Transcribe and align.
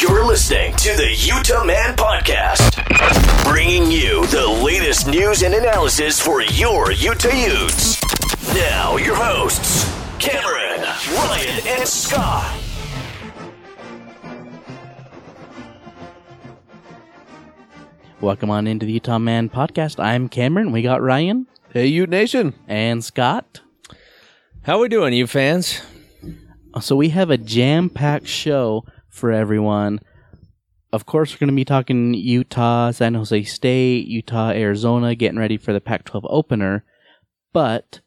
You're 0.00 0.24
listening 0.24 0.74
to 0.76 0.96
the 0.96 1.12
Utah 1.18 1.64
Man 1.64 1.96
Podcast, 1.96 2.76
bringing 3.44 3.90
you 3.90 4.26
the 4.26 4.46
latest 4.64 5.08
news 5.08 5.42
and 5.42 5.54
analysis 5.54 6.20
for 6.20 6.40
your 6.42 6.92
Utah 6.92 7.28
Utes. 7.34 8.00
Now, 8.54 8.96
your 8.96 9.16
hosts, 9.16 9.90
Cameron, 10.18 10.82
Ryan, 11.14 11.66
and 11.66 11.88
Scott. 11.88 12.60
Welcome 18.20 18.50
on 18.50 18.66
into 18.66 18.86
the 18.86 18.92
Utah 18.92 19.18
Man 19.18 19.48
Podcast. 19.48 20.02
I'm 20.02 20.28
Cameron. 20.28 20.72
We 20.72 20.82
got 20.82 21.02
Ryan 21.02 21.46
Hey, 21.72 21.86
Ute 21.86 22.08
Nation. 22.10 22.54
and 22.66 23.04
Scott. 23.04 23.60
How 24.62 24.80
we 24.80 24.88
doing, 24.88 25.12
you 25.12 25.26
fans? 25.26 25.80
So 26.80 26.96
we 26.96 27.08
have 27.10 27.30
a 27.30 27.38
jam-packed 27.38 28.26
show 28.26 28.84
for 29.18 29.32
everyone. 29.32 30.00
Of 30.92 31.04
course, 31.04 31.32
we're 31.32 31.38
going 31.38 31.50
to 31.50 31.56
be 31.56 31.66
talking 31.66 32.14
Utah, 32.14 32.92
San 32.92 33.14
Jose 33.14 33.42
State, 33.44 34.06
Utah, 34.06 34.50
Arizona, 34.50 35.14
getting 35.14 35.38
ready 35.38 35.58
for 35.58 35.74
the 35.74 35.80
Pac-12 35.80 36.24
opener. 36.30 36.84
But 37.52 38.00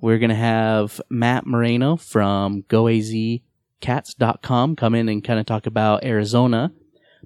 we're 0.00 0.18
going 0.18 0.30
to 0.30 0.36
have 0.36 1.00
Matt 1.08 1.46
Moreno 1.46 1.96
from 1.96 2.62
GoAZCats.com 2.64 4.76
come 4.76 4.94
in 4.94 5.08
and 5.08 5.24
kind 5.24 5.40
of 5.40 5.46
talk 5.46 5.66
about 5.66 6.04
Arizona. 6.04 6.72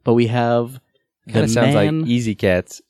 But 0.05 0.15
we 0.15 0.29
have 0.29 0.81
Kind 1.27 1.37
the 1.37 1.43
of 1.45 1.51
sounds 1.51 1.75
man, 1.75 2.01
like 2.01 2.09
Easy 2.09 2.35
Cats. 2.35 2.81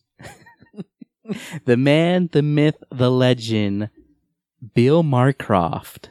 the 1.65 1.77
man, 1.77 2.29
the 2.33 2.43
myth, 2.43 2.77
the 2.91 3.11
legend, 3.11 3.91
Bill 4.75 5.03
Marcroft 5.03 6.09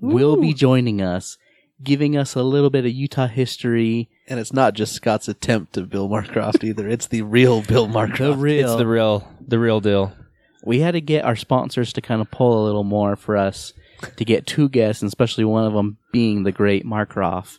will 0.00 0.36
be 0.36 0.52
joining 0.52 1.00
us, 1.00 1.38
giving 1.82 2.16
us 2.16 2.34
a 2.34 2.42
little 2.42 2.70
bit 2.70 2.86
of 2.86 2.92
Utah 2.92 3.26
history. 3.26 4.08
And 4.28 4.40
it's 4.40 4.52
not 4.52 4.74
just 4.74 4.94
Scott's 4.94 5.28
attempt 5.28 5.76
of 5.76 5.90
Bill 5.90 6.08
Marcroft 6.08 6.64
either. 6.64 6.88
It's 6.96 7.06
the 7.06 7.22
real 7.22 7.62
Bill 7.62 7.86
Marcroft. 7.88 8.18
The 8.18 8.36
real. 8.36 8.68
It's 8.68 8.76
the 8.78 8.86
real, 8.86 9.28
the 9.46 9.58
real 9.58 9.80
deal. 9.80 10.12
we 10.64 10.80
had 10.80 10.92
to 10.92 11.00
get 11.00 11.24
our 11.24 11.36
sponsors 11.36 11.92
to 11.94 12.00
kind 12.00 12.20
of 12.20 12.30
pull 12.30 12.62
a 12.62 12.66
little 12.66 12.84
more 12.84 13.16
for 13.16 13.36
us 13.36 13.72
to 14.16 14.24
get 14.24 14.46
two 14.46 14.68
guests, 14.68 15.02
and 15.02 15.08
especially 15.08 15.44
one 15.44 15.64
of 15.64 15.72
them 15.72 15.96
being 16.12 16.42
the 16.42 16.52
great 16.52 16.84
Marcroft. 16.84 17.58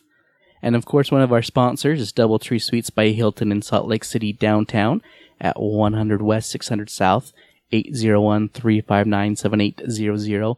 And 0.62 0.74
of 0.76 0.84
course, 0.84 1.10
one 1.12 1.22
of 1.22 1.32
our 1.32 1.42
sponsors 1.42 2.00
is 2.00 2.12
Doubletree 2.12 2.62
Suites 2.62 2.90
by 2.90 3.08
Hilton 3.10 3.52
in 3.52 3.62
Salt 3.62 3.86
Lake 3.86 4.02
City 4.04 4.32
downtown 4.32 5.02
at 5.40 5.60
100 5.60 6.20
West, 6.20 6.50
600 6.50 6.90
South, 6.90 7.32
801-359-7800. 7.72 10.56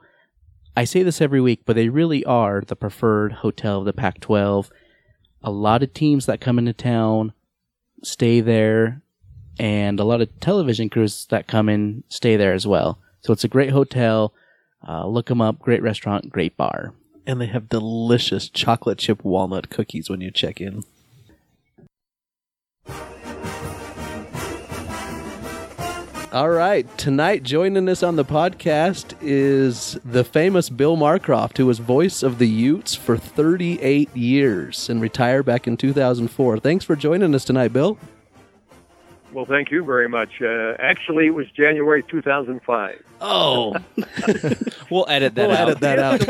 I 0.81 0.85
say 0.85 1.03
this 1.03 1.21
every 1.21 1.43
week, 1.43 1.65
but 1.67 1.77
they 1.77 1.91
really 1.91 2.25
are 2.25 2.63
the 2.63 2.75
preferred 2.75 3.33
hotel 3.33 3.81
of 3.81 3.85
the 3.85 3.93
Pac-12. 3.93 4.71
A 5.43 5.51
lot 5.51 5.83
of 5.83 5.93
teams 5.93 6.25
that 6.25 6.41
come 6.41 6.59
into 6.59 6.73
town 6.73 7.35
stay 8.03 8.41
there 8.41 9.03
and 9.59 10.01
a 10.01 10.05
lot 10.05 10.23
of 10.23 10.41
television 10.41 10.89
crews 10.89 11.27
that 11.29 11.47
come 11.47 11.69
in 11.69 12.03
stay 12.09 12.39
there 12.39 12.55
as 12.55 12.67
well. 12.67 12.99
So 13.21 13.31
it's 13.31 13.45
a 13.45 13.49
great 13.49 13.73
hotel. 13.73 14.33
Uh, 14.89 15.07
look 15.07 15.27
them 15.27 15.43
up. 15.43 15.59
Great 15.59 15.83
restaurant, 15.83 16.31
great 16.31 16.57
bar. 16.57 16.95
And 17.27 17.43
they 17.43 17.49
have 17.49 17.69
delicious 17.69 18.49
chocolate 18.49 18.97
chip 18.97 19.23
walnut 19.23 19.69
cookies 19.69 20.09
when 20.09 20.23
you 20.23 20.31
check 20.31 20.63
in. 20.63 20.85
All 26.33 26.51
right. 26.51 26.87
Tonight, 26.97 27.43
joining 27.43 27.89
us 27.89 28.05
on 28.05 28.15
the 28.15 28.25
podcast 28.25 29.17
is 29.21 29.99
the 30.05 30.23
famous 30.23 30.71
Bill 30.71 30.97
Marcroft, 30.97 31.57
who 31.57 31.67
was 31.67 31.81
voice 31.81 32.23
of 32.23 32.39
the 32.39 32.47
Utes 32.47 32.95
for 32.95 33.17
38 33.17 34.17
years 34.17 34.89
and 34.89 35.03
retired 35.03 35.45
back 35.45 35.67
in 35.67 35.77
2004. 35.77 36.61
Thanks 36.61 36.85
for 36.85 36.95
joining 36.95 37.35
us 37.35 37.45
tonight, 37.45 37.73
Bill. 37.73 37.99
Well, 39.33 39.45
thank 39.45 39.73
you 39.73 39.85
very 39.85 40.09
much. 40.09 40.41
Uh, 40.41 40.75
actually, 40.79 41.27
it 41.27 41.35
was 41.35 41.49
January 41.51 42.05
2005. 42.05 43.03
Oh, 43.21 43.75
We'll 44.91 45.07
edit 45.09 45.35
that 45.37 45.49
we'll 45.49 45.57
out. 45.57 45.69
edit 45.69 45.81
that 45.81 45.99
out. 45.99 46.21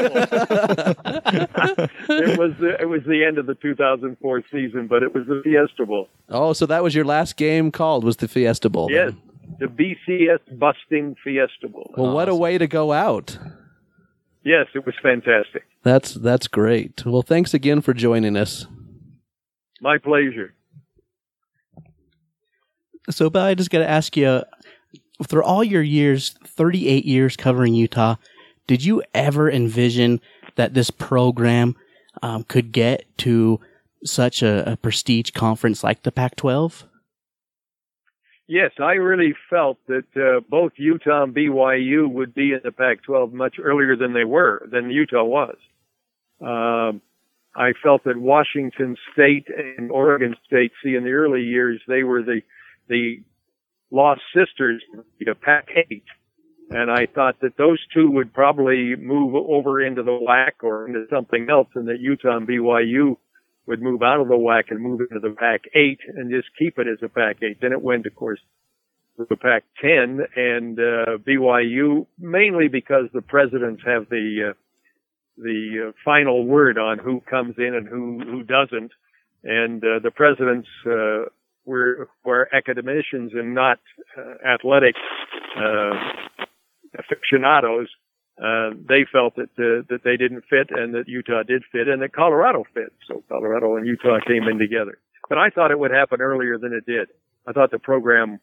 it 2.11 2.39
was 2.39 2.53
the, 2.59 2.77
it 2.81 2.89
was 2.89 3.03
the 3.05 3.23
end 3.25 3.37
of 3.39 3.45
the 3.47 3.55
2004 3.55 4.43
season, 4.51 4.87
but 4.87 5.03
it 5.03 5.15
was 5.15 5.27
the 5.27 5.41
Fiesta 5.45 5.85
Bowl. 5.85 6.09
oh, 6.31 6.53
so 6.55 6.65
that 6.67 6.83
was 6.83 6.95
your 6.95 7.05
last 7.07 7.37
game 7.37 7.71
called, 7.71 8.03
was 8.05 8.17
the 8.17 8.29
Fiesta 8.29 8.69
Bowl? 8.69 8.91
Yes, 8.91 9.13
then? 9.13 9.21
The 9.61 9.67
BCS 9.67 10.59
busting 10.59 11.17
Fiesta 11.23 11.69
Bowl. 11.69 11.95
Well, 11.97 12.13
what 12.13 12.29
a 12.29 12.35
way 12.35 12.59
to 12.59 12.67
go 12.67 12.93
out. 12.93 13.39
Yes, 14.43 14.67
it 14.75 14.87
was 14.87 14.95
fantastic. 15.03 15.65
That's 15.83 16.15
that's 16.15 16.49
great. 16.49 17.05
Well, 17.05 17.23
thanks 17.23 17.53
again 17.53 17.83
for 17.83 17.93
joining 17.93 18.37
us. 18.37 18.67
My 19.81 19.99
pleasure. 19.99 20.55
So, 23.11 23.29
Bill, 23.29 23.43
I 23.43 23.55
just 23.55 23.71
got 23.71 23.79
to 23.79 23.89
ask 23.89 24.17
you, 24.17 24.43
through 25.27 25.43
all 25.43 25.65
your 25.65 25.83
years, 25.83 26.35
38 26.47 27.05
years 27.05 27.37
covering 27.37 27.75
Utah, 27.75 28.17
did 28.67 28.85
you 28.85 29.03
ever 29.15 29.51
envision 29.51 30.21
that 30.57 30.75
this 30.75 30.91
program 30.91 31.77
um, 32.23 32.45
could 32.45 32.73
get 32.73 33.05
to 33.19 33.61
such 34.05 34.43
a, 34.43 34.73
a 34.73 34.77
prestige 34.77 35.31
conference 35.31 35.83
like 35.83 36.03
the 36.03 36.13
Pac-12? 36.13 36.85
Yes, 38.51 38.73
I 38.81 38.95
really 38.95 39.33
felt 39.49 39.79
that 39.87 40.09
uh, 40.17 40.41
both 40.49 40.73
Utah 40.75 41.23
and 41.23 41.33
BYU 41.33 42.11
would 42.11 42.35
be 42.35 42.51
in 42.53 42.59
the 42.65 42.73
Pac-12 42.73 43.33
much 43.33 43.61
earlier 43.63 43.95
than 43.95 44.13
they 44.13 44.25
were, 44.25 44.67
than 44.73 44.91
Utah 44.91 45.23
was. 45.23 45.55
Um, 46.41 47.01
I 47.55 47.75
felt 47.81 48.03
that 48.07 48.17
Washington 48.17 48.97
State 49.13 49.47
and 49.79 49.93
Oregon 49.93 50.35
State, 50.49 50.73
see, 50.83 50.97
in 50.97 51.05
the 51.05 51.13
early 51.13 51.43
years, 51.43 51.81
they 51.87 52.03
were 52.03 52.23
the 52.23 52.41
the 52.89 53.23
lost 53.93 54.23
sisters, 54.35 54.83
the 55.21 55.33
Pac-8, 55.37 56.03
and 56.71 56.91
I 56.91 57.07
thought 57.07 57.39
that 57.43 57.57
those 57.57 57.79
two 57.95 58.11
would 58.11 58.35
probably 58.35 58.97
move 58.97 59.37
over 59.37 59.81
into 59.81 60.03
the 60.03 60.11
WAC 60.11 60.65
or 60.65 60.89
into 60.89 61.07
something 61.09 61.47
else, 61.49 61.69
and 61.77 61.87
that 61.87 62.01
Utah 62.01 62.39
and 62.39 62.49
BYU 62.49 63.17
would 63.67 63.83
move 63.83 64.03
out 64.03 64.21
of 64.21 64.29
the 64.29 64.35
WAC 64.35 64.71
and 64.71 64.81
move 64.81 65.01
into 65.01 65.21
the 65.21 65.35
Pac-8 65.35 65.99
and 66.17 66.31
just 66.31 66.49
keep 66.59 66.79
it 66.79 66.87
as 66.89 66.99
a 67.03 67.09
Pac-8. 67.09 67.61
Then 67.61 67.73
it 67.73 67.83
went, 67.83 68.07
of 68.07 68.15
course, 68.15 68.41
to 69.17 69.27
the 69.29 69.37
Pac-10 69.37 70.21
and 70.37 70.79
uh, 70.79 71.19
BYU, 71.19 72.07
mainly 72.19 72.69
because 72.69 73.07
the 73.13 73.23
presidents 73.23 73.83
have 73.87 74.09
the 74.09 74.51
uh, 74.51 74.53
the 75.37 75.89
uh, 75.89 75.93
final 76.05 76.45
word 76.45 76.79
on 76.79 76.99
who 76.99 77.21
comes 77.21 77.55
in 77.59 77.75
and 77.75 77.89
who 77.89 78.21
who 78.25 78.43
doesn't, 78.43 78.93
and 79.43 79.83
uh, 79.83 79.99
the 80.03 80.11
presidents 80.15 80.69
uh, 80.87 81.31
were 81.65 82.09
were 82.25 82.49
academicians 82.55 83.33
and 83.35 83.55
not 83.55 83.79
uh, 84.17 84.35
athletic 84.47 84.95
uh, 85.57 85.93
aficionados. 86.99 87.89
Uh, 88.41 88.71
they 88.89 89.05
felt 89.13 89.37
that 89.37 89.51
uh, 89.59 89.85
that 89.91 90.01
they 90.03 90.17
didn't 90.17 90.45
fit 90.49 90.71
and 90.71 90.95
that 90.95 91.09
Utah 91.09 91.43
did 91.43 91.63
fit 91.71 91.89
and 91.89 92.01
that 92.01 92.15
Colorado 92.15 92.65
fit. 92.73 92.93
So 93.07 93.23
Colorado 93.29 93.77
and 93.77 93.87
Utah 93.87 94.19
came 94.27 94.45
in 94.49 94.59
together. 94.59 94.99
But 95.29 95.37
I 95.37 95.51
thought 95.51 95.71
it 95.71 95.79
would 95.79 95.91
happen 95.91 96.23
earlier 96.23 96.57
than 96.57 96.73
it 96.73 96.87
did. 96.87 97.09
I 97.47 97.53
thought 97.53 97.71
the 97.71 97.79
program 97.79 98.41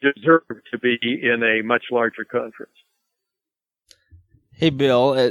deserved 0.00 0.62
to 0.70 0.78
be 0.78 0.98
in 1.02 1.42
a 1.42 1.62
much 1.62 1.84
larger 1.90 2.24
conference. 2.24 2.72
Hey, 4.52 4.70
Bill. 4.70 5.10
Uh, 5.10 5.30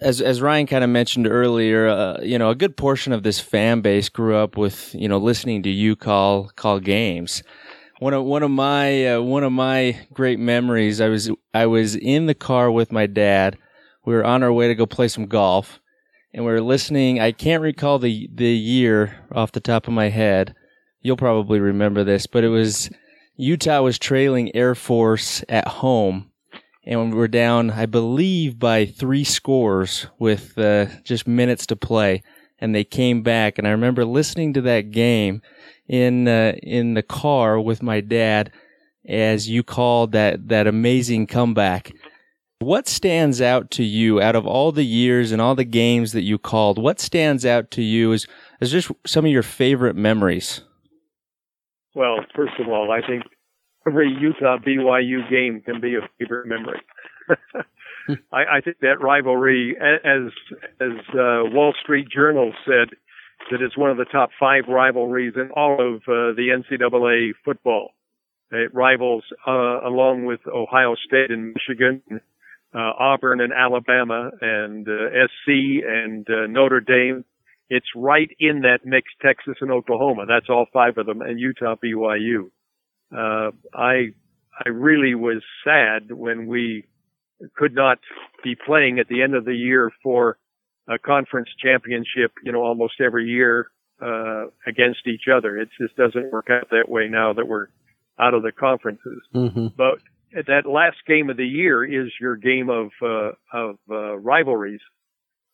as 0.00 0.20
as 0.20 0.40
Ryan 0.40 0.66
kind 0.66 0.84
of 0.84 0.90
mentioned 0.90 1.26
earlier, 1.26 1.88
uh, 1.88 2.20
you 2.22 2.38
know, 2.38 2.50
a 2.50 2.54
good 2.54 2.76
portion 2.76 3.12
of 3.12 3.22
this 3.22 3.40
fan 3.40 3.80
base 3.80 4.08
grew 4.08 4.36
up 4.36 4.56
with 4.56 4.94
you 4.94 5.08
know 5.08 5.18
listening 5.18 5.62
to 5.64 5.70
you 5.70 5.96
call 5.96 6.48
call 6.56 6.80
games. 6.80 7.42
One 8.00 8.14
of 8.14 8.24
one 8.24 8.42
of 8.42 8.50
my 8.50 9.06
uh, 9.06 9.20
one 9.20 9.44
of 9.44 9.52
my 9.52 10.00
great 10.12 10.38
memories. 10.38 11.00
I 11.00 11.08
was 11.08 11.30
I 11.54 11.66
was 11.66 11.94
in 11.94 12.26
the 12.26 12.34
car 12.34 12.70
with 12.70 12.90
my 12.90 13.06
dad. 13.06 13.56
We 14.04 14.14
were 14.14 14.24
on 14.24 14.42
our 14.42 14.52
way 14.52 14.68
to 14.68 14.74
go 14.74 14.86
play 14.86 15.06
some 15.08 15.26
golf, 15.26 15.78
and 16.32 16.44
we 16.44 16.50
were 16.50 16.62
listening. 16.62 17.20
I 17.20 17.32
can't 17.32 17.62
recall 17.62 17.98
the 17.98 18.28
the 18.34 18.48
year 18.48 19.18
off 19.30 19.52
the 19.52 19.60
top 19.60 19.86
of 19.86 19.92
my 19.92 20.08
head. 20.08 20.54
You'll 21.02 21.16
probably 21.16 21.60
remember 21.60 22.02
this, 22.02 22.26
but 22.26 22.42
it 22.42 22.48
was 22.48 22.90
Utah 23.36 23.82
was 23.82 23.98
trailing 23.98 24.54
Air 24.56 24.74
Force 24.74 25.44
at 25.48 25.68
home 25.68 26.30
and 26.84 27.12
we 27.12 27.16
were 27.16 27.28
down, 27.28 27.70
I 27.70 27.86
believe, 27.86 28.58
by 28.58 28.86
three 28.86 29.24
scores 29.24 30.06
with 30.18 30.56
uh, 30.58 30.86
just 31.04 31.26
minutes 31.26 31.66
to 31.66 31.76
play. 31.76 32.22
And 32.58 32.74
they 32.74 32.84
came 32.84 33.22
back, 33.22 33.56
and 33.56 33.66
I 33.66 33.70
remember 33.70 34.04
listening 34.04 34.52
to 34.54 34.60
that 34.62 34.90
game 34.90 35.40
in 35.90 36.28
uh, 36.28 36.52
in 36.62 36.94
the 36.94 37.02
car 37.02 37.60
with 37.60 37.82
my 37.82 38.00
dad 38.00 38.52
as 39.08 39.48
you 39.48 39.62
called 39.62 40.12
that 40.12 40.48
that 40.48 40.66
amazing 40.66 41.26
comeback. 41.26 41.92
What 42.60 42.86
stands 42.86 43.40
out 43.40 43.70
to 43.72 43.82
you 43.82 44.20
out 44.20 44.36
of 44.36 44.46
all 44.46 44.70
the 44.70 44.84
years 44.84 45.32
and 45.32 45.40
all 45.40 45.54
the 45.54 45.64
games 45.64 46.12
that 46.12 46.22
you 46.22 46.38
called? 46.38 46.78
What 46.78 47.00
stands 47.00 47.44
out 47.44 47.70
to 47.72 47.82
you 47.82 48.12
as 48.12 48.26
as 48.60 48.70
just 48.70 48.92
some 49.04 49.24
of 49.24 49.32
your 49.32 49.42
favorite 49.42 49.96
memories? 49.96 50.62
Well, 51.94 52.18
first 52.36 52.52
of 52.60 52.68
all, 52.68 52.92
I 52.92 53.04
think 53.04 53.24
every 53.84 54.10
Utah 54.10 54.58
BYU 54.58 55.28
game 55.28 55.60
can 55.60 55.80
be 55.80 55.96
a 55.96 56.08
favorite 56.18 56.46
memory. 56.46 56.80
I, 58.32 58.58
I 58.58 58.60
think 58.60 58.78
that 58.80 59.00
rivalry, 59.00 59.76
as 59.80 60.30
as 60.80 60.98
uh, 61.14 61.50
Wall 61.50 61.74
Street 61.82 62.08
Journal 62.08 62.52
said, 62.64 62.90
that 63.50 63.62
it's 63.62 63.76
one 63.76 63.90
of 63.90 63.96
the 63.96 64.04
top 64.04 64.30
five 64.38 64.64
rivalries 64.68 65.34
in 65.36 65.50
all 65.50 65.74
of 65.74 66.02
uh, 66.02 66.34
the 66.36 66.48
NCAA 66.52 67.32
football. 67.44 67.90
It 68.52 68.74
rivals 68.74 69.24
uh, 69.46 69.80
along 69.86 70.24
with 70.24 70.40
Ohio 70.46 70.96
State 71.06 71.30
and 71.30 71.54
Michigan, 71.54 72.02
uh, 72.74 72.92
Auburn 72.98 73.40
and 73.40 73.52
Alabama, 73.52 74.30
and 74.40 74.88
uh, 74.88 75.26
SC 75.26 75.84
and 75.86 76.28
uh, 76.28 76.46
Notre 76.48 76.80
Dame. 76.80 77.24
It's 77.68 77.86
right 77.94 78.28
in 78.40 78.62
that 78.62 78.80
mix, 78.84 79.08
Texas 79.22 79.54
and 79.60 79.70
Oklahoma. 79.70 80.26
That's 80.26 80.48
all 80.48 80.66
five 80.72 80.98
of 80.98 81.06
them, 81.06 81.22
and 81.22 81.38
Utah, 81.38 81.76
BYU. 81.82 82.50
Uh, 83.12 83.52
I 83.72 84.10
I 84.64 84.68
really 84.68 85.14
was 85.14 85.42
sad 85.64 86.10
when 86.10 86.46
we 86.46 86.84
could 87.56 87.74
not 87.74 87.98
be 88.42 88.54
playing 88.54 88.98
at 88.98 89.08
the 89.08 89.22
end 89.22 89.34
of 89.34 89.44
the 89.44 89.54
year 89.54 89.90
for 90.02 90.36
a 90.90 90.98
conference 90.98 91.48
championship, 91.62 92.32
you 92.42 92.52
know, 92.52 92.62
almost 92.62 92.94
every 93.00 93.26
year 93.28 93.68
uh, 94.02 94.46
against 94.66 95.06
each 95.06 95.24
other. 95.32 95.56
It 95.56 95.68
just 95.80 95.96
doesn't 95.96 96.32
work 96.32 96.48
out 96.50 96.70
that 96.70 96.88
way 96.88 97.08
now 97.08 97.32
that 97.32 97.46
we're 97.46 97.68
out 98.18 98.34
of 98.34 98.42
the 98.42 98.52
conferences. 98.52 99.22
Mm-hmm. 99.34 99.68
But 99.76 100.00
that 100.32 100.66
last 100.66 100.96
game 101.06 101.30
of 101.30 101.36
the 101.36 101.46
year 101.46 101.84
is 101.84 102.12
your 102.20 102.36
game 102.36 102.68
of 102.68 102.90
uh, 103.02 103.32
of 103.52 103.78
uh, 103.88 104.16
rivalries. 104.18 104.80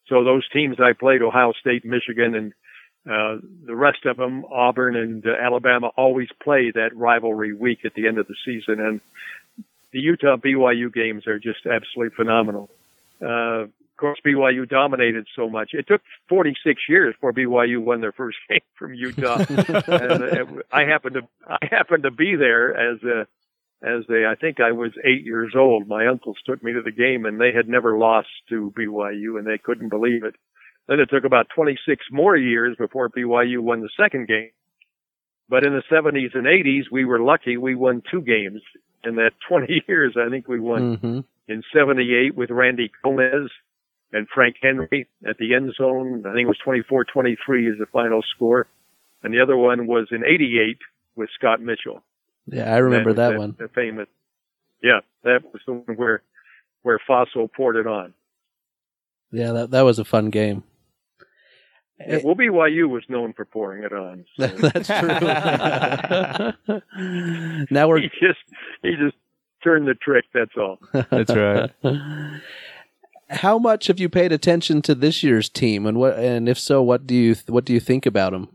So 0.08 0.24
those 0.24 0.48
teams 0.52 0.76
I 0.80 0.92
played, 0.92 1.22
Ohio 1.22 1.52
State, 1.60 1.84
Michigan, 1.84 2.34
and 2.34 2.52
uh, 3.06 3.40
the 3.64 3.74
rest 3.74 4.04
of 4.06 4.16
them, 4.16 4.44
Auburn 4.46 4.96
and 4.96 5.26
uh, 5.26 5.30
Alabama, 5.40 5.88
always 5.96 6.28
play 6.42 6.72
that 6.74 6.96
rivalry 6.96 7.54
week 7.54 7.80
at 7.84 7.94
the 7.94 8.06
end 8.06 8.18
of 8.18 8.26
the 8.26 8.36
season. 8.44 8.80
And 8.80 9.00
the 9.92 10.00
Utah 10.00 10.36
BYU 10.36 10.92
games 10.92 11.26
are 11.26 11.38
just 11.38 11.66
absolutely 11.66 12.14
phenomenal. 12.16 12.70
Uh, 13.20 13.66
of 13.96 14.00
course, 14.00 14.20
BYU 14.26 14.68
dominated 14.68 15.26
so 15.34 15.48
much. 15.48 15.70
It 15.72 15.86
took 15.86 16.02
46 16.28 16.82
years 16.86 17.14
before 17.14 17.32
BYU 17.32 17.78
won 17.82 18.02
their 18.02 18.12
first 18.12 18.36
game 18.48 18.60
from 18.78 18.92
Utah. 18.92 19.38
and, 19.48 20.22
uh, 20.22 20.44
I 20.70 20.82
happened 20.84 21.14
to 21.14 21.22
I 21.48 21.66
happened 21.70 22.02
to 22.02 22.10
be 22.10 22.36
there 22.36 22.76
as 22.76 23.02
a 23.02 23.26
as 23.82 24.04
a 24.10 24.26
I 24.28 24.34
think 24.34 24.60
I 24.60 24.72
was 24.72 24.90
eight 25.02 25.24
years 25.24 25.54
old. 25.56 25.88
My 25.88 26.06
uncles 26.08 26.36
took 26.44 26.62
me 26.62 26.74
to 26.74 26.82
the 26.82 26.90
game, 26.90 27.24
and 27.24 27.40
they 27.40 27.52
had 27.52 27.70
never 27.70 27.96
lost 27.96 28.28
to 28.50 28.70
BYU, 28.76 29.38
and 29.38 29.46
they 29.46 29.56
couldn't 29.56 29.88
believe 29.88 30.24
it. 30.24 30.34
Then 30.88 31.00
it 31.00 31.08
took 31.08 31.24
about 31.24 31.48
26 31.54 32.04
more 32.12 32.36
years 32.36 32.76
before 32.76 33.08
BYU 33.08 33.60
won 33.60 33.80
the 33.80 33.88
second 33.96 34.28
game. 34.28 34.50
But 35.48 35.64
in 35.64 35.72
the 35.72 35.82
70s 35.90 36.34
and 36.34 36.44
80s, 36.46 36.90
we 36.92 37.06
were 37.06 37.20
lucky. 37.20 37.56
We 37.56 37.74
won 37.74 38.02
two 38.10 38.20
games 38.20 38.60
in 39.04 39.16
that 39.16 39.32
20 39.48 39.84
years. 39.88 40.16
I 40.18 40.28
think 40.28 40.48
we 40.48 40.60
won 40.60 40.98
Mm-hmm. 40.98 41.20
in 41.48 41.62
78 41.74 42.34
with 42.36 42.50
Randy 42.50 42.90
Gomez 43.02 43.48
and 44.12 44.26
Frank 44.32 44.56
Henry 44.62 45.08
at 45.26 45.36
the 45.38 45.54
end 45.54 45.72
zone. 45.76 46.24
I 46.26 46.32
think 46.32 46.48
it 46.48 46.56
was 46.64 46.64
24-23 46.64 47.72
is 47.72 47.78
the 47.78 47.86
final 47.92 48.22
score. 48.34 48.68
And 49.22 49.34
the 49.34 49.40
other 49.40 49.56
one 49.56 49.86
was 49.86 50.08
in 50.10 50.24
88 50.24 50.78
with 51.16 51.28
Scott 51.34 51.60
Mitchell. 51.60 52.02
Yeah, 52.46 52.72
I 52.72 52.78
remember 52.78 53.10
was 53.10 53.16
that, 53.16 53.36
one. 53.36 53.56
The 53.58 53.68
famous. 53.68 54.08
Yeah, 54.82 55.00
that 55.24 55.40
was 55.52 55.60
the 55.66 55.72
one 55.72 55.96
where, 55.96 56.22
where 56.82 57.00
Fassel 57.08 57.52
poured 57.52 57.76
it 57.76 57.86
on. 57.86 58.14
Yeah, 59.32 59.52
that 59.52 59.70
that 59.72 59.82
was 59.82 59.98
a 59.98 60.04
fun 60.04 60.30
game. 60.30 60.62
Yeah, 61.98 62.20
well, 62.22 62.34
BYU 62.34 62.88
was 62.88 63.02
known 63.08 63.32
for 63.32 63.44
pouring 63.44 63.82
it 63.82 63.92
on. 63.92 64.24
so 64.38 64.46
That's 64.46 64.86
true. 64.86 65.08
now 67.70 67.88
we're 67.88 68.00
he 68.00 68.08
just, 68.20 68.38
he 68.82 68.94
just 68.96 69.16
turned 69.64 69.88
the 69.88 69.94
trick. 69.94 70.26
That's 70.32 70.52
all. 70.56 70.78
That's 70.92 71.34
right. 71.34 71.70
How 73.28 73.58
much 73.58 73.88
have 73.88 73.98
you 73.98 74.08
paid 74.08 74.32
attention 74.32 74.82
to 74.82 74.94
this 74.94 75.22
year's 75.22 75.48
team, 75.48 75.86
and 75.86 75.98
what? 75.98 76.18
And 76.18 76.48
if 76.48 76.58
so, 76.58 76.82
what 76.82 77.06
do 77.06 77.14
you 77.14 77.34
what 77.46 77.64
do 77.64 77.72
you 77.72 77.80
think 77.80 78.06
about 78.06 78.32
them? 78.32 78.48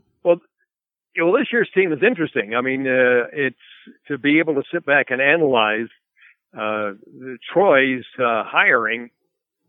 Yeah, 1.14 1.24
well, 1.24 1.34
this 1.34 1.48
year's 1.52 1.68
team 1.74 1.92
is 1.92 2.02
interesting. 2.02 2.54
I 2.54 2.62
mean, 2.62 2.86
uh, 2.86 3.28
it's 3.32 3.56
to 4.08 4.16
be 4.16 4.38
able 4.38 4.54
to 4.54 4.62
sit 4.72 4.86
back 4.86 5.10
and 5.10 5.20
analyze 5.20 5.88
uh, 6.58 6.92
Troy's 7.52 8.04
uh, 8.18 8.44
hiring. 8.46 9.10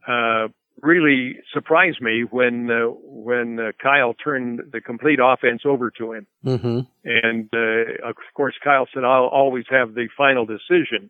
Uh, 0.08 0.48
really 0.82 1.38
surprised 1.54 2.02
me 2.02 2.24
when 2.30 2.72
uh, 2.72 2.86
when 3.04 3.60
uh, 3.60 3.72
Kyle 3.82 4.14
turned 4.14 4.62
the 4.72 4.80
complete 4.80 5.20
offense 5.22 5.64
over 5.66 5.92
to 5.92 6.14
him, 6.14 6.28
Mm-hmm. 6.46 6.80
and 7.04 7.50
uh, 7.54 8.08
of 8.08 8.16
course 8.36 8.56
Kyle 8.64 8.88
said 8.94 9.04
I'll 9.04 9.26
always 9.26 9.66
have 9.70 9.96
the 9.96 10.08
final 10.18 10.46
decision, 10.46 11.10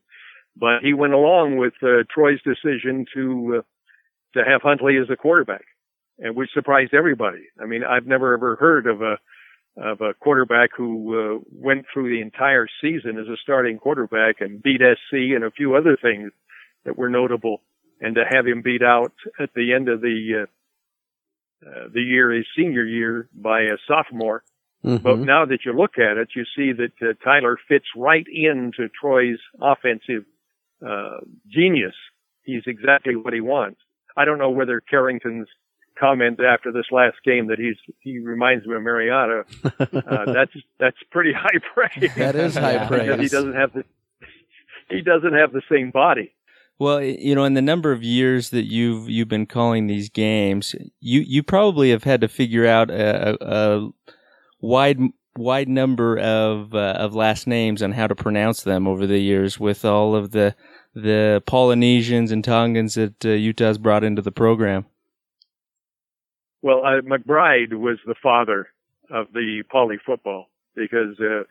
but 0.56 0.80
he 0.82 0.94
went 0.94 1.14
along 1.14 1.58
with 1.58 1.74
uh, 1.84 2.04
Troy's 2.14 2.42
decision 2.42 3.06
to 3.14 3.58
uh, 3.60 3.62
to 4.34 4.44
have 4.46 4.62
Huntley 4.62 4.98
as 4.98 5.10
a 5.10 5.16
quarterback, 5.16 5.66
and 6.20 6.36
which 6.36 6.50
surprised 6.54 6.94
everybody. 6.94 7.44
I 7.62 7.66
mean, 7.66 7.84
I've 7.84 8.08
never 8.08 8.34
ever 8.34 8.56
heard 8.56 8.88
of 8.88 9.02
a 9.02 9.18
of 9.76 10.02
a 10.02 10.14
quarterback 10.14 10.70
who 10.78 11.38
uh, 11.38 11.40
went 11.52 11.86
through 11.92 12.10
the 12.10 12.22
entire 12.22 12.68
season 12.80 13.18
as 13.18 13.28
a 13.28 13.38
starting 13.42 13.80
quarterback 13.80 14.40
and 14.40 14.62
beat 14.62 14.82
SC 14.82 15.14
and 15.36 15.44
a 15.44 15.50
few 15.52 15.76
other 15.76 15.98
things 16.00 16.32
that 16.86 16.98
were 16.98 17.10
notable, 17.10 17.62
and 18.00 18.16
to 18.16 18.24
have 18.30 18.46
him 18.46 18.62
beat 18.62 18.84
out 18.84 19.14
at 19.40 19.50
the 19.56 19.74
end 19.74 19.90
of 19.90 20.02
the 20.02 20.44
uh, 20.44 21.70
uh, 21.70 21.88
the 21.94 22.02
year, 22.02 22.32
his 22.32 22.46
senior 22.58 22.86
year, 22.86 23.30
by 23.34 23.62
a 23.62 23.78
sophomore. 23.88 24.44
But 24.84 25.16
Mm-hmm. 25.16 25.24
now 25.24 25.46
that 25.46 25.60
you 25.66 25.72
look 25.72 25.98
at 25.98 26.18
it, 26.18 26.28
you 26.36 26.44
see 26.58 26.74
that 26.74 26.92
uh, 27.02 27.14
Tyler 27.24 27.58
fits 27.70 27.86
right 27.96 28.26
into 28.28 28.90
Troy's 29.00 29.40
offensive 29.62 30.26
uh, 30.86 31.20
genius. 31.48 31.96
He's 32.44 32.64
exactly 32.68 33.16
what 33.16 33.34
he 33.34 33.40
wants. 33.40 33.80
I 34.16 34.26
don't 34.26 34.38
know 34.38 34.50
whether 34.50 34.82
Carrington's 34.82 35.48
comment 36.00 36.40
after 36.40 36.72
this 36.72 36.86
last 36.92 37.18
game 37.24 37.48
that 37.48 37.60
he's 37.60 37.76
he 38.00 38.20
reminds 38.20 38.66
me 38.66 38.76
of 38.76 38.82
Mariota. 38.82 39.44
Uh, 39.64 40.26
that's 40.34 40.52
that's 40.80 40.98
pretty 41.12 41.34
high 41.34 41.60
praise. 41.74 42.14
That 42.16 42.36
is 42.36 42.56
high 42.56 42.88
praise. 42.88 43.04
because 43.04 43.20
he 43.20 43.28
doesn't 43.28 43.54
have 43.54 43.74
the 43.74 43.84
he 44.90 45.02
doesn't 45.02 45.34
have 45.34 45.52
the 45.52 45.62
same 45.72 45.92
body. 45.92 46.34
Well, 46.80 47.02
you 47.02 47.36
know, 47.36 47.44
in 47.44 47.54
the 47.54 47.62
number 47.62 47.92
of 47.92 48.04
years 48.04 48.50
that 48.50 48.66
you've 48.66 49.10
you've 49.10 49.28
been 49.28 49.46
calling 49.46 49.88
these 49.88 50.10
games, 50.10 50.76
you 51.00 51.22
you 51.22 51.44
probably 51.44 51.92
have 51.92 52.04
had 52.04 52.22
to 52.22 52.28
figure 52.28 52.66
out 52.66 52.90
a, 52.90 53.38
a, 53.42 53.56
a 53.56 53.90
wide 54.60 55.00
wide 55.38 55.70
number 55.70 56.18
of 56.18 56.74
uh, 56.74 56.96
of 56.98 57.14
last 57.14 57.48
names 57.48 57.82
and 57.82 57.94
how 57.94 58.08
to 58.08 58.16
pronounce 58.16 58.64
them 58.64 58.88
over 58.88 59.06
the 59.06 59.20
years 59.20 59.60
with 59.60 59.86
all 59.86 60.16
of 60.16 60.32
the 60.32 60.56
the 60.94 61.42
Polynesians 61.46 62.32
and 62.32 62.44
Tongans 62.44 62.96
that 62.96 63.26
uh, 63.26 63.30
Utah's 63.30 63.78
brought 63.78 64.04
into 64.04 64.22
the 64.22 64.32
program. 64.32 64.86
Well, 66.62 66.84
uh, 66.86 67.02
McBride 67.02 67.74
was 67.74 67.98
the 68.06 68.16
father 68.22 68.68
of 69.10 69.28
the 69.34 69.64
poly 69.70 69.98
football 70.06 70.48
because 70.76 71.20
uh, 71.20 71.44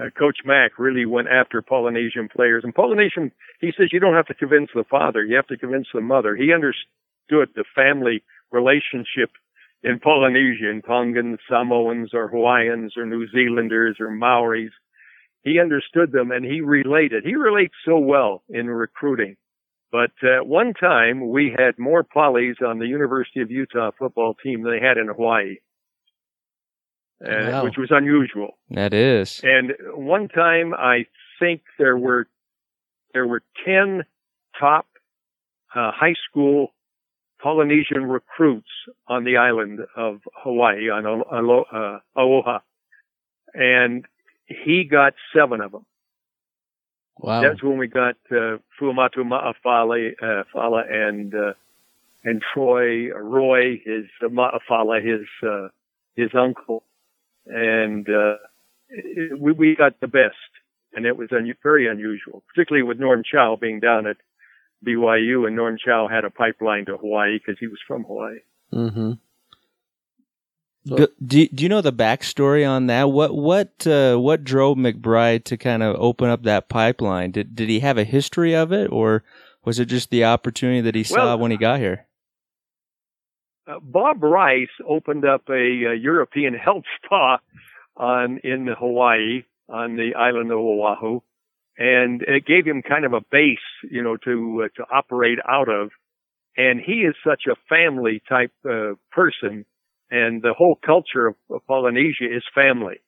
uh, 0.00 0.10
Coach 0.18 0.38
Mack 0.44 0.78
really 0.78 1.06
went 1.06 1.28
after 1.28 1.62
Polynesian 1.62 2.28
players. 2.28 2.64
And 2.64 2.74
Polynesian, 2.74 3.32
he 3.60 3.72
says 3.76 3.88
you 3.92 4.00
don't 4.00 4.14
have 4.14 4.26
to 4.26 4.34
convince 4.34 4.70
the 4.74 4.84
father, 4.84 5.24
you 5.24 5.36
have 5.36 5.46
to 5.48 5.56
convince 5.56 5.88
the 5.92 6.00
mother. 6.00 6.36
He 6.36 6.52
understood 6.52 7.54
the 7.54 7.64
family 7.74 8.22
relationship 8.50 9.30
in 9.82 10.00
Polynesia, 10.00 10.70
in 10.70 10.82
Tongans, 10.82 11.38
Samoans, 11.48 12.10
or 12.12 12.28
Hawaiians, 12.28 12.96
or 12.96 13.06
New 13.06 13.28
Zealanders, 13.28 13.96
or 14.00 14.10
Maoris. 14.10 14.72
He 15.46 15.60
understood 15.60 16.10
them 16.10 16.32
and 16.32 16.44
he 16.44 16.60
related. 16.60 17.24
He 17.24 17.36
relates 17.36 17.74
so 17.84 17.98
well 17.98 18.42
in 18.48 18.66
recruiting. 18.66 19.36
But 19.92 20.10
uh, 20.20 20.38
at 20.38 20.46
one 20.48 20.74
time, 20.74 21.30
we 21.30 21.54
had 21.56 21.78
more 21.78 22.02
polys 22.02 22.60
on 22.60 22.80
the 22.80 22.88
University 22.88 23.42
of 23.42 23.50
Utah 23.52 23.92
football 23.96 24.34
team 24.34 24.64
than 24.64 24.72
they 24.72 24.84
had 24.84 24.98
in 24.98 25.06
Hawaii, 25.06 25.58
uh, 27.24 27.60
which 27.60 27.76
was 27.78 27.90
unusual. 27.92 28.58
That 28.70 28.92
is. 28.92 29.40
And 29.44 29.72
one 29.94 30.26
time, 30.26 30.74
I 30.74 31.06
think 31.38 31.62
there 31.78 31.96
were 31.96 32.26
there 33.14 33.28
were 33.28 33.42
ten 33.64 34.02
top 34.58 34.86
uh, 35.76 35.92
high 35.94 36.16
school 36.28 36.74
Polynesian 37.40 38.02
recruits 38.02 38.66
on 39.06 39.22
the 39.22 39.36
island 39.36 39.78
of 39.96 40.22
Hawaii 40.42 40.90
on 40.90 41.06
Alo- 41.06 41.66
uh, 41.72 42.20
Aloha, 42.20 42.58
and 43.54 44.04
he 44.46 44.84
got 44.84 45.14
seven 45.34 45.60
of 45.60 45.72
them. 45.72 45.86
Wow. 47.18 47.42
That's 47.42 47.62
when 47.62 47.78
we 47.78 47.86
got 47.86 48.16
uh, 48.30 48.58
Fuamatu 48.78 49.18
Ma'afala, 49.18 50.12
uh, 50.22 50.44
Fala 50.52 50.84
and 50.88 51.34
uh, 51.34 51.52
and 52.24 52.42
Troy 52.52 53.10
Roy, 53.12 53.80
his 53.84 54.04
uh, 54.22 54.28
Ma'afala, 54.28 55.02
his 55.02 55.26
uh, 55.42 55.68
his 56.14 56.30
uncle, 56.34 56.82
and 57.46 58.06
uh, 58.08 58.36
it, 58.90 59.40
we 59.40 59.52
we 59.52 59.76
got 59.76 59.98
the 60.00 60.08
best, 60.08 60.34
and 60.94 61.06
it 61.06 61.16
was 61.16 61.28
un- 61.32 61.54
very 61.62 61.88
unusual, 61.88 62.42
particularly 62.48 62.82
with 62.82 62.98
Norm 62.98 63.22
Chow 63.24 63.56
being 63.58 63.80
down 63.80 64.06
at 64.06 64.18
BYU, 64.84 65.46
and 65.46 65.56
Norm 65.56 65.78
Chow 65.82 66.08
had 66.08 66.24
a 66.24 66.30
pipeline 66.30 66.84
to 66.86 66.98
Hawaii 66.98 67.38
because 67.38 67.58
he 67.58 67.66
was 67.66 67.78
from 67.86 68.04
Hawaii. 68.04 68.40
Mm-hmm. 68.74 69.12
Do, 70.86 71.08
do 71.24 71.48
do 71.48 71.62
you 71.64 71.68
know 71.68 71.80
the 71.80 71.92
backstory 71.92 72.68
on 72.68 72.86
that? 72.86 73.10
What 73.10 73.34
what 73.34 73.86
uh, 73.86 74.16
what 74.16 74.44
drove 74.44 74.76
McBride 74.76 75.44
to 75.44 75.56
kind 75.56 75.82
of 75.82 75.96
open 75.98 76.28
up 76.30 76.44
that 76.44 76.68
pipeline? 76.68 77.32
Did 77.32 77.56
did 77.56 77.68
he 77.68 77.80
have 77.80 77.98
a 77.98 78.04
history 78.04 78.54
of 78.54 78.72
it, 78.72 78.90
or 78.92 79.24
was 79.64 79.80
it 79.80 79.86
just 79.86 80.10
the 80.10 80.24
opportunity 80.24 80.80
that 80.82 80.94
he 80.94 81.02
saw 81.02 81.16
Well- 81.16 81.38
when 81.40 81.50
he 81.50 81.56
got 81.56 81.80
here? 81.80 82.06
uh, 83.66 83.80
Bob 83.80 84.22
Rice 84.22 84.68
opened 84.88 85.24
up 85.24 85.42
a, 85.48 85.52
a 85.52 85.94
European 85.94 86.54
health 86.66 86.84
spa 87.04 87.38
on 87.96 88.38
in 88.44 88.66
Hawaii 88.66 89.42
on 89.68 89.96
the 89.96 90.14
island 90.14 90.52
of 90.52 90.58
Oahu, 90.58 91.20
and 91.76 92.22
it 92.22 92.46
gave 92.46 92.64
him 92.64 92.82
kind 92.82 93.04
of 93.04 93.12
a 93.12 93.20
base, 93.32 93.58
you 93.90 94.02
know, 94.02 94.16
to 94.18 94.64
uh, 94.64 94.68
to 94.76 94.84
operate 94.90 95.38
out 95.48 95.68
of. 95.68 95.90
And 96.56 96.80
he 96.80 97.00
is 97.02 97.14
such 97.26 97.42
a 97.50 97.56
family 97.68 98.22
type 98.26 98.52
uh, 98.64 98.94
person, 99.10 99.66
and 100.10 100.42
the 100.42 100.54
whole 100.56 100.78
culture 100.84 101.28
of, 101.28 101.34
of 101.50 101.66
Polynesia 101.66 102.24
is 102.24 102.42
family, 102.54 103.00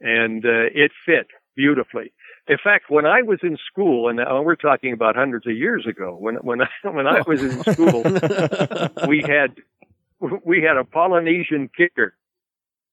and 0.00 0.44
uh, 0.44 0.70
it 0.74 0.92
fit 1.04 1.26
beautifully. 1.56 2.12
In 2.46 2.58
fact, 2.62 2.90
when 2.90 3.06
I 3.06 3.22
was 3.22 3.38
in 3.42 3.56
school, 3.70 4.08
and 4.08 4.20
uh, 4.20 4.40
we're 4.42 4.56
talking 4.56 4.92
about 4.92 5.16
hundreds 5.16 5.46
of 5.46 5.56
years 5.56 5.86
ago, 5.88 6.16
when 6.18 6.36
when 6.36 6.60
I, 6.62 6.68
when 6.88 7.06
I 7.06 7.22
was 7.26 7.42
in 7.42 7.62
school, 7.62 8.02
we 9.08 9.22
had 9.26 9.56
we 10.44 10.62
had 10.62 10.76
a 10.76 10.84
Polynesian 10.84 11.70
kicker, 11.74 12.14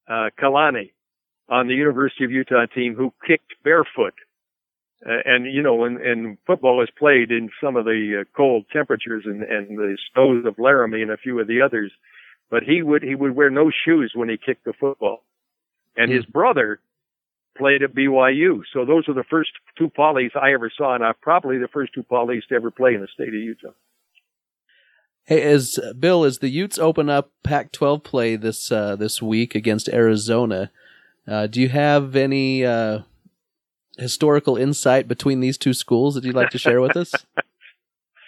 uh, 0.07 0.29
Kalani, 0.39 0.91
on 1.49 1.67
the 1.67 1.75
University 1.75 2.23
of 2.23 2.31
Utah 2.31 2.65
team 2.73 2.95
who 2.95 3.13
kicked 3.27 3.53
barefoot. 3.63 4.13
Uh, 5.05 5.17
and 5.25 5.51
you 5.51 5.63
know, 5.63 5.75
when 5.75 5.97
and 5.97 6.37
football 6.45 6.81
is 6.83 6.89
played 6.97 7.31
in 7.31 7.49
some 7.61 7.75
of 7.75 7.85
the 7.85 8.21
uh, 8.21 8.23
cold 8.37 8.65
temperatures 8.71 9.23
and, 9.25 9.43
and 9.43 9.77
the 9.77 9.97
snows 10.13 10.45
of 10.45 10.59
Laramie 10.59 11.01
and 11.01 11.11
a 11.11 11.17
few 11.17 11.39
of 11.39 11.47
the 11.47 11.61
others, 11.61 11.91
but 12.51 12.63
he 12.63 12.83
would 12.83 13.01
he 13.01 13.15
would 13.15 13.35
wear 13.35 13.49
no 13.49 13.71
shoes 13.71 14.11
when 14.13 14.29
he 14.29 14.37
kicked 14.37 14.65
the 14.65 14.73
football. 14.73 15.23
And 15.95 16.11
his 16.11 16.25
brother 16.25 16.79
played 17.57 17.83
at 17.83 17.93
BYU. 17.93 18.61
So 18.71 18.85
those 18.85 19.09
are 19.09 19.13
the 19.13 19.25
first 19.29 19.51
two 19.77 19.89
polys 19.89 20.35
I 20.35 20.53
ever 20.53 20.71
saw, 20.75 20.95
and 20.95 21.03
I'm 21.03 21.15
probably 21.21 21.57
the 21.57 21.67
first 21.67 21.93
two 21.93 22.03
polys 22.03 22.45
to 22.47 22.55
ever 22.55 22.71
play 22.71 22.93
in 22.93 23.01
the 23.01 23.07
state 23.13 23.27
of 23.27 23.33
Utah. 23.33 23.71
Hey, 25.23 25.41
as 25.41 25.77
Bill, 25.99 26.23
as 26.23 26.39
the 26.39 26.49
Utes 26.49 26.79
open 26.79 27.09
up 27.09 27.31
Pac-12 27.43 28.03
play 28.03 28.35
this 28.35 28.71
uh, 28.71 28.95
this 28.95 29.21
week 29.21 29.53
against 29.53 29.89
Arizona, 29.89 30.71
uh, 31.27 31.47
do 31.47 31.61
you 31.61 31.69
have 31.69 32.15
any 32.15 32.65
uh, 32.65 32.99
historical 33.97 34.55
insight 34.55 35.07
between 35.07 35.41
these 35.41 35.57
two 35.57 35.73
schools 35.73 36.15
that 36.15 36.23
you'd 36.23 36.35
like 36.35 36.51
to 36.51 36.57
share 36.57 36.81
with 36.81 36.95
us? 36.95 37.13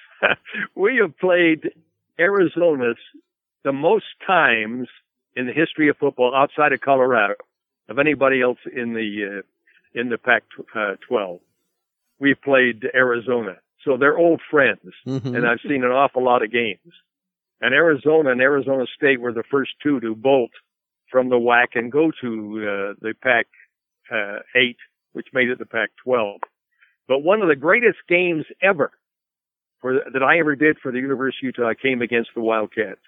we 0.75 0.97
have 0.97 1.17
played 1.17 1.71
Arizona's 2.19 2.97
the 3.63 3.73
most 3.73 4.05
times 4.25 4.87
in 5.35 5.47
the 5.47 5.53
history 5.53 5.89
of 5.89 5.97
football 5.97 6.33
outside 6.35 6.73
of 6.73 6.81
Colorado 6.81 7.35
of 7.89 7.99
anybody 7.99 8.41
else 8.41 8.59
in 8.75 8.93
the 8.93 9.39
uh, 9.39 9.99
in 9.99 10.09
the 10.09 10.17
Pac-12. 10.17 11.39
We've 12.19 12.41
played 12.41 12.85
Arizona, 12.95 13.57
so 13.83 13.97
they're 13.97 14.17
old 14.17 14.41
friends, 14.49 14.91
Mhm. 15.05 15.35
and 15.35 15.47
I've 15.47 15.61
seen 15.61 15.83
an 15.83 15.91
awful 15.91 16.23
lot 16.23 16.41
of 16.43 16.51
games. 16.51 16.93
And 17.61 17.73
Arizona 17.73 18.31
and 18.31 18.41
Arizona 18.41 18.85
State 18.95 19.19
were 19.21 19.31
the 19.33 19.43
first 19.43 19.71
two 19.81 19.99
to 20.01 20.15
bolt 20.15 20.51
from 21.11 21.29
the 21.29 21.37
WAC 21.39 21.75
and 21.75 21.91
go 21.91 22.11
to 22.21 22.29
uh, 22.61 22.93
the 23.01 23.13
Pac 23.21 23.47
uh, 24.11 24.39
8, 24.55 24.77
which 25.13 25.27
made 25.33 25.49
it 25.49 25.59
the 25.59 25.65
Pac 25.65 25.91
12. 26.03 26.41
But 27.07 27.19
one 27.19 27.41
of 27.41 27.47
the 27.47 27.55
greatest 27.55 27.99
games 28.07 28.45
ever 28.61 28.91
for 29.79 29.93
that 30.11 30.23
I 30.23 30.39
ever 30.39 30.55
did 30.55 30.79
for 30.79 30.91
the 30.91 30.99
University 30.99 31.47
of 31.47 31.55
Utah 31.57 31.73
came 31.73 32.01
against 32.01 32.31
the 32.33 32.41
Wildcats. 32.41 33.01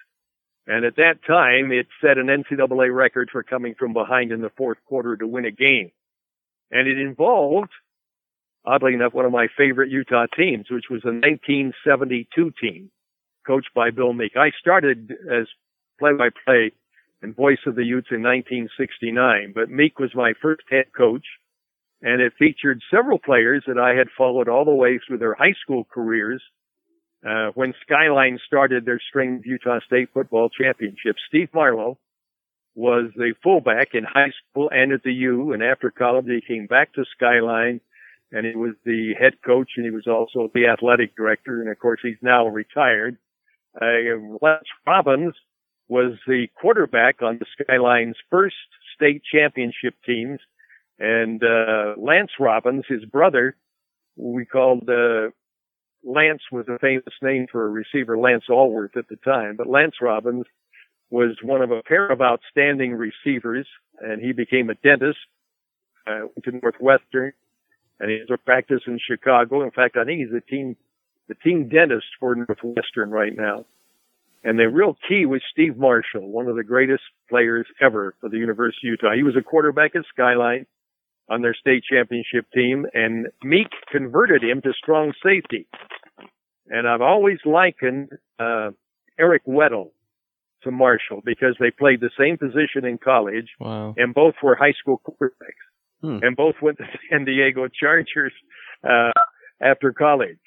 And 0.66 0.84
at 0.84 0.96
that 0.96 1.24
time, 1.26 1.70
it 1.70 1.86
set 2.00 2.18
an 2.18 2.26
NCAA 2.26 2.94
record 2.94 3.28
for 3.30 3.42
coming 3.42 3.74
from 3.78 3.92
behind 3.92 4.32
in 4.32 4.40
the 4.40 4.50
fourth 4.56 4.78
quarter 4.86 5.16
to 5.16 5.26
win 5.26 5.44
a 5.44 5.50
game. 5.50 5.92
And 6.70 6.88
it 6.88 6.98
involved, 6.98 7.70
oddly 8.64 8.94
enough, 8.94 9.14
one 9.14 9.24
of 9.24 9.32
my 9.32 9.46
favorite 9.56 9.90
Utah 9.90 10.26
teams, 10.36 10.66
which 10.68 10.86
was 10.90 11.02
the 11.02 11.12
1972 11.12 12.52
team, 12.60 12.90
coached 13.46 13.70
by 13.74 13.90
Bill 13.90 14.12
Meek. 14.12 14.36
I 14.36 14.50
started 14.58 15.12
as 15.32 15.46
play-by-play 16.00 16.72
and 17.22 17.34
voice 17.34 17.60
of 17.66 17.76
the 17.76 17.84
Utes 17.84 18.08
in 18.10 18.22
1969, 18.22 19.52
but 19.54 19.70
Meek 19.70 19.98
was 19.98 20.14
my 20.14 20.32
first 20.42 20.62
head 20.68 20.86
coach, 20.96 21.24
and 22.02 22.20
it 22.20 22.34
featured 22.38 22.82
several 22.90 23.18
players 23.18 23.64
that 23.66 23.78
I 23.78 23.94
had 23.94 24.08
followed 24.18 24.48
all 24.48 24.64
the 24.64 24.74
way 24.74 24.98
through 24.98 25.18
their 25.18 25.34
high 25.34 25.54
school 25.62 25.84
careers. 25.84 26.42
Uh, 27.26 27.50
when 27.54 27.74
Skyline 27.82 28.38
started 28.46 28.84
their 28.84 29.00
string 29.08 29.42
Utah 29.44 29.80
State 29.86 30.10
football 30.14 30.48
championships, 30.48 31.20
Steve 31.28 31.48
Marlowe 31.52 31.98
was 32.76 33.10
the 33.16 33.34
fullback 33.42 33.94
in 33.94 34.04
high 34.04 34.32
school 34.50 34.70
and 34.70 34.92
at 34.92 35.02
the 35.02 35.12
U, 35.12 35.52
and 35.52 35.62
after 35.62 35.90
college 35.90 36.26
he 36.26 36.40
came 36.46 36.66
back 36.66 36.92
to 36.92 37.04
Skyline, 37.16 37.80
and 38.30 38.46
he 38.46 38.54
was 38.54 38.74
the 38.84 39.14
head 39.18 39.34
coach, 39.44 39.70
and 39.76 39.84
he 39.84 39.90
was 39.90 40.06
also 40.06 40.50
the 40.54 40.66
athletic 40.66 41.16
director, 41.16 41.60
and 41.60 41.70
of 41.70 41.78
course 41.78 42.00
he's 42.02 42.22
now 42.22 42.46
retired. 42.46 43.16
Uh, 43.80 44.36
Les 44.40 44.60
Robbins 44.86 45.34
was 45.88 46.12
the 46.26 46.46
quarterback 46.60 47.22
on 47.22 47.38
the 47.38 47.46
Skyline's 47.58 48.16
first 48.30 48.56
state 48.94 49.22
championship 49.32 49.94
teams, 50.04 50.38
and 50.98 51.42
uh, 51.42 51.94
Lance 51.96 52.32
Robbins, 52.38 52.84
his 52.88 53.04
brother, 53.04 53.56
we 54.16 54.44
called 54.44 54.88
uh, 54.88 55.30
Lance 56.06 56.42
was 56.52 56.66
a 56.68 56.78
famous 56.78 57.04
name 57.20 57.46
for 57.50 57.66
a 57.66 57.68
receiver, 57.68 58.16
Lance 58.16 58.44
Alworth 58.48 58.96
at 58.96 59.08
the 59.08 59.16
time, 59.16 59.56
but 59.56 59.66
Lance 59.66 59.96
Robbins 60.00 60.46
was 61.10 61.36
one 61.42 61.62
of 61.62 61.72
a 61.72 61.82
pair 61.82 62.06
of 62.06 62.22
outstanding 62.22 62.94
receivers, 62.94 63.66
and 64.00 64.22
he 64.22 64.32
became 64.32 64.70
a 64.70 64.74
dentist, 64.74 65.18
uh, 66.06 66.20
went 66.20 66.44
to 66.44 66.52
Northwestern, 66.52 67.32
and 67.98 68.10
he 68.10 68.18
has 68.18 68.28
a 68.30 68.38
practice 68.38 68.82
in 68.86 69.00
Chicago. 69.04 69.62
In 69.62 69.72
fact, 69.72 69.96
I 69.96 70.04
think 70.04 70.20
he's 70.20 70.30
the 70.30 70.40
team, 70.40 70.76
the 71.28 71.34
team 71.34 71.68
dentist 71.68 72.06
for 72.20 72.36
Northwestern 72.36 73.10
right 73.10 73.36
now. 73.36 73.64
And 74.44 74.58
the 74.60 74.68
real 74.68 74.96
key 75.08 75.26
was 75.26 75.42
Steve 75.50 75.76
Marshall, 75.76 76.28
one 76.28 76.46
of 76.46 76.54
the 76.54 76.62
greatest 76.62 77.02
players 77.28 77.66
ever 77.80 78.14
for 78.20 78.28
the 78.28 78.38
University 78.38 78.88
of 78.88 78.98
Utah. 79.02 79.16
He 79.16 79.24
was 79.24 79.34
a 79.36 79.42
quarterback 79.42 79.96
at 79.96 80.04
Skyline 80.12 80.66
on 81.28 81.42
their 81.42 81.54
state 81.54 81.82
championship 81.82 82.46
team, 82.54 82.86
and 82.94 83.26
Meek 83.42 83.70
converted 83.90 84.44
him 84.44 84.62
to 84.62 84.72
strong 84.72 85.12
safety. 85.24 85.66
And 86.68 86.88
I've 86.88 87.00
always 87.00 87.38
likened 87.44 88.10
uh, 88.38 88.70
Eric 89.18 89.44
Weddle 89.46 89.90
to 90.62 90.70
Marshall 90.70 91.22
because 91.24 91.54
they 91.60 91.70
played 91.70 92.00
the 92.00 92.10
same 92.18 92.38
position 92.38 92.84
in 92.84 92.98
college, 92.98 93.48
Wow. 93.60 93.94
and 93.96 94.12
both 94.14 94.34
were 94.42 94.56
high 94.56 94.72
school 94.80 95.00
quarterbacks, 95.06 95.64
Hmm. 96.02 96.18
and 96.22 96.36
both 96.36 96.56
went 96.60 96.78
to 96.78 96.84
San 97.10 97.24
Diego 97.24 97.68
Chargers 97.68 98.32
uh, 98.82 99.12
after 99.60 99.92
college. 99.92 100.38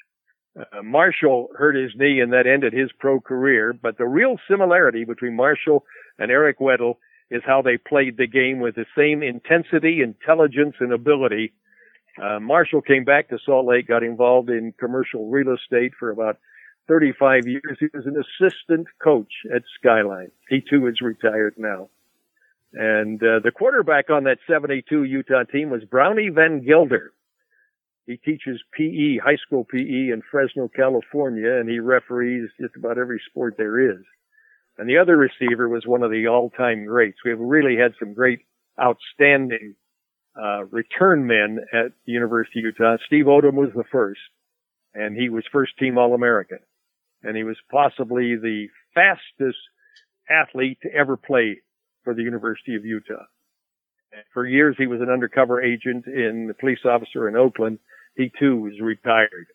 Uh, 0.60 0.82
Marshall 0.84 1.50
hurt 1.58 1.76
his 1.76 1.92
knee, 1.96 2.20
and 2.20 2.34
that 2.34 2.48
ended 2.48 2.74
his 2.74 2.92
pro 3.00 3.20
career. 3.22 3.74
But 3.74 3.98
the 3.98 4.06
real 4.08 4.38
similarity 4.50 5.06
between 5.06 5.36
Marshall 5.36 5.86
and 6.18 6.32
Eric 6.32 6.60
Weddle 6.60 6.96
is 7.32 7.42
how 7.46 7.62
they 7.62 7.78
played 7.78 8.18
the 8.18 8.28
game 8.28 8.60
with 8.60 8.76
the 8.76 8.86
same 8.98 9.22
intensity, 9.24 10.02
intelligence, 10.02 10.76
and 10.80 10.92
ability. 10.92 11.54
Uh, 12.22 12.40
Marshall 12.40 12.82
came 12.82 13.04
back 13.04 13.30
to 13.30 13.38
Salt 13.46 13.66
Lake, 13.66 13.88
got 13.88 14.04
involved 14.04 14.50
in 14.50 14.74
commercial 14.78 15.30
real 15.30 15.54
estate 15.54 15.94
for 15.98 16.10
about 16.10 16.38
35 16.88 17.48
years. 17.48 17.78
He 17.80 17.88
was 17.94 18.06
an 18.06 18.16
assistant 18.18 18.88
coach 19.02 19.32
at 19.54 19.62
Skyline. 19.80 20.32
He 20.50 20.62
too 20.62 20.88
is 20.88 21.02
retired 21.02 21.56
now. 21.58 21.90
And 22.74 23.22
uh, 23.24 23.40
the 23.44 23.52
quarterback 23.52 24.10
on 24.10 24.26
that 24.26 24.40
72 24.48 25.04
Utah 25.04 25.44
team 25.44 25.70
was 25.70 25.84
Brownie 25.86 26.30
Van 26.30 26.64
Gilder. 26.66 27.14
He 28.06 28.18
teaches 28.18 28.62
PE, 28.74 29.18
high 29.18 29.38
school 29.46 29.64
PE 29.64 30.10
in 30.10 30.22
Fresno, 30.30 30.68
California, 30.68 31.54
and 31.54 31.70
he 31.70 31.80
referees 31.80 32.50
just 32.60 32.76
about 32.76 32.98
every 32.98 33.22
sport 33.30 33.56
there 33.58 33.92
is. 33.92 34.04
And 34.78 34.90
the 34.90 34.98
other 34.98 35.16
receiver 35.16 35.70
was 35.70 35.86
one 35.86 36.04
of 36.04 36.10
the 36.10 36.28
all-time 36.28 36.86
greats. 36.86 37.20
We 37.24 37.32
have 37.32 37.40
really 37.40 37.76
had 37.78 37.94
some 38.00 38.14
great, 38.14 38.40
outstanding 38.82 39.76
uh, 40.41 40.65
return 40.65 41.27
men 41.27 41.60
at 41.74 41.91
the 42.05 42.12
University 42.12 42.60
of 42.60 42.65
Utah. 42.65 42.98
Steve 43.05 43.25
Odom 43.25 43.53
was 43.53 43.72
the 43.75 43.84
first, 43.91 44.22
and 44.93 45.15
he 45.15 45.29
was 45.29 45.43
first 45.51 45.77
team 45.77 45.98
All-American. 45.98 46.60
And 47.24 47.36
he 47.36 47.43
was 47.43 47.58
possibly 47.69 48.36
the 48.36 48.67
fastest 48.96 49.58
athlete 50.29 50.77
to 50.84 50.93
ever 50.93 51.17
play 51.17 51.62
for 52.03 52.13
the 52.13 52.24
University 52.24 52.75
of 52.75 52.86
Utah. 52.86 53.25
For 54.34 54.46
years, 54.46 54.75
he 54.77 54.88
was 54.88 55.01
an 55.01 55.10
undercover 55.10 55.62
agent 55.62 56.05
in 56.08 56.48
the 56.48 56.53
police 56.53 56.79
officer 56.86 57.27
in 57.27 57.36
Oakland. 57.36 57.79
He 58.15 58.31
too 58.39 58.58
was 58.58 58.79
retired. 58.81 59.48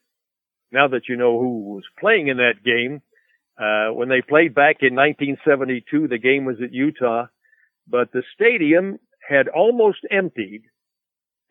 Now 0.71 0.89
that 0.89 1.09
you 1.09 1.17
know 1.17 1.39
who 1.39 1.75
was 1.75 1.85
playing 1.99 2.29
in 2.29 2.37
that 2.39 2.63
game, 2.65 3.03
uh, 3.59 3.95
when 3.95 4.09
they 4.09 4.21
played 4.21 4.55
back 4.55 4.77
in 4.81 4.95
1972, 4.95 6.09
the 6.09 6.19
game 6.19 6.45
was 6.45 6.57
at 6.63 6.73
Utah, 6.73 7.27
but 7.89 8.13
the 8.13 8.23
stadium 8.35 8.99
had 9.29 9.49
almost 9.49 10.01
emptied 10.11 10.63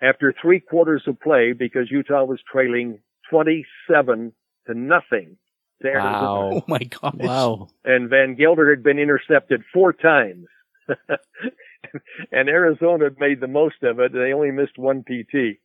after 0.04 0.34
three 0.42 0.60
quarters 0.60 1.04
of 1.08 1.20
play 1.20 1.54
because 1.54 1.90
Utah 1.90 2.26
was 2.26 2.40
trailing 2.52 3.00
27 3.30 4.34
to 4.68 4.74
nothing 4.74 5.38
to 5.82 5.88
Arizona. 5.88 6.56
Oh 6.56 6.64
my 6.68 6.80
God! 6.80 7.20
Wow. 7.20 7.68
And 7.84 8.10
Van 8.10 8.36
Gelder 8.36 8.70
had 8.70 8.84
been 8.84 9.00
intercepted 9.00 9.64
four 9.74 9.94
times. 9.94 10.46
and 12.32 12.50
Arizona 12.50 13.06
had 13.06 13.20
made 13.20 13.40
the 13.40 13.48
most 13.48 13.84
of 13.84 14.00
it. 14.00 14.12
They 14.14 14.34
only 14.34 14.52
missed 14.52 14.78
one 14.78 15.04
PT. 15.04 15.60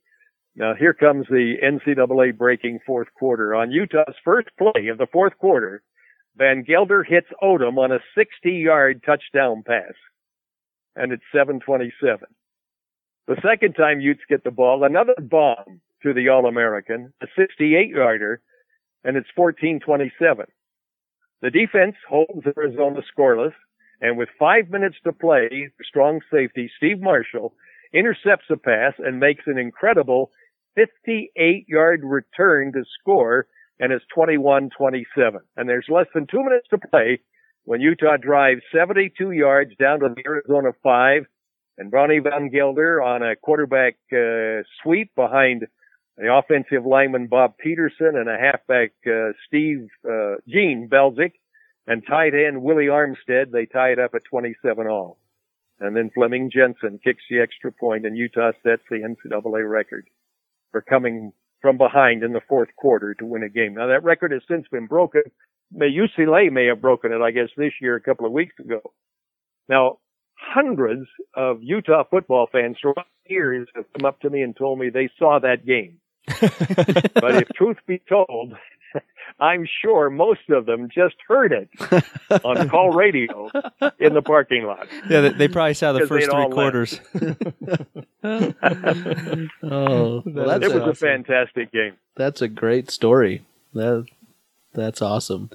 Now 0.54 0.75
here 0.75 0.95
comes 0.95 1.26
the 1.28 1.54
NCAA 1.62 2.37
breaking 2.37 2.80
fourth 2.87 3.09
quarter. 3.18 3.54
On 3.54 3.71
Utah's 3.71 4.14
first 4.25 4.49
play 4.57 4.88
of 4.88 4.99
the 4.99 5.09
fourth 5.12 5.37
quarter, 5.38 5.83
Van 6.37 6.62
Gelder 6.62 7.02
hits 7.02 7.28
Odom 7.42 7.78
on 7.78 7.92
a 7.92 7.99
60 8.16 8.50
yard 8.50 9.02
touchdown 9.04 9.62
pass. 9.66 9.95
And 10.95 11.12
it's 11.12 11.23
727. 11.33 12.26
The 13.28 13.37
second 13.47 13.75
time 13.75 14.00
Utes 14.00 14.23
get 14.26 14.42
the 14.42 14.50
ball, 14.50 14.85
another 14.85 15.14
bomb 15.20 15.82
to 16.02 16.14
the 16.14 16.30
All-American, 16.30 17.12
a 17.23 17.26
68 17.37 17.90
yarder, 17.90 18.40
and 19.04 19.18
it's 19.18 19.28
14-27. 19.38 20.47
The 21.42 21.50
defense 21.50 21.97
holds 22.08 22.47
Arizona 22.56 23.02
scoreless, 23.02 23.52
and 24.00 24.16
with 24.16 24.30
five 24.38 24.70
minutes 24.70 24.97
to 25.04 25.12
play, 25.12 25.68
strong 25.87 26.20
safety 26.32 26.70
Steve 26.78 27.02
Marshall 27.02 27.52
intercepts 27.92 28.47
a 28.50 28.56
pass 28.56 28.94
and 28.97 29.20
makes 29.20 29.44
an 29.47 29.58
incredible 29.58 30.30
58 30.75 31.66
yard 31.68 32.00
return 32.04 32.73
to 32.73 32.82
score 32.99 33.47
and 33.78 33.92
it's 33.92 34.04
21-27. 34.16 34.70
And 35.56 35.68
there's 35.68 35.87
less 35.88 36.06
than 36.14 36.26
two 36.26 36.42
minutes 36.42 36.66
to 36.70 36.78
play 36.78 37.20
when 37.64 37.80
Utah 37.80 38.16
drives 38.16 38.62
72 38.75 39.32
yards 39.32 39.73
down 39.78 40.00
to 40.00 40.08
the 40.08 40.23
Arizona 40.26 40.70
five 40.82 41.26
and 41.78 41.92
Ronnie 41.92 42.18
Van 42.18 42.50
Gelder 42.50 43.00
on 43.00 43.23
a 43.23 43.37
quarterback 43.37 43.94
uh, 44.12 44.62
sweep 44.82 45.14
behind 45.14 45.66
the 46.16 46.32
offensive 46.35 46.85
lineman 46.85 47.28
Bob 47.28 47.56
Peterson 47.56 48.16
and 48.16 48.28
a 48.28 48.37
halfback 48.37 48.92
uh, 49.06 49.32
Steve 49.47 49.88
uh, 50.04 50.35
Gene 50.49 50.88
Belzik 50.90 51.35
and 51.87 52.02
tight 52.06 52.35
end 52.35 52.62
Willie 52.62 52.87
Armstead. 52.87 53.52
They 53.52 53.66
tie 53.66 53.92
it 53.92 54.00
up 54.00 54.14
at 54.14 54.25
27 54.28 54.88
all. 54.88 55.18
And 55.78 55.97
then 55.97 56.11
Fleming 56.12 56.50
Jensen 56.52 56.99
kicks 57.02 57.23
the 57.30 57.38
extra 57.38 57.70
point 57.70 58.04
and 58.04 58.16
Utah 58.16 58.50
sets 58.64 58.82
the 58.90 58.97
NCAA 58.97 59.70
record 59.70 60.08
for 60.73 60.80
coming 60.80 61.32
from 61.62 61.78
behind 61.78 62.25
in 62.25 62.32
the 62.32 62.40
fourth 62.49 62.70
quarter 62.76 63.14
to 63.14 63.25
win 63.25 63.44
a 63.44 63.49
game. 63.49 63.75
Now 63.75 63.87
that 63.87 64.02
record 64.02 64.32
has 64.32 64.42
since 64.49 64.66
been 64.68 64.87
broken. 64.87 65.23
UCLA 65.73 66.50
may 66.50 66.66
have 66.66 66.80
broken 66.80 67.12
it, 67.12 67.20
I 67.20 67.30
guess, 67.30 67.50
this 67.56 67.75
year 67.80 67.94
a 67.94 68.00
couple 68.00 68.26
of 68.26 68.32
weeks 68.32 68.54
ago. 68.58 68.80
Now, 69.68 69.99
hundreds 70.40 71.07
of 71.35 71.62
Utah 71.62 72.04
football 72.11 72.49
fans 72.50 72.76
throughout 72.80 73.07
the 73.26 73.35
years 73.35 73.68
have 73.75 73.85
come 73.97 74.07
up 74.07 74.21
to 74.21 74.30
me 74.30 74.42
and 74.42 74.57
told 74.57 74.78
me 74.78 74.90
they 74.90 75.11
saw 75.18 75.38
that 75.40 75.66
game. 75.66 75.99
but 76.40 77.35
if 77.37 77.49
truth 77.54 77.78
be 77.87 78.00
told, 78.09 78.54
I'm 79.40 79.66
sure 79.83 80.11
most 80.11 80.49
of 80.50 80.66
them 80.66 80.88
just 80.95 81.14
heard 81.26 81.52
it 81.52 81.68
on 82.45 82.68
call 82.68 82.90
radio 82.90 83.50
in 83.99 84.14
the 84.14 84.23
parking 84.23 84.64
lot. 84.64 84.87
Yeah, 85.09 85.23
they, 85.23 85.30
they 85.30 85.49
probably 85.49 85.75
saw 85.75 85.92
the 85.92 86.07
first 86.07 86.30
three 86.30 86.49
quarters. 86.50 87.00
Oh, 89.71 90.23
well, 90.26 90.47
that's 90.59 90.64
it 90.64 90.75
was 90.75 90.83
a, 90.83 90.90
a 90.90 90.95
fantastic 90.95 91.71
game. 91.73 91.95
that's 92.16 92.42
a 92.42 92.49
great 92.49 92.90
story. 92.90 93.45
That 93.75 94.07
that's 94.75 95.00
awesome. 95.00 95.50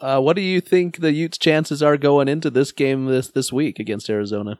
Uh, 0.00 0.20
what 0.20 0.36
do 0.36 0.42
you 0.42 0.60
think 0.60 1.00
the 1.00 1.12
Utes' 1.12 1.38
chances 1.38 1.82
are 1.82 1.96
going 1.96 2.28
into 2.28 2.50
this 2.50 2.72
game 2.72 3.06
this 3.06 3.28
this 3.28 3.52
week 3.52 3.78
against 3.78 4.10
Arizona? 4.10 4.58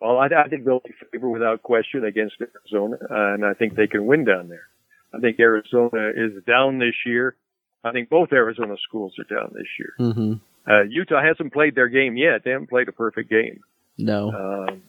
Well, 0.00 0.18
I, 0.18 0.26
I 0.26 0.48
think 0.48 0.64
they'll 0.64 0.80
be 0.80 0.94
favored 1.12 1.30
without 1.30 1.62
question 1.62 2.04
against 2.04 2.36
Arizona, 2.40 2.96
uh, 3.10 3.34
and 3.34 3.44
I 3.44 3.54
think 3.54 3.74
they 3.74 3.86
can 3.86 4.06
win 4.06 4.24
down 4.24 4.48
there. 4.48 4.66
I 5.14 5.20
think 5.20 5.38
Arizona 5.40 6.10
is 6.14 6.42
down 6.44 6.78
this 6.78 6.94
year. 7.06 7.36
I 7.84 7.92
think 7.92 8.08
both 8.08 8.32
Arizona 8.32 8.76
schools 8.86 9.14
are 9.18 9.34
down 9.34 9.52
this 9.54 9.68
year. 9.78 9.94
Mm-hmm. 10.00 10.34
Uh, 10.70 10.82
Utah 10.88 11.22
hasn't 11.22 11.52
played 11.52 11.74
their 11.74 11.88
game 11.88 12.16
yet. 12.16 12.42
They 12.44 12.50
haven't 12.50 12.70
played 12.70 12.88
a 12.88 12.92
perfect 12.92 13.30
game. 13.30 13.60
No. 13.98 14.30
Um, 14.32 14.82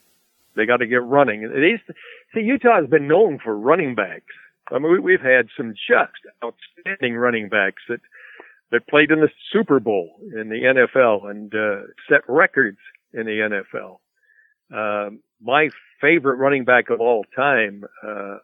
they 0.56 0.66
got 0.66 0.78
to 0.78 0.88
get 0.88 1.04
running. 1.04 1.44
Is, 1.44 1.96
see, 2.34 2.42
Utah 2.42 2.80
has 2.80 2.90
been 2.90 3.08
known 3.08 3.40
for 3.44 3.56
running 3.58 3.94
backs. 3.94 4.34
I 4.72 4.80
mean, 4.80 4.92
we, 4.94 5.00
we've 5.00 5.22
had 5.22 5.48
some 5.56 5.74
just 5.74 6.14
outstanding 6.44 7.16
running 7.16 7.50
backs 7.50 7.84
that 7.90 8.00
that 8.72 8.88
played 8.88 9.12
in 9.12 9.20
the 9.22 9.30
Super 9.52 9.80
Bowl 9.80 10.16
in 10.22 10.50
the 10.50 10.56
NFL 10.56 11.30
and 11.30 11.54
uh, 11.54 11.88
set 12.10 12.22
records 12.28 12.80
in 13.14 13.26
the 13.26 13.64
NFL. 13.72 14.00
Um, 14.74 15.20
my 15.42 15.70
favorite 16.02 16.38
running 16.38 16.66
back 16.66 16.90
of 16.90 17.00
all 17.00 17.26
time 17.36 17.84
uh, 18.06 18.38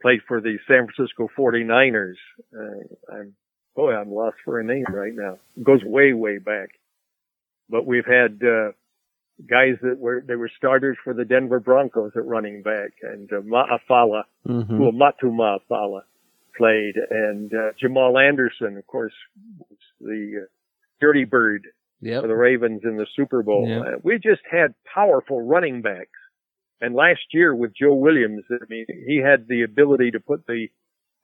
played 0.00 0.20
for 0.26 0.40
the 0.40 0.58
San 0.66 0.86
Francisco 0.88 1.28
49ers. 1.38 2.14
Uh, 2.54 3.14
I'm 3.14 3.34
boy, 3.74 3.94
I'm 3.94 4.12
lost 4.12 4.36
for 4.44 4.58
a 4.58 4.64
name 4.64 4.84
right 4.92 5.14
now. 5.14 5.38
It 5.56 5.64
goes 5.64 5.82
way, 5.84 6.12
way 6.12 6.38
back. 6.38 6.70
But 7.70 7.86
we've 7.86 8.06
had 8.06 8.40
uh, 8.44 8.72
guys 9.48 9.76
that 9.82 9.98
were 9.98 10.22
they 10.26 10.34
were 10.36 10.50
starters 10.56 10.98
for 11.02 11.14
the 11.14 11.24
Denver 11.24 11.60
Broncos 11.60 12.12
at 12.16 12.26
running 12.26 12.62
back, 12.62 12.90
and 13.02 13.32
uh, 13.32 13.36
Ma'afala, 13.36 14.24
Mm-hmm. 14.46 14.80
Ma'afala 14.80 16.02
played, 16.56 16.94
and 17.10 17.52
uh, 17.52 17.70
Jamal 17.80 18.18
Anderson, 18.18 18.76
of 18.76 18.86
course, 18.86 19.14
was 19.58 19.78
the 20.00 20.42
uh, 20.42 20.46
Dirty 21.00 21.24
Bird 21.24 21.66
Yep. 22.02 22.22
for 22.22 22.26
the 22.26 22.34
Ravens 22.34 22.80
in 22.82 22.96
the 22.96 23.06
Super 23.14 23.44
Bowl. 23.44 23.66
Yeah. 23.68 23.80
Uh, 23.80 23.98
we 24.02 24.16
just 24.16 24.42
had 24.50 24.74
powerful 24.92 25.40
running 25.40 25.82
backs. 25.82 26.10
And 26.80 26.96
last 26.96 27.20
year 27.32 27.54
with 27.54 27.72
Joe 27.80 27.94
Williams, 27.94 28.42
I 28.50 28.64
mean, 28.68 28.86
he 29.06 29.22
had 29.24 29.46
the 29.46 29.62
ability 29.62 30.10
to 30.10 30.20
put 30.20 30.44
the 30.48 30.66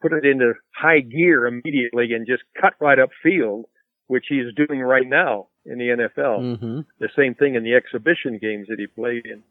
put 0.01 0.13
it 0.13 0.25
into 0.25 0.53
high 0.73 1.01
gear 1.01 1.47
immediately 1.47 2.13
and 2.13 2.29
just 2.29 2.45
cut 2.61 2.75
right 2.81 3.01
up 3.01 3.11
field, 3.21 3.67
which 4.07 4.27
he's 4.29 4.55
doing 4.55 4.81
right 4.81 5.09
now 5.09 5.49
in 5.67 5.79
the 5.79 5.89
NFL. 5.89 6.41
Mm-hmm. 6.41 6.81
The 7.01 7.09
same 7.17 7.35
thing 7.35 7.57
in 7.57 7.65
the 7.65 7.75
exhibition 7.75 8.39
games 8.41 8.69
that 8.69 8.79
he 8.79 8.87
played 8.87 9.27
in. 9.27 9.43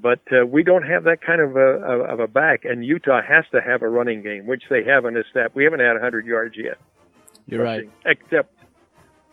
But 0.00 0.20
uh, 0.32 0.46
we 0.46 0.62
don't 0.64 0.82
have 0.82 1.04
that 1.04 1.20
kind 1.20 1.40
of 1.40 1.56
a 1.56 1.60
of 1.60 2.20
a 2.20 2.26
back, 2.26 2.64
and 2.64 2.84
Utah 2.84 3.20
has 3.22 3.44
to 3.52 3.60
have 3.60 3.82
a 3.82 3.88
running 3.88 4.22
game, 4.22 4.46
which 4.46 4.64
they 4.68 4.82
haven't 4.82 5.16
established. 5.16 5.54
We 5.54 5.64
haven't 5.64 5.80
had 5.80 5.92
100 5.92 6.26
yards 6.26 6.56
yet, 6.56 6.78
You're 7.46 7.62
right. 7.62 7.88
except 8.04 8.52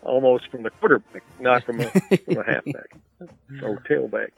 almost 0.04 0.50
from 0.52 0.64
the 0.64 0.70
quarterback, 0.70 1.24
not 1.40 1.64
from 1.64 1.80
a, 1.82 1.90
from 1.90 2.38
a 2.38 2.44
halfback 2.44 2.96
or 3.64 3.82
tailback. 3.90 4.30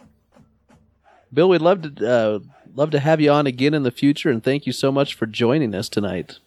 Bill, 1.34 1.50
we'd 1.50 1.62
love 1.62 1.82
to 1.96 2.08
uh, 2.10 2.40
love 2.76 2.92
to 2.92 3.00
have 3.00 3.20
you 3.20 3.32
on 3.32 3.48
again 3.48 3.74
in 3.74 3.84
the 3.84 3.92
future, 3.92 4.30
and 4.30 4.44
thank 4.44 4.66
you 4.66 4.72
so 4.74 4.92
much 4.92 5.14
for 5.16 5.26
joining 5.26 5.74
us 5.76 5.90
tonight. 5.90 6.40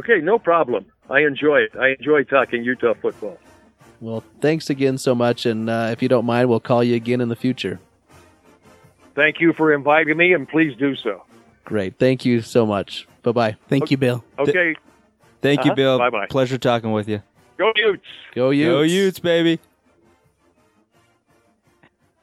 Okay, 0.00 0.20
no 0.20 0.38
problem. 0.38 0.86
I 1.08 1.20
enjoy 1.20 1.58
it. 1.58 1.76
I 1.78 1.90
enjoy 1.98 2.24
talking 2.24 2.64
Utah 2.64 2.94
football. 2.94 3.38
Well, 4.00 4.24
thanks 4.40 4.70
again 4.70 4.98
so 4.98 5.14
much, 5.14 5.46
and 5.46 5.70
uh, 5.70 5.88
if 5.92 6.02
you 6.02 6.08
don't 6.08 6.26
mind, 6.26 6.48
we'll 6.48 6.60
call 6.60 6.82
you 6.82 6.94
again 6.96 7.20
in 7.20 7.28
the 7.28 7.36
future. 7.36 7.80
Thank 9.14 9.40
you 9.40 9.52
for 9.52 9.72
inviting 9.72 10.16
me, 10.16 10.32
and 10.32 10.48
please 10.48 10.76
do 10.76 10.96
so. 10.96 11.22
Great. 11.64 11.98
Thank 11.98 12.24
you 12.24 12.40
so 12.42 12.66
much. 12.66 13.06
Bye 13.22 13.32
bye. 13.32 13.56
Thank 13.68 13.90
you, 13.90 13.96
Bill. 13.96 14.24
Okay, 14.38 14.74
Thank 15.40 15.64
you, 15.64 15.70
Uh-huh. 15.72 15.74
Bill. 15.76 15.98
Bye-bye. 15.98 16.26
Pleasure 16.30 16.58
talking 16.58 16.92
with 16.92 17.08
you. 17.08 17.22
go 17.58 17.70
Utes! 17.76 18.02
Go 18.34 18.50
you. 18.50 18.66
Go 18.66 18.80
Utes, 18.82 19.18
baby. 19.18 19.60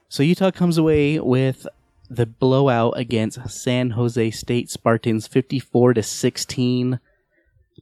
So 0.09 0.23
Utah 0.23 0.51
comes 0.51 0.77
away 0.77 1.19
with 1.19 1.65
the 2.09 2.25
blowout 2.25 2.97
against 2.97 3.49
San 3.49 3.91
Jose 3.91 4.31
State 4.31 4.69
Spartans 4.69 5.27
54 5.27 5.93
to 5.93 6.03
16. 6.03 6.99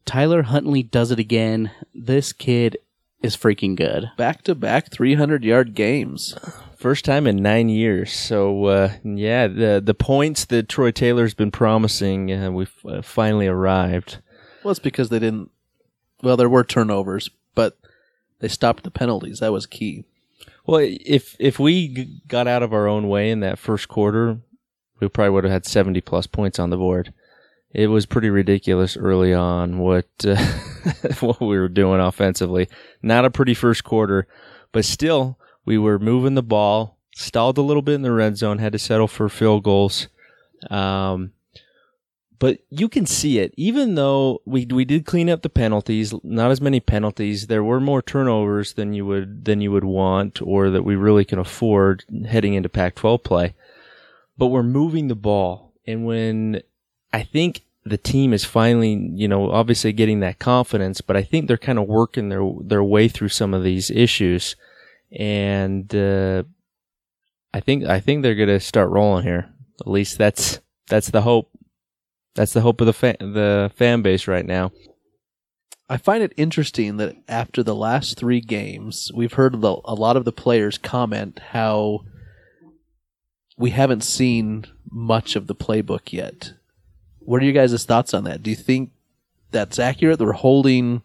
Tyler 0.06 0.44
Huntley 0.44 0.84
does 0.84 1.10
it 1.12 1.20
again. 1.20 1.72
This 1.94 2.32
kid 2.34 2.78
is 3.24 3.36
freaking 3.36 3.76
good. 3.76 4.12
Back 4.18 4.44
to 4.44 4.54
back 4.56 4.92
300 4.92 5.44
yard 5.44 5.74
games. 5.74 6.36
First 6.80 7.04
time 7.04 7.28
in 7.28 7.44
nine 7.44 7.68
years. 7.68 8.10
So 8.14 8.66
uh, 8.68 8.94
yeah, 9.04 9.48
the 9.48 9.82
the 9.84 9.94
points 9.94 10.46
that 10.46 10.70
Troy 10.70 10.92
Taylor's 10.92 11.34
been 11.34 11.52
promising, 11.52 12.32
uh, 12.32 12.52
we've 12.52 12.74
uh, 12.88 13.02
finally 13.02 13.48
arrived. 13.48 14.20
Well, 14.64 14.72
it's 14.72 14.80
because 14.80 15.10
they 15.10 15.20
didn't. 15.20 15.52
Well, 16.24 16.38
there 16.38 16.48
were 16.48 16.64
turnovers, 16.64 17.30
but 17.54 17.78
they 18.40 18.48
stopped 18.48 18.84
the 18.84 18.92
penalties. 18.92 19.40
That 19.40 19.52
was 19.52 19.66
key. 19.66 20.06
Well, 20.66 20.80
if 20.82 21.36
if 21.38 21.60
we 21.60 21.90
g- 21.90 22.22
got 22.30 22.48
out 22.48 22.64
of 22.64 22.72
our 22.72 22.88
own 22.88 23.10
way 23.10 23.30
in 23.30 23.42
that 23.42 23.60
first 23.60 23.90
quarter, 23.90 24.40
we 25.02 25.10
probably 25.10 25.32
would 25.32 25.44
have 25.44 25.52
had 25.52 25.66
seventy 25.66 26.00
plus 26.00 26.28
points 26.28 26.60
on 26.60 26.70
the 26.70 26.78
board. 26.78 27.14
It 27.74 27.88
was 27.88 28.06
pretty 28.06 28.30
ridiculous 28.30 28.96
early 28.96 29.34
on 29.34 29.80
what 29.80 30.08
uh, 30.26 30.38
what 31.20 31.42
we 31.42 31.60
were 31.60 31.68
doing 31.68 32.00
offensively. 32.00 32.70
Not 33.02 33.26
a 33.26 33.30
pretty 33.30 33.54
first 33.54 33.84
quarter, 33.84 34.30
but 34.72 34.86
still 34.86 35.38
we 35.70 35.78
were 35.78 36.00
moving 36.00 36.34
the 36.34 36.42
ball. 36.42 36.98
Stalled 37.16 37.60
a 37.60 37.62
little 37.62 37.84
bit 37.84 37.94
in 37.94 38.02
the 38.02 38.12
red 38.12 38.38
zone. 38.38 38.58
Had 38.58 38.72
to 38.72 38.80
settle 38.80 39.08
for 39.08 39.30
field 39.30 39.64
goals. 39.64 40.08
Um, 40.72 41.34
but 42.40 42.62
you 42.72 42.90
can 42.90 43.06
see 43.06 43.38
it. 43.38 43.54
Even 43.56 43.94
though 43.94 44.42
we 44.46 44.66
we 44.66 44.84
did 44.84 45.06
clean 45.06 45.30
up 45.30 45.44
the 45.44 45.50
penalties, 45.50 46.12
not 46.24 46.50
as 46.50 46.60
many 46.60 46.80
penalties. 46.80 47.46
There 47.46 47.64
were 47.64 47.80
more 47.80 48.02
turnovers 48.02 48.74
than 48.74 48.94
you 48.94 49.06
would 49.06 49.46
than 49.46 49.62
you 49.62 49.72
would 49.72 49.84
want, 49.84 50.42
or 50.42 50.72
that 50.72 50.84
we 50.84 50.96
really 50.96 51.24
can 51.24 51.38
afford 51.38 52.04
heading 52.28 52.56
into 52.56 52.68
Pac-12 52.70 53.24
play. 53.24 53.54
But 54.40 54.48
we're 54.48 54.64
moving 54.64 55.08
the 55.08 55.16
ball, 55.16 55.72
and 55.86 56.04
when 56.04 56.64
I 57.14 57.22
think 57.22 57.62
the 57.86 57.98
team 57.98 58.34
is 58.34 58.44
finally, 58.44 58.94
you 59.14 59.28
know, 59.28 59.52
obviously 59.52 59.94
getting 59.94 60.22
that 60.22 60.40
confidence, 60.40 61.02
but 61.02 61.16
I 61.16 61.22
think 61.22 61.48
they're 61.48 61.58
kind 61.58 61.78
of 61.78 61.88
working 61.88 62.30
their 62.30 62.50
their 62.60 62.84
way 62.84 63.08
through 63.08 63.30
some 63.30 63.54
of 63.54 63.64
these 63.64 63.92
issues, 63.92 64.56
and 65.12 65.94
uh, 65.96 66.44
I 67.54 67.60
think 67.60 67.86
I 67.86 68.00
think 68.00 68.24
they're 68.24 68.36
gonna 68.36 68.60
start 68.60 68.90
rolling 68.90 69.24
here. 69.24 69.50
At 69.82 69.88
least 69.88 70.18
that's 70.18 70.60
that's 70.88 71.10
the 71.10 71.22
hope. 71.22 71.52
That's 72.36 72.54
the 72.54 72.62
hope 72.62 72.80
of 72.82 72.88
the 72.88 72.94
fan, 72.94 73.16
the 73.20 73.72
fan 73.76 74.02
base 74.02 74.28
right 74.28 74.46
now. 74.46 74.72
I 75.90 75.98
find 75.98 76.22
it 76.22 76.34
interesting 76.38 76.98
that 76.98 77.16
after 77.28 77.64
the 77.64 77.76
last 77.76 78.18
three 78.18 78.42
games, 78.42 79.12
we've 79.16 79.34
heard 79.34 79.60
the, 79.60 79.78
a 79.86 79.96
lot 79.96 80.16
of 80.16 80.24
the 80.24 80.32
players 80.32 80.78
comment 80.78 81.40
how 81.50 82.02
we 83.58 83.72
haven't 83.72 84.04
seen 84.04 84.66
much 84.92 85.36
of 85.36 85.48
the 85.48 85.56
playbook 85.56 86.14
yet. 86.14 86.54
What 87.18 87.42
are 87.42 87.46
you 87.46 87.54
guys' 87.54 87.84
thoughts 87.86 88.14
on 88.14 88.24
that? 88.26 88.44
Do 88.44 88.52
you 88.52 88.56
think 88.56 88.92
that's 89.50 89.80
accurate? 89.80 90.20
They're 90.20 90.32
holding 90.32 91.02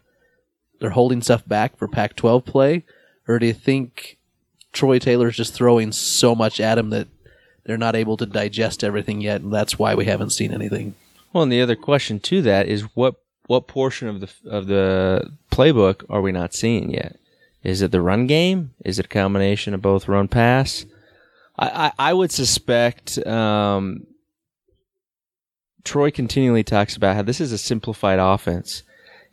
they're 0.80 0.90
holding 0.90 1.22
stuff 1.22 1.46
back 1.48 1.78
for 1.78 1.88
Pac-12 1.88 2.44
play, 2.44 2.84
or 3.26 3.38
do 3.38 3.46
you 3.46 3.52
think 3.52 4.18
Troy 4.72 4.98
Taylor's 4.98 5.36
just 5.36 5.54
throwing 5.54 5.92
so 5.92 6.34
much 6.34 6.60
at 6.60 6.78
him 6.78 6.90
that 6.90 7.08
they're 7.64 7.78
not 7.78 7.96
able 7.96 8.16
to 8.18 8.26
digest 8.26 8.84
everything 8.84 9.20
yet, 9.20 9.40
and 9.40 9.52
that's 9.52 9.78
why 9.78 9.94
we 9.94 10.04
haven't 10.04 10.30
seen 10.30 10.52
anything? 10.52 10.94
Well, 11.32 11.42
and 11.42 11.52
the 11.52 11.62
other 11.62 11.76
question 11.76 12.20
to 12.20 12.42
that 12.42 12.66
is 12.66 12.82
what 12.94 13.16
what 13.46 13.66
portion 13.66 14.08
of 14.08 14.20
the 14.20 14.30
of 14.48 14.66
the 14.66 15.32
playbook 15.50 16.04
are 16.08 16.22
we 16.22 16.32
not 16.32 16.54
seeing 16.54 16.90
yet? 16.90 17.18
Is 17.62 17.82
it 17.82 17.90
the 17.90 18.00
run 18.00 18.26
game? 18.26 18.74
Is 18.84 18.98
it 18.98 19.06
a 19.06 19.08
combination 19.08 19.74
of 19.74 19.82
both 19.82 20.06
run 20.08 20.28
pass? 20.28 20.84
I, 21.58 21.92
I, 21.98 22.10
I 22.10 22.12
would 22.12 22.30
suspect 22.30 23.18
um, 23.26 24.06
Troy 25.84 26.10
continually 26.10 26.64
talks 26.64 26.96
about 26.96 27.16
how 27.16 27.22
this 27.22 27.40
is 27.40 27.52
a 27.52 27.58
simplified 27.58 28.18
offense. 28.18 28.82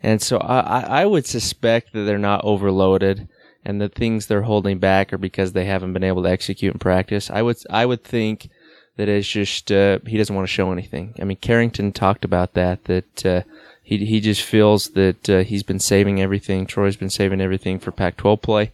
And 0.02 0.20
so 0.20 0.38
I, 0.38 1.02
I 1.02 1.06
would 1.06 1.26
suspect 1.26 1.92
that 1.92 2.02
they're 2.02 2.18
not 2.18 2.44
overloaded 2.44 3.28
and 3.64 3.80
the 3.80 3.88
things 3.88 4.26
they're 4.26 4.42
holding 4.42 4.78
back 4.78 5.12
are 5.12 5.18
because 5.18 5.52
they 5.52 5.64
haven't 5.64 5.92
been 5.92 6.04
able 6.04 6.22
to 6.22 6.30
execute 6.30 6.72
in 6.72 6.78
practice. 6.78 7.30
I 7.30 7.42
would 7.42 7.58
I 7.70 7.86
would 7.86 8.04
think 8.04 8.48
that 8.96 9.08
it's 9.08 9.28
just 9.28 9.72
uh, 9.72 9.98
he 10.06 10.18
doesn't 10.18 10.34
want 10.34 10.46
to 10.46 10.52
show 10.52 10.72
anything. 10.72 11.14
I 11.20 11.24
mean, 11.24 11.38
Carrington 11.38 11.92
talked 11.92 12.24
about 12.24 12.54
that 12.54 12.84
that 12.84 13.26
uh, 13.26 13.42
he 13.82 14.04
he 14.04 14.20
just 14.20 14.42
feels 14.42 14.90
that 14.90 15.28
uh, 15.30 15.42
he's 15.44 15.62
been 15.62 15.80
saving 15.80 16.20
everything. 16.20 16.66
Troy's 16.66 16.96
been 16.96 17.10
saving 17.10 17.40
everything 17.40 17.78
for 17.78 17.90
Pac-12 17.90 18.42
play, 18.42 18.72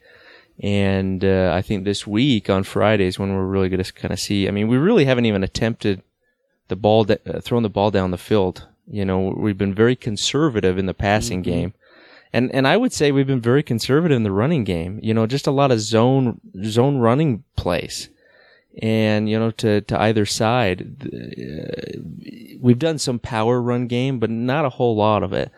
and 0.61 1.25
uh, 1.25 1.53
I 1.55 1.63
think 1.63 1.85
this 1.85 2.07
week 2.07 2.51
on 2.51 2.65
Fridays 2.65 3.19
when 3.19 3.35
we're 3.35 3.45
really 3.45 3.69
going 3.69 3.83
to 3.83 3.93
kind 3.93 4.13
of 4.13 4.21
see. 4.21 4.49
I 4.49 4.51
mean, 4.51 4.69
we 4.69 4.77
really 4.77 5.05
haven't 5.05 5.27
even 5.27 5.45
attempted 5.45 6.03
the 6.69 6.77
ball 6.77 7.05
de- 7.05 7.21
uh, 7.29 7.41
throwing 7.41 7.63
the 7.63 7.69
ball 7.69 7.91
down 7.91 8.11
the 8.11 8.19
field. 8.19 8.67
You 8.91 9.05
know, 9.05 9.35
we've 9.37 9.59
been 9.59 9.75
very 9.75 9.97
conservative 9.97 10.79
in 10.79 10.87
the 10.87 10.95
passing 10.95 11.43
mm-hmm. 11.43 11.51
game. 11.51 11.75
And 12.33 12.55
and 12.55 12.67
I 12.67 12.77
would 12.77 12.93
say 12.93 13.11
we've 13.11 13.27
been 13.27 13.41
very 13.41 13.63
conservative 13.63 14.17
in 14.17 14.23
the 14.23 14.33
running 14.33 14.65
game. 14.65 15.01
You 15.03 15.15
know, 15.15 15.27
just 15.27 15.47
a 15.47 15.53
lot 15.53 15.71
of 15.71 15.81
zone 15.81 16.41
zone 16.65 16.99
running 16.99 17.45
plays. 17.57 18.09
And 18.83 19.29
you 19.29 19.39
know, 19.39 19.51
to 19.53 19.81
to 19.83 20.01
either 20.01 20.27
side, 20.27 20.97
uh, 21.05 22.01
we've 22.61 22.79
done 22.79 22.99
some 22.99 23.19
power 23.19 23.61
run 23.61 23.87
game, 23.87 24.19
but 24.19 24.31
not 24.31 24.65
a 24.65 24.71
whole 24.71 24.95
lot 24.97 25.23
of 25.23 25.33
it. 25.33 25.51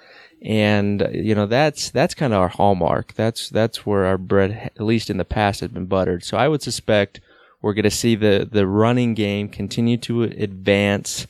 And 0.42 1.06
you 1.12 1.35
know, 1.35 1.46
that's 1.46 1.90
that's 1.90 2.14
kind 2.14 2.33
of 2.33 2.40
our 2.40 2.48
hallmark. 2.48 3.14
That's 3.14 3.50
that's 3.50 3.85
where 3.85 4.06
our 4.06 4.16
bread, 4.16 4.70
at 4.74 4.80
least 4.80 5.11
in 5.11 5.18
the 5.18 5.24
past, 5.24 5.61
has 5.61 5.70
been 5.70 5.87
buttered. 5.87 6.24
So 6.24 6.37
I 6.38 6.48
would 6.48 6.62
suspect 6.62 7.20
we're 7.61 7.74
going 7.74 7.83
to 7.83 7.90
see 7.90 8.14
the 8.14 8.48
the 8.50 8.66
running 8.66 9.14
game 9.14 9.48
continue 9.48 9.98
to 9.98 10.22
advance 10.22 11.26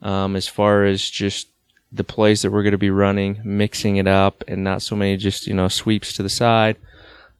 um, 0.00 0.36
as 0.36 0.48
far 0.48 0.84
as 0.84 1.08
just 1.10 1.48
the 1.92 2.04
plays 2.04 2.42
that 2.42 2.50
we're 2.50 2.62
going 2.62 2.72
to 2.72 2.78
be 2.78 2.90
running, 2.90 3.40
mixing 3.44 3.96
it 3.96 4.06
up, 4.06 4.44
and 4.48 4.64
not 4.64 4.82
so 4.82 4.96
many 4.96 5.16
just 5.16 5.46
you 5.46 5.54
know 5.54 5.68
sweeps 5.68 6.12
to 6.14 6.22
the 6.22 6.28
side. 6.28 6.76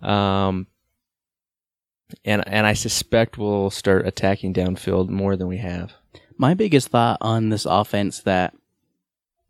Um, 0.03 0.67
and 2.25 2.47
and 2.47 2.67
I 2.67 2.73
suspect 2.73 3.39
we'll 3.39 3.71
start 3.71 4.07
attacking 4.07 4.55
downfield 4.55 5.09
more 5.09 5.37
than 5.37 5.49
we 5.49 5.59
have. 5.59 5.93
My 6.39 6.55
biggest 6.55 6.89
thought 6.89 7.19
on 7.21 7.49
this 7.49 7.65
offense 7.65 8.21
that 8.21 8.55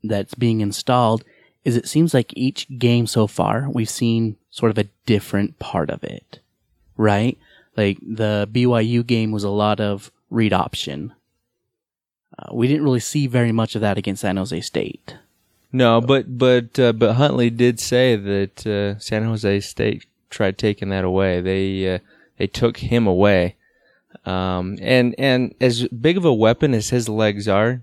that's 0.03 0.35
being 0.35 0.61
installed 0.61 1.25
is 1.65 1.77
it 1.77 1.89
seems 1.89 2.15
like 2.15 2.33
each 2.37 2.69
game 2.79 3.07
so 3.07 3.27
far 3.27 3.69
we've 3.69 3.91
seen 3.91 4.37
sort 4.51 4.71
of 4.71 4.79
a 4.79 4.89
different 5.05 5.59
part 5.59 5.91
of 5.91 6.05
it, 6.05 6.39
right? 6.97 7.37
Like 7.77 7.99
the 8.01 8.49
BYU 8.51 9.05
game 9.05 9.33
was 9.33 9.45
a 9.45 9.51
lot 9.51 9.81
of 9.81 10.11
read 10.31 10.53
option. 10.53 11.13
Uh, 12.39 12.55
we 12.55 12.69
didn't 12.69 12.85
really 12.85 13.01
see 13.01 13.27
very 13.27 13.53
much 13.53 13.75
of 13.75 13.81
that 13.81 13.99
against 13.99 14.23
San 14.23 14.37
Jose 14.37 14.61
State. 14.61 15.17
No, 15.73 16.01
but 16.01 16.39
but 16.39 16.79
uh, 16.79 16.93
but 16.93 17.15
Huntley 17.15 17.51
did 17.51 17.81
say 17.81 18.17
that 18.17 18.67
uh, 18.67 18.99
San 18.99 19.25
Jose 19.25 19.61
State 19.61 20.07
tried 20.31 20.59
taking 20.59 20.89
that 20.91 21.05
away. 21.05 21.41
They 21.41 21.95
uh, 21.95 21.99
they 22.39 22.47
took 22.47 22.79
him 22.79 23.07
away, 23.07 23.57
um, 24.25 24.79
and 24.81 25.15
and 25.19 25.55
as 25.61 25.87
big 25.89 26.17
of 26.17 26.25
a 26.25 26.33
weapon 26.33 26.73
as 26.73 26.91
his 26.91 27.09
legs 27.09 27.49
are, 27.49 27.83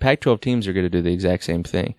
Pac-12 0.00 0.40
teams 0.40 0.66
are 0.66 0.72
going 0.72 0.84
to 0.84 0.90
do 0.90 1.02
the 1.02 1.12
exact 1.12 1.44
same 1.44 1.62
thing. 1.62 1.94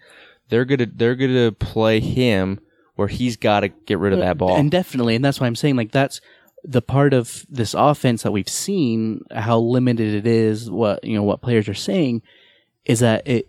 They're 0.49 0.65
gonna 0.65 0.87
they're 0.93 1.15
gonna 1.15 1.51
play 1.51 1.99
him 1.99 2.59
where 2.95 3.07
he's 3.07 3.37
got 3.37 3.61
to 3.61 3.69
get 3.69 3.97
rid 3.97 4.11
of 4.11 4.19
that 4.19 4.37
ball. 4.37 4.57
And 4.57 4.69
definitely, 4.69 5.15
and 5.15 5.23
that's 5.23 5.39
why 5.39 5.47
I'm 5.47 5.55
saying 5.55 5.75
like 5.75 5.91
that's 5.91 6.19
the 6.63 6.81
part 6.81 7.13
of 7.13 7.45
this 7.49 7.73
offense 7.73 8.23
that 8.23 8.31
we've 8.31 8.49
seen 8.49 9.23
how 9.31 9.59
limited 9.59 10.13
it 10.13 10.27
is 10.27 10.69
what 10.69 11.03
you 11.03 11.15
know 11.15 11.23
what 11.23 11.41
players 11.41 11.69
are 11.69 11.73
saying 11.73 12.21
is 12.85 12.99
that 12.99 13.27
it 13.27 13.47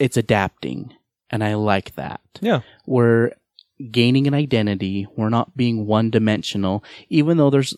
it's 0.00 0.16
adapting. 0.16 0.94
And 1.30 1.44
i 1.44 1.54
like 1.54 1.94
that. 1.96 2.22
Yeah. 2.40 2.60
We're 2.86 3.32
gaining 3.90 4.26
an 4.26 4.32
identity. 4.32 5.06
We're 5.14 5.28
not 5.28 5.56
being 5.56 5.86
one 5.86 6.10
dimensional 6.10 6.82
even 7.08 7.36
though 7.36 7.50
there's 7.50 7.76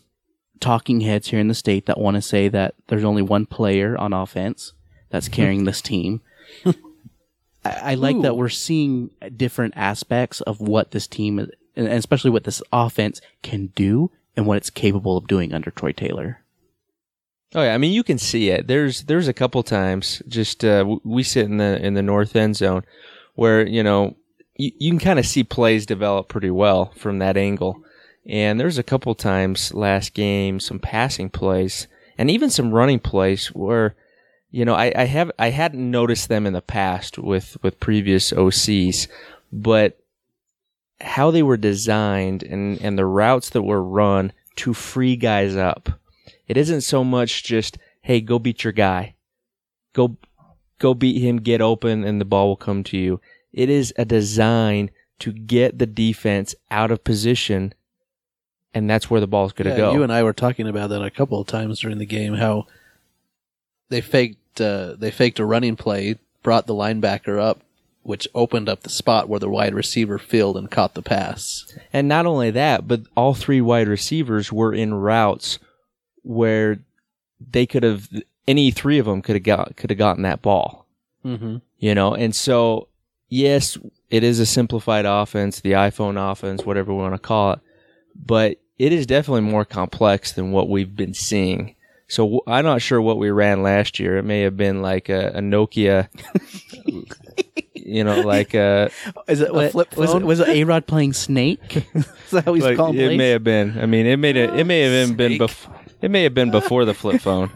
talking 0.59 1.01
heads 1.01 1.29
here 1.29 1.39
in 1.39 1.47
the 1.47 1.55
state 1.55 1.87
that 1.87 1.99
want 1.99 2.15
to 2.15 2.21
say 2.21 2.47
that 2.47 2.75
there's 2.87 3.03
only 3.03 3.21
one 3.21 3.45
player 3.45 3.97
on 3.97 4.13
offense 4.13 4.73
that's 5.09 5.27
hmm. 5.27 5.33
carrying 5.33 5.63
this 5.65 5.81
team 5.81 6.21
I, 6.65 6.73
I, 7.63 7.93
like 7.95 8.17
Ooh. 8.17 8.21
that 8.21 8.37
we're 8.37 8.49
seeing 8.49 9.09
different 9.35 9.73
aspects 9.75 10.41
of 10.41 10.61
what 10.61 10.91
this 10.91 11.07
team 11.07 11.39
and 11.75 11.87
especially 11.87 12.29
what 12.29 12.43
this 12.43 12.61
offense 12.71 13.21
can 13.41 13.67
do 13.75 14.11
and 14.35 14.45
what 14.45 14.57
it's 14.57 14.69
capable 14.69 15.17
of 15.17 15.27
doing 15.27 15.53
under 15.53 15.71
Troy 15.71 15.91
Taylor. 15.91 16.41
Oh 17.53 17.63
yeah, 17.63 17.73
I 17.73 17.77
mean 17.77 17.91
you 17.91 18.03
can 18.03 18.17
see 18.17 18.49
it. 18.49 18.67
There's 18.67 19.03
there's 19.03 19.27
a 19.27 19.33
couple 19.33 19.61
times 19.63 20.21
just 20.27 20.63
uh, 20.63 20.97
we 21.03 21.23
sit 21.23 21.45
in 21.45 21.57
the 21.57 21.85
in 21.85 21.95
the 21.95 22.01
north 22.01 22.35
end 22.35 22.55
zone 22.55 22.83
where 23.35 23.67
you 23.67 23.83
know 23.83 24.15
you, 24.55 24.71
you 24.77 24.91
can 24.91 24.99
kind 24.99 25.19
of 25.19 25.25
see 25.25 25.43
plays 25.43 25.85
develop 25.85 26.29
pretty 26.29 26.51
well 26.51 26.93
from 26.95 27.19
that 27.19 27.37
angle. 27.37 27.83
And 28.25 28.59
there's 28.59 28.77
a 28.77 28.83
couple 28.83 29.15
times 29.15 29.73
last 29.73 30.13
game 30.13 30.59
some 30.59 30.79
passing 30.79 31.29
plays 31.29 31.87
and 32.17 32.29
even 32.29 32.49
some 32.49 32.71
running 32.71 32.99
plays 32.99 33.47
where 33.47 33.95
you 34.51 34.63
know 34.63 34.75
I, 34.75 34.93
I 34.95 35.05
have 35.05 35.31
I 35.37 35.49
hadn't 35.49 35.91
noticed 35.91 36.29
them 36.29 36.45
in 36.45 36.53
the 36.53 36.61
past 36.61 37.17
with 37.17 37.57
with 37.63 37.79
previous 37.79 38.31
OCs, 38.31 39.07
but 39.51 40.00
how 41.01 41.31
they 41.31 41.43
were 41.43 41.57
designed 41.57 42.43
and, 42.43 42.79
and 42.81 42.97
the 42.97 43.05
routes 43.05 43.49
that 43.49 43.63
were 43.63 43.83
run 43.83 44.33
to 44.57 44.73
free 44.73 45.15
guys 45.15 45.55
up. 45.55 45.89
It 46.47 46.57
isn't 46.57 46.81
so 46.81 47.03
much 47.03 47.43
just, 47.43 47.77
hey, 48.01 48.21
go 48.21 48.39
beat 48.39 48.63
your 48.63 48.73
guy. 48.73 49.15
Go, 49.93 50.17
go 50.79 50.93
beat 50.93 51.21
him, 51.21 51.37
get 51.37 51.61
open, 51.61 52.03
and 52.03 52.19
the 52.19 52.25
ball 52.25 52.47
will 52.47 52.55
come 52.55 52.83
to 52.85 52.97
you. 52.97 53.21
It 53.53 53.69
is 53.69 53.93
a 53.97 54.05
design 54.05 54.91
to 55.19 55.31
get 55.31 55.77
the 55.77 55.85
defense 55.85 56.55
out 56.69 56.91
of 56.91 57.03
position, 57.03 57.73
and 58.73 58.89
that's 58.89 59.09
where 59.09 59.21
the 59.21 59.27
ball's 59.27 59.53
going 59.53 59.65
to 59.65 59.71
yeah, 59.71 59.77
go. 59.77 59.93
You 59.93 60.03
and 60.03 60.11
I 60.11 60.23
were 60.23 60.33
talking 60.33 60.67
about 60.67 60.89
that 60.89 61.03
a 61.03 61.11
couple 61.11 61.39
of 61.39 61.47
times 61.47 61.79
during 61.79 61.97
the 61.97 62.05
game. 62.05 62.33
How 62.33 62.67
they 63.89 64.01
faked 64.01 64.59
uh, 64.59 64.95
they 64.97 65.11
faked 65.11 65.39
a 65.39 65.45
running 65.45 65.75
play, 65.75 66.15
brought 66.43 66.65
the 66.65 66.73
linebacker 66.73 67.39
up, 67.39 67.61
which 68.03 68.27
opened 68.33 68.67
up 68.67 68.81
the 68.81 68.89
spot 68.89 69.29
where 69.29 69.39
the 69.39 69.49
wide 69.49 69.73
receiver 69.73 70.17
filled 70.17 70.57
and 70.57 70.71
caught 70.71 70.93
the 70.93 71.01
pass. 71.01 71.65
And 71.93 72.07
not 72.07 72.25
only 72.25 72.51
that, 72.51 72.87
but 72.87 73.01
all 73.15 73.33
three 73.33 73.61
wide 73.61 73.87
receivers 73.87 74.51
were 74.51 74.73
in 74.73 74.93
routes 74.93 75.59
where 76.23 76.79
they 77.39 77.65
could 77.65 77.83
have 77.83 78.09
any 78.47 78.71
three 78.71 78.97
of 78.97 79.05
them 79.05 79.21
could 79.21 79.35
have 79.35 79.43
got 79.43 79.75
could 79.75 79.89
have 79.89 79.99
gotten 79.99 80.23
that 80.23 80.41
ball. 80.41 80.87
Mm-hmm. 81.25 81.57
You 81.77 81.95
know, 81.95 82.13
and 82.13 82.35
so 82.35 82.87
yes, 83.29 83.77
it 84.09 84.23
is 84.23 84.39
a 84.39 84.45
simplified 84.45 85.05
offense, 85.05 85.59
the 85.59 85.71
iPhone 85.71 86.31
offense, 86.31 86.65
whatever 86.65 86.93
we 86.93 87.01
want 87.01 87.15
to 87.15 87.19
call 87.19 87.53
it, 87.53 87.59
but 88.15 88.57
it 88.77 88.91
is 88.91 89.05
definitely 89.05 89.41
more 89.41 89.65
complex 89.65 90.31
than 90.31 90.51
what 90.51 90.69
we've 90.69 90.95
been 90.95 91.13
seeing. 91.13 91.75
So 92.11 92.41
I'm 92.45 92.65
not 92.65 92.81
sure 92.81 93.01
what 93.01 93.17
we 93.17 93.29
ran 93.29 93.63
last 93.63 93.99
year. 93.99 94.17
It 94.17 94.23
may 94.23 94.41
have 94.41 94.57
been 94.57 94.81
like 94.81 95.07
a, 95.09 95.29
a 95.29 95.39
Nokia 95.39 96.09
you 97.85 98.03
know, 98.03 98.21
like 98.21 98.53
uh, 98.55 98.89
is 99.27 99.41
it 99.41 99.49
a 99.53 99.69
flip 99.69 99.91
phone? 99.91 100.01
Was 100.01 100.13
it, 100.13 100.21
was 100.23 100.39
it 100.39 100.47
A 100.49 100.63
Rod 100.63 100.87
playing 100.87 101.13
Snake? 101.13 101.85
is 101.93 102.31
that 102.31 102.45
how 102.45 102.53
he's 102.53 102.63
like, 102.63 102.77
calling? 102.77 102.95
It 102.95 103.07
plays? 103.07 103.17
may 103.17 103.29
have 103.29 103.43
been. 103.43 103.77
I 103.79 103.85
mean, 103.85 104.05
it 104.05 104.17
may 104.17 104.33
have, 104.33 104.57
it 104.57 104.65
may 104.65 104.81
have 104.81 105.17
been, 105.17 105.37
been 105.37 105.47
bef- 105.47 105.67
it 106.01 106.11
may 106.11 106.23
have 106.23 106.33
been 106.33 106.51
before 106.51 106.85
the 106.85 106.93
flip 106.93 107.21
phone. 107.21 107.51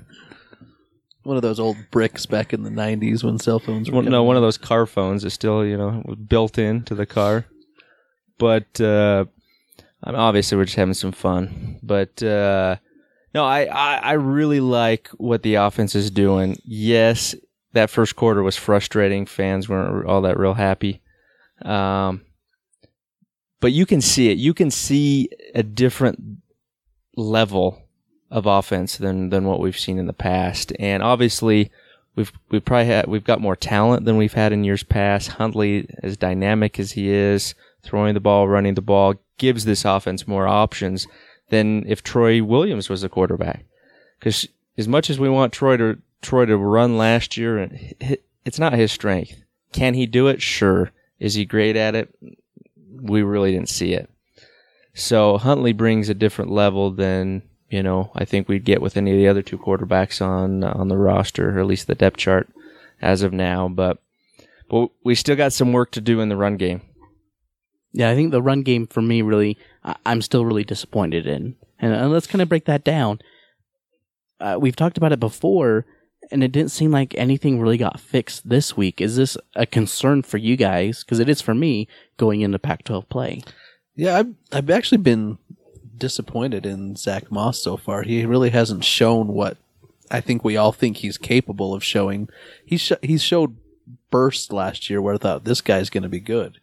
One 1.23 1.37
of 1.37 1.41
those 1.41 1.59
old 1.59 1.77
bricks 1.91 2.25
back 2.25 2.53
in 2.53 2.63
the 2.63 2.69
'90s 2.69 3.23
when 3.23 3.39
cell 3.39 3.59
phones 3.59 3.89
were. 3.89 4.01
Well, 4.01 4.09
no, 4.09 4.23
one 4.23 4.35
of 4.35 4.41
those 4.41 4.57
car 4.57 4.85
phones 4.85 5.23
is 5.23 5.33
still 5.33 5.65
you 5.65 5.77
know 5.77 6.03
built 6.27 6.57
into 6.57 6.95
the 6.95 7.05
car, 7.05 7.45
but 8.37 8.79
uh, 8.79 9.25
I 10.03 10.11
mean, 10.11 10.19
obviously 10.19 10.57
we're 10.57 10.65
just 10.65 10.77
having 10.77 10.93
some 10.93 11.11
fun. 11.11 11.79
But 11.81 12.21
uh, 12.21 12.77
no, 13.35 13.43
I, 13.43 13.65
I 13.65 13.95
I 13.97 14.11
really 14.13 14.61
like 14.61 15.09
what 15.17 15.43
the 15.43 15.55
offense 15.55 15.93
is 15.93 16.09
doing. 16.09 16.57
Yes, 16.63 17.35
that 17.73 17.89
first 17.89 18.15
quarter 18.15 18.41
was 18.41 18.55
frustrating. 18.55 19.25
Fans 19.25 19.67
weren't 19.67 20.07
all 20.07 20.21
that 20.21 20.39
real 20.39 20.53
happy. 20.53 21.01
Um, 21.61 22.21
but 23.59 23.73
you 23.73 23.85
can 23.85 23.99
see 23.99 24.31
it. 24.31 24.37
You 24.37 24.53
can 24.53 24.71
see 24.71 25.27
a 25.53 25.63
different 25.63 26.37
level 27.17 27.81
of 28.31 28.45
offense 28.45 28.95
than 28.95 29.31
than 29.31 29.43
what 29.43 29.59
we've 29.59 29.77
seen 29.77 29.99
in 29.99 30.07
the 30.07 30.13
past. 30.13 30.71
And 30.79 31.03
obviously, 31.03 31.71
we've 32.15 32.31
we've 32.51 32.63
probably 32.63 32.85
had 32.85 33.07
we've 33.07 33.25
got 33.25 33.41
more 33.41 33.57
talent 33.57 34.05
than 34.05 34.15
we've 34.15 34.31
had 34.31 34.53
in 34.53 34.63
years 34.63 34.83
past. 34.83 35.27
Huntley, 35.27 35.89
as 36.01 36.15
dynamic 36.15 36.79
as 36.79 36.93
he 36.93 37.09
is, 37.09 37.53
throwing 37.83 38.13
the 38.13 38.21
ball, 38.21 38.47
running 38.47 38.75
the 38.75 38.81
ball, 38.81 39.15
gives 39.37 39.65
this 39.65 39.83
offense 39.83 40.25
more 40.25 40.47
options 40.47 41.05
than 41.49 41.85
if 41.87 42.03
Troy 42.03 42.43
Williams 42.43 42.89
was 42.89 43.03
a 43.03 43.09
quarterback. 43.09 43.65
Because 44.19 44.47
as 44.77 44.87
much 44.87 45.09
as 45.09 45.19
we 45.19 45.29
want 45.29 45.53
Troy 45.53 45.77
to 45.77 45.97
Troy 46.21 46.45
to 46.45 46.57
run 46.57 46.97
last 46.97 47.37
year, 47.37 47.57
and 47.59 48.17
it's 48.43 48.59
not 48.59 48.73
his 48.73 48.91
strength. 48.91 49.43
Can 49.71 49.93
he 49.93 50.05
do 50.05 50.27
it? 50.27 50.41
Sure. 50.41 50.91
Is 51.19 51.35
he 51.35 51.45
great 51.45 51.75
at 51.75 51.95
it? 51.95 52.13
We 53.01 53.21
really 53.21 53.51
didn't 53.51 53.69
see 53.69 53.93
it. 53.93 54.09
So 54.93 55.37
Huntley 55.37 55.73
brings 55.73 56.09
a 56.09 56.13
different 56.13 56.51
level 56.51 56.89
than 56.89 57.43
you 57.69 57.83
know 57.83 58.11
I 58.15 58.25
think 58.25 58.47
we'd 58.47 58.63
get 58.63 58.81
with 58.81 58.97
any 58.97 59.11
of 59.11 59.17
the 59.17 59.27
other 59.27 59.41
two 59.41 59.57
quarterbacks 59.57 60.25
on 60.25 60.63
on 60.63 60.87
the 60.87 60.97
roster, 60.97 61.57
or 61.57 61.59
at 61.59 61.67
least 61.67 61.87
the 61.87 61.95
depth 61.95 62.17
chart 62.17 62.49
as 63.01 63.21
of 63.21 63.33
now. 63.33 63.67
But 63.67 63.99
but 64.69 64.89
we 65.03 65.13
still 65.15 65.35
got 65.35 65.53
some 65.53 65.73
work 65.73 65.91
to 65.91 66.01
do 66.01 66.21
in 66.21 66.29
the 66.29 66.37
run 66.37 66.57
game. 66.57 66.81
Yeah, 67.95 68.09
I 68.09 68.15
think 68.15 68.31
the 68.31 68.41
run 68.41 68.61
game 68.61 68.87
for 68.87 69.01
me 69.01 69.21
really, 69.21 69.57
I- 69.83 69.95
I'm 70.05 70.21
still 70.21 70.45
really 70.45 70.65
disappointed 70.65 71.25
in. 71.25 71.55
And, 71.79 71.93
and 71.93 72.11
let's 72.11 72.27
kind 72.27 72.41
of 72.41 72.49
break 72.49 72.65
that 72.65 72.83
down. 72.83 73.19
Uh, 74.39 74.57
we've 74.59 74.75
talked 74.75 74.97
about 74.97 75.13
it 75.13 75.19
before, 75.19 75.85
and 76.29 76.43
it 76.43 76.51
didn't 76.51 76.71
seem 76.71 76.91
like 76.91 77.15
anything 77.17 77.59
really 77.61 77.77
got 77.77 77.99
fixed 77.99 78.49
this 78.49 78.75
week. 78.75 78.99
Is 78.99 79.15
this 79.15 79.37
a 79.55 79.65
concern 79.65 80.23
for 80.23 80.37
you 80.37 80.57
guys? 80.57 81.03
Because 81.03 81.19
it 81.19 81.29
is 81.29 81.39
for 81.41 81.55
me 81.55 81.87
going 82.17 82.41
into 82.41 82.59
Pac-12 82.59 83.07
play. 83.07 83.43
Yeah, 83.95 84.17
I've, 84.19 84.33
I've 84.51 84.69
actually 84.69 84.97
been 84.97 85.37
disappointed 85.97 86.65
in 86.65 86.97
Zach 86.97 87.31
Moss 87.31 87.61
so 87.63 87.77
far. 87.77 88.03
He 88.03 88.25
really 88.25 88.49
hasn't 88.49 88.83
shown 88.83 89.27
what 89.29 89.55
I 90.11 90.19
think 90.19 90.43
we 90.43 90.57
all 90.57 90.73
think 90.73 90.97
he's 90.97 91.17
capable 91.17 91.73
of 91.73 91.81
showing. 91.83 92.27
He 92.65 92.75
sh- 92.77 92.91
he 93.01 93.17
showed 93.17 93.55
bursts 94.11 94.51
last 94.51 94.89
year 94.89 95.01
where 95.01 95.15
I 95.15 95.17
thought 95.17 95.45
this 95.45 95.61
guy's 95.61 95.89
going 95.89 96.03
to 96.03 96.09
be 96.09 96.19
good, 96.19 96.59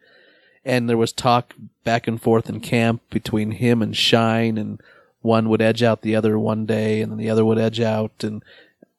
and 0.65 0.89
there 0.89 0.97
was 0.97 1.13
talk 1.13 1.55
back 1.85 2.07
and 2.07 2.21
forth 2.21 2.49
in 2.49 2.61
camp 2.61 3.03
between 3.11 3.53
him 3.53 3.83
and 3.83 3.97
Shyne, 3.97 4.59
and 4.59 4.81
one 5.21 5.49
would 5.49 5.63
edge 5.63 5.83
out 5.83 6.03
the 6.03 6.17
other 6.17 6.39
one 6.39 6.67
day, 6.67 7.01
and 7.01 7.11
then 7.11 7.19
the 7.19 7.31
other 7.31 7.45
would 7.45 7.59
edge 7.59 7.81
out, 7.81 8.23
and 8.23 8.43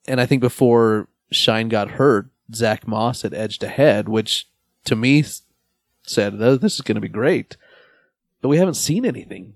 and 0.07 0.19
I 0.19 0.25
think 0.25 0.41
before 0.41 1.07
Shyne 1.31 1.69
got 1.69 1.91
hurt, 1.91 2.27
Zach 2.53 2.87
Moss 2.87 3.21
had 3.21 3.33
edged 3.33 3.63
ahead, 3.63 4.09
which 4.09 4.47
to 4.85 4.95
me 4.95 5.23
said 6.03 6.35
"Oh, 6.39 6.57
this 6.57 6.75
is 6.75 6.81
going 6.81 6.95
to 6.95 7.01
be 7.01 7.07
great 7.07 7.57
but 8.43 8.49
we 8.49 8.57
haven't 8.57 8.75
seen 8.75 9.05
anything. 9.05 9.55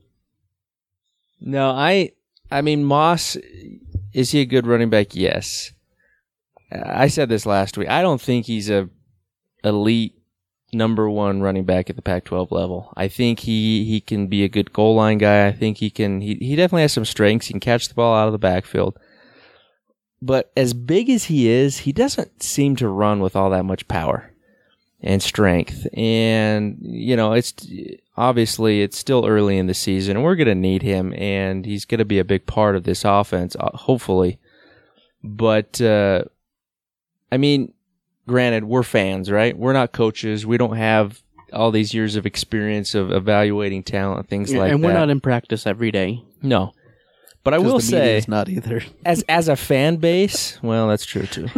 No, 1.42 1.70
I 1.70 2.14
I 2.50 2.62
mean 2.62 2.86
Moss 2.86 3.38
is 4.14 4.32
he 4.32 4.40
a 4.40 4.46
good 4.46 4.66
running 4.66 4.90
back? 4.90 5.14
Yes. 5.14 5.74
I 6.72 7.10
said 7.10 7.30
this 7.30 7.46
last 7.46 7.78
week. 7.78 7.90
I 7.90 8.02
don't 8.02 8.22
think 8.22 8.46
he's 8.46 8.70
a 8.70 8.90
elite 9.64 10.17
number 10.74 11.10
1 11.10 11.42
running 11.42 11.64
back 11.64 11.90
at 11.90 11.96
the 11.96 12.02
Pac-12 12.02 12.52
level. 12.52 12.94
I 12.96 13.08
think 13.08 13.40
he 13.40 13.86
he 13.86 14.02
can 14.02 14.28
be 14.28 14.44
a 14.44 14.50
good 14.50 14.74
goal 14.74 14.96
line 14.96 15.18
guy. 15.18 15.48
I 15.48 15.52
think 15.52 15.78
he 15.78 15.90
can 15.90 16.22
he 16.22 16.36
he 16.36 16.56
definitely 16.56 16.84
has 16.84 16.94
some 16.94 17.06
strengths. 17.06 17.48
He 17.48 17.54
can 17.54 17.60
catch 17.60 17.88
the 17.88 17.96
ball 17.96 18.16
out 18.16 18.28
of 18.28 18.34
the 18.34 18.38
backfield. 18.38 18.98
But 20.22 20.52
as 20.58 20.74
big 20.74 21.10
as 21.10 21.26
he 21.26 21.48
is, 21.48 21.80
he 21.80 21.92
doesn't 21.92 22.42
seem 22.42 22.76
to 22.78 22.88
run 22.88 23.20
with 23.20 23.36
all 23.36 23.52
that 23.52 23.66
much 23.66 23.88
power 23.88 24.32
and 25.02 25.22
strength. 25.22 25.88
And, 25.94 26.78
you 26.82 27.16
know, 27.16 27.34
it's 27.34 27.54
obviously 28.16 28.82
it's 28.82 28.98
still 28.98 29.28
early 29.28 29.58
in 29.58 29.68
the 29.68 29.74
season 29.74 30.18
and 30.18 30.24
we're 30.24 30.36
going 30.36 30.48
to 30.48 30.56
need 30.56 30.82
him 30.82 31.14
and 31.14 31.66
he's 31.66 31.86
going 31.86 32.00
to 32.00 32.06
be 32.06 32.18
a 32.20 32.26
big 32.26 32.48
part 32.48 32.76
of 32.76 32.84
this 32.84 33.06
offense, 33.06 33.56
uh, 33.60 33.76
hopefully. 33.78 34.40
But, 35.24 35.80
uh, 35.82 36.24
I 37.32 37.38
mean, 37.38 37.74
granted, 38.28 38.66
we're 38.66 38.84
fans, 38.84 39.32
right? 39.32 39.58
We're 39.58 39.74
not 39.74 39.92
coaches. 39.92 40.46
We 40.46 40.58
don't 40.58 40.76
have 40.78 41.22
all 41.54 41.72
these 41.72 41.94
years 41.94 42.16
of 42.16 42.26
experience 42.26 42.94
of 42.94 43.12
evaluating 43.12 43.84
talent, 43.84 44.28
things 44.28 44.54
like 44.54 44.70
that. 44.70 44.76
and 44.76 44.84
we're 44.84 44.94
not 44.94 45.10
in 45.10 45.20
practice 45.22 45.66
every 45.66 45.92
day. 45.92 46.24
no. 46.42 46.74
But 47.44 47.54
I 47.54 47.60
will 47.60 47.78
the 47.78 47.84
say, 47.84 48.18
is 48.18 48.28
not 48.28 48.50
either. 48.50 48.84
as 49.06 49.24
as 49.30 49.48
a 49.48 49.56
fan 49.56 49.96
base, 49.98 50.62
well, 50.62 50.90
that's 50.90 51.06
true 51.06 51.26
too. 51.26 51.48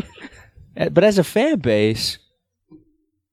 But 0.75 1.03
as 1.03 1.17
a 1.17 1.23
fan 1.25 1.59
base, 1.59 2.19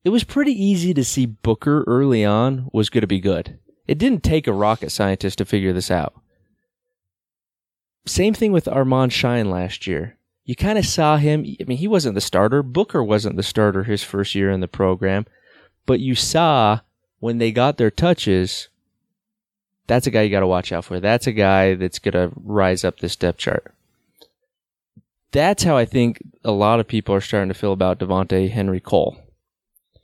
it 0.04 0.08
was 0.08 0.24
pretty 0.24 0.52
easy 0.52 0.92
to 0.94 1.04
see 1.04 1.26
Booker 1.26 1.84
early 1.86 2.24
on 2.24 2.68
was 2.72 2.90
going 2.90 3.02
to 3.02 3.06
be 3.06 3.20
good. 3.20 3.58
It 3.86 3.98
didn't 3.98 4.24
take 4.24 4.46
a 4.48 4.52
rocket 4.52 4.90
scientist 4.90 5.38
to 5.38 5.44
figure 5.44 5.72
this 5.72 5.90
out. 5.90 6.14
Same 8.06 8.34
thing 8.34 8.50
with 8.50 8.66
Armand 8.66 9.12
Shyne 9.12 9.50
last 9.50 9.86
year. 9.86 10.15
You 10.46 10.56
kind 10.56 10.78
of 10.78 10.86
saw 10.86 11.18
him. 11.18 11.40
I 11.60 11.64
mean, 11.64 11.76
he 11.76 11.88
wasn't 11.88 12.14
the 12.14 12.20
starter. 12.20 12.62
Booker 12.62 13.04
wasn't 13.04 13.36
the 13.36 13.42
starter 13.42 13.84
his 13.84 14.02
first 14.02 14.34
year 14.34 14.50
in 14.50 14.60
the 14.60 14.68
program, 14.68 15.26
but 15.84 16.00
you 16.00 16.14
saw 16.14 16.80
when 17.20 17.36
they 17.36 17.52
got 17.52 17.76
their 17.76 17.90
touches. 17.90 18.68
That's 19.86 20.06
a 20.06 20.10
guy 20.10 20.22
you 20.22 20.30
got 20.30 20.40
to 20.40 20.46
watch 20.46 20.72
out 20.72 20.84
for. 20.84 20.98
That's 20.98 21.26
a 21.26 21.32
guy 21.32 21.74
that's 21.74 21.98
going 21.98 22.14
to 22.14 22.32
rise 22.36 22.84
up 22.84 23.00
this 23.00 23.16
depth 23.16 23.38
chart 23.38 23.74
that's 25.36 25.64
how 25.64 25.76
I 25.76 25.84
think 25.84 26.22
a 26.44 26.50
lot 26.50 26.80
of 26.80 26.88
people 26.88 27.14
are 27.14 27.20
starting 27.20 27.48
to 27.48 27.54
feel 27.54 27.72
about 27.72 27.98
Devonte 27.98 28.50
Henry 28.50 28.80
Cole 28.80 29.18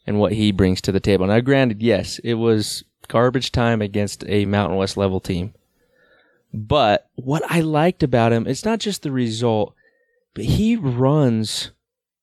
and 0.07 0.19
what 0.19 0.33
he 0.33 0.53
brings 0.53 0.83
to 0.83 0.93
the 0.93 1.01
table. 1.01 1.27
Now, 1.27 1.41
granted, 1.41 1.81
yes, 1.81 2.19
it 2.19 2.35
was 2.35 2.85
garbage 3.09 3.51
time 3.51 3.81
against 3.81 4.25
a 4.29 4.45
Mountain 4.45 4.77
West 4.77 4.99
level 4.99 5.21
team. 5.21 5.55
But 6.53 7.09
what 7.15 7.43
I 7.51 7.61
liked 7.61 8.03
about 8.03 8.33
him, 8.33 8.47
it's 8.47 8.65
not 8.65 8.79
just 8.79 9.03
the 9.03 9.11
result, 9.11 9.75
but 10.35 10.45
he 10.45 10.77
runs 10.77 11.71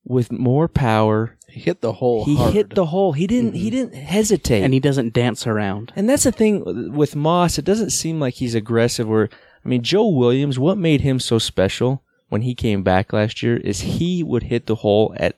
with 0.04 0.32
more 0.32 0.68
power. 0.68 1.38
He 1.48 1.62
hit 1.62 1.82
the 1.82 1.94
hole. 1.94 2.26
He 2.26 2.36
hard. 2.36 2.54
hit 2.54 2.70
the 2.76 2.88
hole. 2.88 3.14
He 3.14 3.28
didn't. 3.28 3.54
He 3.54 3.70
didn't 3.70 3.96
hesitate. 3.96 4.64
And 4.64 4.74
he 4.74 4.80
doesn't 4.80 5.14
dance 5.14 5.48
around. 5.48 5.94
And 5.96 6.10
that's 6.10 6.24
the 6.24 6.32
thing 6.32 6.94
with 6.94 7.16
Moss. 7.16 7.58
It 7.58 7.66
doesn't 7.66 7.92
seem 7.92 8.20
like 8.20 8.36
he's 8.36 8.56
aggressive. 8.56 9.10
Or 9.10 9.30
I 9.64 9.68
mean, 9.68 9.82
Joe 9.82 10.08
Williams. 10.08 10.60
What 10.60 10.78
made 10.78 11.02
him 11.02 11.20
so 11.20 11.40
special 11.40 12.04
when 12.30 12.42
he 12.42 12.54
came 12.54 12.84
back 12.84 13.14
last 13.14 13.42
year 13.42 13.58
is 13.58 13.82
he 13.82 14.24
would 14.24 14.44
hit 14.44 14.68
the 14.68 14.76
hole 14.76 15.14
at 15.18 15.36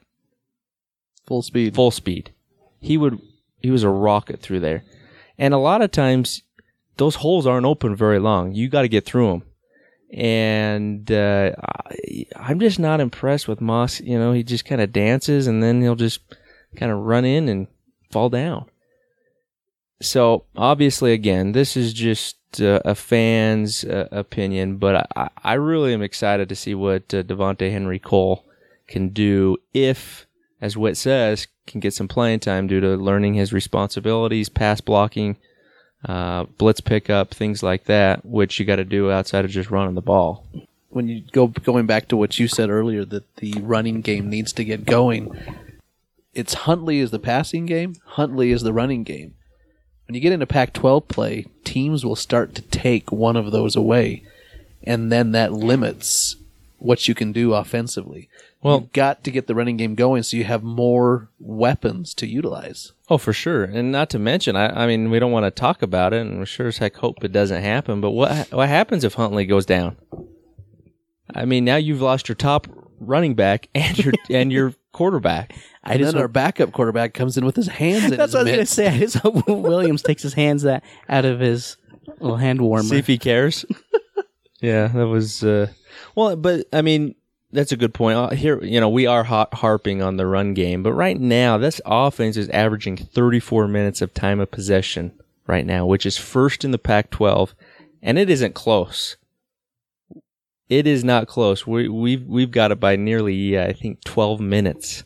full 1.26 1.42
speed. 1.42 1.74
full 1.74 1.90
speed. 1.90 2.32
He 2.80 2.96
would. 2.96 3.20
He 3.60 3.70
was 3.70 3.82
a 3.82 3.88
rocket 3.88 4.40
through 4.40 4.60
there. 4.60 4.84
And 5.38 5.54
a 5.54 5.58
lot 5.58 5.82
of 5.82 5.90
times, 5.90 6.42
those 6.96 7.16
holes 7.16 7.46
aren't 7.46 7.66
open 7.66 7.96
very 7.96 8.18
long. 8.18 8.52
You 8.52 8.68
got 8.68 8.82
to 8.82 8.88
get 8.88 9.04
through 9.04 9.28
them. 9.28 9.42
And 10.12 11.10
uh, 11.10 11.52
I'm 12.36 12.60
just 12.60 12.78
not 12.78 13.00
impressed 13.00 13.48
with 13.48 13.60
Moss. 13.60 14.00
You 14.00 14.18
know, 14.18 14.32
he 14.32 14.42
just 14.42 14.64
kind 14.64 14.80
of 14.80 14.92
dances 14.92 15.46
and 15.46 15.62
then 15.62 15.80
he'll 15.80 15.94
just 15.94 16.20
kind 16.76 16.92
of 16.92 16.98
run 16.98 17.24
in 17.24 17.48
and 17.48 17.66
fall 18.10 18.28
down. 18.28 18.66
So 20.02 20.44
obviously, 20.56 21.12
again, 21.12 21.52
this 21.52 21.76
is 21.76 21.92
just 21.92 22.36
uh, 22.60 22.80
a 22.84 22.94
fan's 22.94 23.84
uh, 23.84 24.08
opinion, 24.10 24.76
but 24.76 25.06
I, 25.16 25.30
I 25.42 25.54
really 25.54 25.94
am 25.94 26.02
excited 26.02 26.48
to 26.48 26.56
see 26.56 26.74
what 26.74 27.14
uh, 27.14 27.22
Devonte 27.22 27.70
Henry 27.70 27.98
Cole 27.98 28.44
can 28.88 29.10
do 29.10 29.56
if, 29.72 30.26
as 30.60 30.76
Witt 30.76 30.96
says, 30.96 31.46
can 31.66 31.80
get 31.80 31.94
some 31.94 32.08
playing 32.08 32.40
time 32.40 32.66
due 32.66 32.80
to 32.80 32.96
learning 32.96 33.34
his 33.34 33.52
responsibilities, 33.52 34.48
pass 34.48 34.80
blocking, 34.80 35.38
uh, 36.04 36.44
blitz 36.58 36.80
pickup, 36.80 37.32
things 37.32 37.62
like 37.62 37.84
that, 37.84 38.24
which 38.24 38.58
you 38.58 38.64
got 38.66 38.76
to 38.76 38.84
do 38.84 39.10
outside 39.10 39.44
of 39.44 39.50
just 39.50 39.70
running 39.70 39.94
the 39.94 40.00
ball. 40.02 40.44
when 40.90 41.08
you 41.08 41.22
go 41.32 41.46
going 41.46 41.86
back 41.86 42.08
to 42.08 42.16
what 42.16 42.38
you 42.38 42.46
said 42.48 42.68
earlier 42.70 43.04
that 43.04 43.36
the 43.36 43.52
running 43.60 44.00
game 44.02 44.28
needs 44.28 44.52
to 44.52 44.64
get 44.64 44.84
going. 44.84 45.30
It's 46.34 46.54
Huntley 46.54 46.98
is 46.98 47.10
the 47.10 47.18
passing 47.18 47.66
game, 47.66 47.96
Huntley 48.04 48.52
is 48.52 48.62
the 48.62 48.72
running 48.72 49.02
game. 49.04 49.34
When 50.06 50.14
you 50.14 50.20
get 50.20 50.32
into 50.32 50.46
Pac-12 50.46 51.06
play, 51.08 51.46
teams 51.64 52.04
will 52.04 52.16
start 52.16 52.54
to 52.56 52.62
take 52.62 53.12
one 53.12 53.36
of 53.36 53.52
those 53.52 53.76
away, 53.76 54.22
and 54.82 55.12
then 55.12 55.32
that 55.32 55.52
limits 55.52 56.36
what 56.78 57.06
you 57.06 57.14
can 57.14 57.32
do 57.32 57.54
offensively. 57.54 58.28
Well- 58.62 58.80
You've 58.80 58.92
got 58.92 59.24
to 59.24 59.30
get 59.30 59.46
the 59.46 59.54
running 59.54 59.76
game 59.76 59.94
going 59.94 60.22
so 60.24 60.36
you 60.36 60.44
have 60.44 60.62
more 60.62 61.28
weapons 61.38 62.12
to 62.14 62.26
utilize. 62.26 62.92
Oh, 63.12 63.18
for 63.18 63.34
sure, 63.34 63.64
and 63.64 63.92
not 63.92 64.08
to 64.10 64.18
mention, 64.18 64.56
I, 64.56 64.84
I 64.84 64.86
mean, 64.86 65.10
we 65.10 65.18
don't 65.18 65.32
want 65.32 65.44
to 65.44 65.50
talk 65.50 65.82
about 65.82 66.14
it, 66.14 66.22
and 66.22 66.38
we 66.38 66.46
sure 66.46 66.68
as 66.68 66.78
heck 66.78 66.96
hope 66.96 67.22
it 67.22 67.30
doesn't 67.30 67.62
happen. 67.62 68.00
But 68.00 68.12
what 68.12 68.50
what 68.52 68.70
happens 68.70 69.04
if 69.04 69.12
Huntley 69.12 69.44
goes 69.44 69.66
down? 69.66 69.98
I 71.34 71.44
mean, 71.44 71.62
now 71.66 71.76
you've 71.76 72.00
lost 72.00 72.30
your 72.30 72.36
top 72.36 72.66
running 73.00 73.34
back 73.34 73.68
and 73.74 73.98
your 73.98 74.14
and 74.30 74.50
your 74.50 74.72
quarterback. 74.92 75.54
I 75.84 75.92
And 75.96 76.04
then 76.04 76.16
our 76.16 76.26
backup 76.26 76.72
quarterback 76.72 77.12
comes 77.12 77.36
in 77.36 77.44
with 77.44 77.54
his 77.54 77.66
hands 77.66 78.04
in 78.04 78.10
That's 78.16 78.32
his 78.32 78.44
what 78.46 78.48
I 78.48 78.56
was 78.56 78.70
say. 78.70 78.88
I 78.88 78.98
just 78.98 79.16
hope 79.16 79.46
Williams 79.46 80.00
takes 80.00 80.22
his 80.22 80.32
hands 80.32 80.62
that 80.62 80.82
out 81.06 81.26
of 81.26 81.38
his 81.38 81.76
little 82.18 82.38
hand 82.38 82.62
warmer. 82.62 82.88
See 82.88 82.96
if 82.96 83.06
he 83.06 83.18
cares. 83.18 83.66
yeah, 84.62 84.88
that 84.88 85.06
was 85.06 85.44
uh, 85.44 85.66
well, 86.14 86.34
but 86.34 86.66
I 86.72 86.80
mean, 86.80 87.14
that's 87.52 87.72
a 87.72 87.76
good 87.76 87.94
point. 87.94 88.16
Uh, 88.16 88.30
Here, 88.30 88.62
you 88.62 88.80
know, 88.80 88.88
we 88.88 89.06
are 89.06 89.24
ha- 89.24 89.48
harping 89.52 90.02
on 90.02 90.16
the 90.16 90.26
run 90.26 90.54
game, 90.54 90.82
but 90.82 90.94
right 90.94 91.18
now, 91.18 91.58
this 91.58 91.80
offense 91.84 92.36
is 92.36 92.48
averaging 92.48 92.96
34 92.96 93.68
minutes 93.68 94.00
of 94.00 94.14
time 94.14 94.40
of 94.40 94.50
possession 94.50 95.12
right 95.46 95.66
now, 95.66 95.84
which 95.84 96.06
is 96.06 96.16
first 96.16 96.64
in 96.64 96.70
the 96.70 96.78
Pac-12, 96.78 97.52
and 98.02 98.18
it 98.18 98.30
isn't 98.30 98.54
close. 98.54 99.16
It 100.68 100.86
is 100.86 101.04
not 101.04 101.26
close. 101.26 101.66
We, 101.66 101.88
we've 101.88 102.24
we've 102.26 102.50
got 102.50 102.72
it 102.72 102.80
by 102.80 102.96
nearly, 102.96 103.58
uh, 103.58 103.66
I 103.66 103.72
think, 103.74 104.02
12 104.04 104.40
minutes 104.40 105.04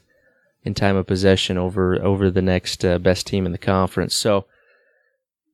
in 0.62 0.74
time 0.74 0.96
of 0.96 1.06
possession 1.06 1.58
over 1.58 2.00
over 2.00 2.30
the 2.30 2.42
next 2.42 2.84
uh, 2.84 2.98
best 2.98 3.26
team 3.26 3.46
in 3.46 3.52
the 3.52 3.58
conference. 3.58 4.14
So 4.14 4.46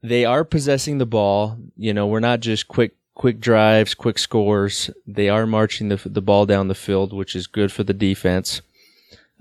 they 0.02 0.26
are 0.26 0.44
possessing 0.44 0.98
the 0.98 1.07
ball. 1.07 1.57
You 1.76 1.94
know, 1.94 2.07
we're 2.07 2.20
not 2.20 2.40
just 2.40 2.68
quick 2.68 2.94
quick 3.22 3.38
drives, 3.38 3.94
quick 3.94 4.18
scores. 4.18 4.90
They 5.06 5.28
are 5.28 5.46
marching 5.46 5.90
the 5.90 6.00
the 6.04 6.20
ball 6.20 6.44
down 6.44 6.66
the 6.66 6.74
field, 6.74 7.12
which 7.12 7.37
is 7.37 7.46
good 7.46 7.70
for 7.70 7.85
the 7.85 7.94
defense. 7.94 8.62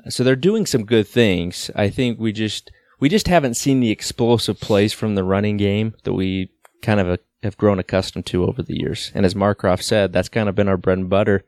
So 0.08 0.24
they're 0.24 0.36
doing 0.36 0.67
some 0.67 0.86
good 0.86 1.08
things. 1.08 1.72
I 1.76 1.89
think 1.89 2.20
we 2.20 2.32
just 2.32 2.70
we 3.00 3.10
just 3.10 3.28
haven't 3.28 3.56
seen 3.56 3.80
the 3.80 3.89
explosive 3.89 4.60
plays 4.60 4.94
from 4.94 5.15
the 5.15 5.24
running 5.24 5.58
game 5.58 5.96
that 6.04 6.13
we 6.13 6.52
kind 6.84 7.00
of 7.00 7.10
uh, 7.10 7.17
have 7.41 7.58
grown 7.58 7.80
accustomed 7.80 8.28
to 8.28 8.46
over 8.46 8.62
the 8.62 8.80
years. 8.80 9.12
And 9.15 9.26
as 9.26 9.34
Marcroft 9.34 9.82
said, 9.82 10.13
that's 10.13 10.30
kind 10.30 10.48
of 10.48 10.54
been 10.54 10.70
our 10.70 10.78
bread 10.78 11.00
and 11.00 11.10
butter 11.10 11.44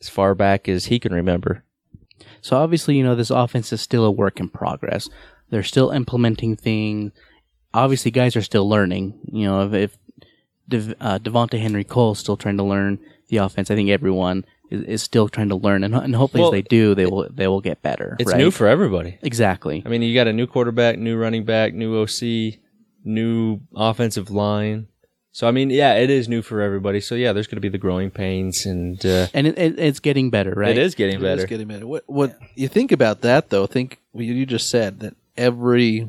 as 0.00 0.08
far 0.08 0.32
back 0.36 0.68
as 0.68 0.84
he 0.84 1.00
can 1.00 1.12
remember. 1.12 1.64
So 2.40 2.56
obviously, 2.56 2.96
you 2.96 3.02
know, 3.02 3.16
this 3.16 3.30
offense 3.30 3.72
is 3.72 3.80
still 3.80 4.04
a 4.04 4.12
work 4.12 4.38
in 4.38 4.48
progress. 4.48 5.08
They're 5.50 5.64
still 5.64 5.90
implementing 5.90 6.54
things. 6.54 7.10
Obviously, 7.74 8.12
guys 8.12 8.36
are 8.36 8.42
still 8.42 8.68
learning. 8.68 9.18
You 9.32 9.46
know, 9.46 9.66
if, 9.66 9.74
if 9.74 9.98
Dev, 10.68 10.94
uh, 11.00 11.18
Devonta 11.18 11.58
Henry 11.58 11.84
Cole's 11.84 12.18
still 12.18 12.36
trying 12.36 12.56
to 12.56 12.62
learn 12.62 12.98
the 13.28 13.38
offense, 13.38 13.70
I 13.70 13.74
think 13.74 13.90
everyone 13.90 14.44
is, 14.70 14.82
is 14.82 15.02
still 15.02 15.28
trying 15.28 15.48
to 15.48 15.56
learn, 15.56 15.84
and, 15.84 15.94
and 15.94 16.14
hopefully, 16.14 16.42
Well, 16.42 16.50
as 16.50 16.52
they 16.52 16.62
do, 16.62 16.94
they 16.94 17.06
will 17.06 17.28
they 17.30 17.48
will 17.48 17.60
get 17.60 17.82
better. 17.82 18.16
It's 18.18 18.30
right? 18.30 18.38
new 18.38 18.50
for 18.50 18.66
everybody. 18.66 19.18
exactly. 19.22 19.82
I 19.84 19.88
mean, 19.88 20.02
you 20.02 20.14
got 20.14 20.26
a 20.26 20.32
new 20.32 20.46
quarterback, 20.46 20.98
new 20.98 21.16
running 21.16 21.44
back, 21.44 21.74
new 21.74 22.00
OC, 22.00 22.58
new 23.04 23.60
offensive 23.74 24.30
line. 24.30 24.88
So 25.32 25.46
I 25.46 25.50
mean, 25.50 25.70
yeah, 25.70 25.94
it 25.94 26.08
is 26.08 26.28
new 26.28 26.40
for 26.40 26.62
everybody. 26.62 27.00
So 27.00 27.14
yeah, 27.14 27.32
there's 27.32 27.46
going 27.46 27.56
to 27.56 27.60
be 27.60 27.68
the 27.68 27.78
growing 27.78 28.10
pains, 28.10 28.64
and 28.64 29.04
uh, 29.04 29.26
and 29.34 29.46
it, 29.46 29.58
it, 29.58 29.78
it's 29.78 30.00
getting 30.00 30.30
better, 30.30 30.52
right? 30.52 30.70
it 30.70 30.78
is 30.78 30.94
getting 30.94 31.20
better. 31.20 31.42
It 31.42 31.44
is 31.44 31.44
getting 31.44 31.68
better. 31.68 31.86
What, 31.86 32.04
what 32.06 32.38
you 32.54 32.68
think 32.68 32.92
about 32.92 33.20
that 33.22 33.50
though? 33.50 33.64
I 33.64 33.66
think 33.66 34.00
well, 34.12 34.22
you 34.24 34.34
you 34.34 34.46
just 34.46 34.70
said 34.70 35.00
that 35.00 35.14
every 35.36 36.08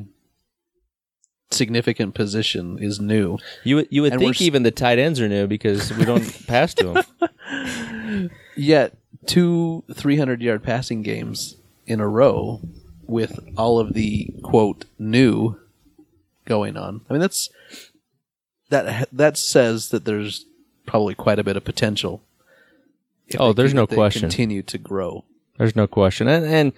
significant 1.50 2.14
position 2.14 2.78
is 2.78 3.00
new. 3.00 3.38
You 3.64 3.76
would- 3.76 3.88
you 3.90 4.02
would 4.02 4.12
And 4.12 4.20
think 4.20 4.36
s- 4.36 4.42
even 4.42 4.62
the 4.64 4.70
tight 4.70 4.98
ends 4.98 5.20
are 5.20 5.28
new 5.28 5.46
because 5.46 5.92
we 5.94 6.04
don't 6.04 6.22
pass 6.46 6.74
to 6.74 6.92
them. 6.92 8.30
Yet 8.56 8.96
two 9.26 9.84
300 9.94 10.40
yard 10.42 10.62
passing 10.62 11.02
games 11.02 11.56
in 11.86 12.00
a 12.00 12.08
row 12.08 12.60
with 13.06 13.38
all 13.56 13.78
of 13.78 13.94
the 13.94 14.30
quote 14.42 14.84
new 14.98 15.58
going 16.44 16.76
on. 16.76 17.02
I 17.08 17.12
mean 17.12 17.20
that's 17.20 17.48
that 18.70 19.08
that 19.12 19.38
says 19.38 19.88
that 19.90 20.04
there's 20.04 20.44
probably 20.86 21.14
quite 21.14 21.38
a 21.38 21.44
bit 21.44 21.56
of 21.56 21.64
potential. 21.64 22.22
Oh, 23.38 23.52
there's 23.52 23.70
can- 23.70 23.76
no 23.76 23.86
question. 23.86 24.22
Continue 24.28 24.62
to 24.62 24.78
grow. 24.78 25.24
There's 25.58 25.76
no 25.76 25.86
question. 25.86 26.28
And, 26.28 26.44
and 26.46 26.72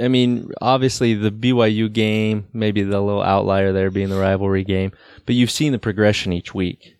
I 0.00 0.08
mean, 0.08 0.50
obviously 0.60 1.14
the 1.14 1.30
BYU 1.30 1.92
game, 1.92 2.46
maybe 2.52 2.82
the 2.82 3.00
little 3.00 3.22
outlier 3.22 3.72
there 3.72 3.90
being 3.90 4.08
the 4.08 4.18
rivalry 4.18 4.64
game, 4.64 4.92
but 5.26 5.34
you've 5.34 5.50
seen 5.50 5.72
the 5.72 5.78
progression 5.78 6.32
each 6.32 6.54
week. 6.54 6.94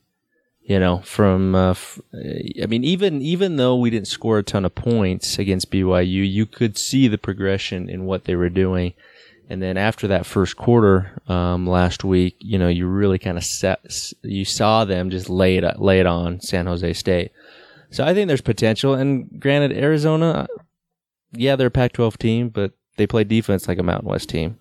You 0.63 0.81
know, 0.81 0.99
from 0.99 1.55
uh, 1.55 1.71
f- 1.71 2.01
I 2.61 2.67
mean, 2.67 2.83
even 2.83 3.23
even 3.23 3.55
though 3.55 3.77
we 3.77 3.89
didn't 3.89 4.09
score 4.09 4.39
a 4.39 4.43
ton 4.43 4.65
of 4.65 4.75
points 4.75 5.39
against 5.39 5.71
BYU, 5.71 6.29
you 6.29 6.45
could 6.45 6.77
see 6.77 7.07
the 7.07 7.19
progression 7.19 7.89
in 7.89 8.05
what 8.05 8.25
they 8.25 8.35
were 8.35 8.49
doing. 8.51 8.95
And 9.49 9.63
then 9.63 9.77
after 9.77 10.09
that 10.09 10.27
first 10.27 10.57
quarter 10.57 11.23
um, 11.29 11.69
last 11.69 12.03
week, 12.03 12.35
you 12.41 12.59
know, 12.59 12.67
you 12.67 12.89
really 12.89 13.21
kind 13.21 13.39
of 13.39 13.45
set, 13.45 13.79
you 14.23 14.45
saw 14.45 14.85
them 14.85 15.09
just 15.09 15.31
lay 15.31 15.57
it 15.57 15.81
lay 15.81 16.01
it 16.01 16.07
on 16.07 16.41
San 16.41 16.67
Jose 16.67 16.93
State. 16.95 17.31
So 17.91 18.05
I 18.05 18.13
think 18.13 18.27
there's 18.27 18.41
potential. 18.41 18.95
And 18.95 19.41
granted, 19.41 19.73
Arizona, 19.77 20.49
yeah, 21.33 21.57
they're 21.57 21.69
a 21.69 21.71
Pac-12 21.71 22.17
team, 22.19 22.49
but 22.49 22.73
they 22.97 23.07
play 23.07 23.25
defense 23.25 23.69
like 23.69 23.79
a 23.79 23.83
Mountain 23.83 24.09
West 24.09 24.29
team. 24.29 24.59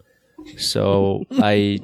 So 0.58 1.26
I, 1.32 1.80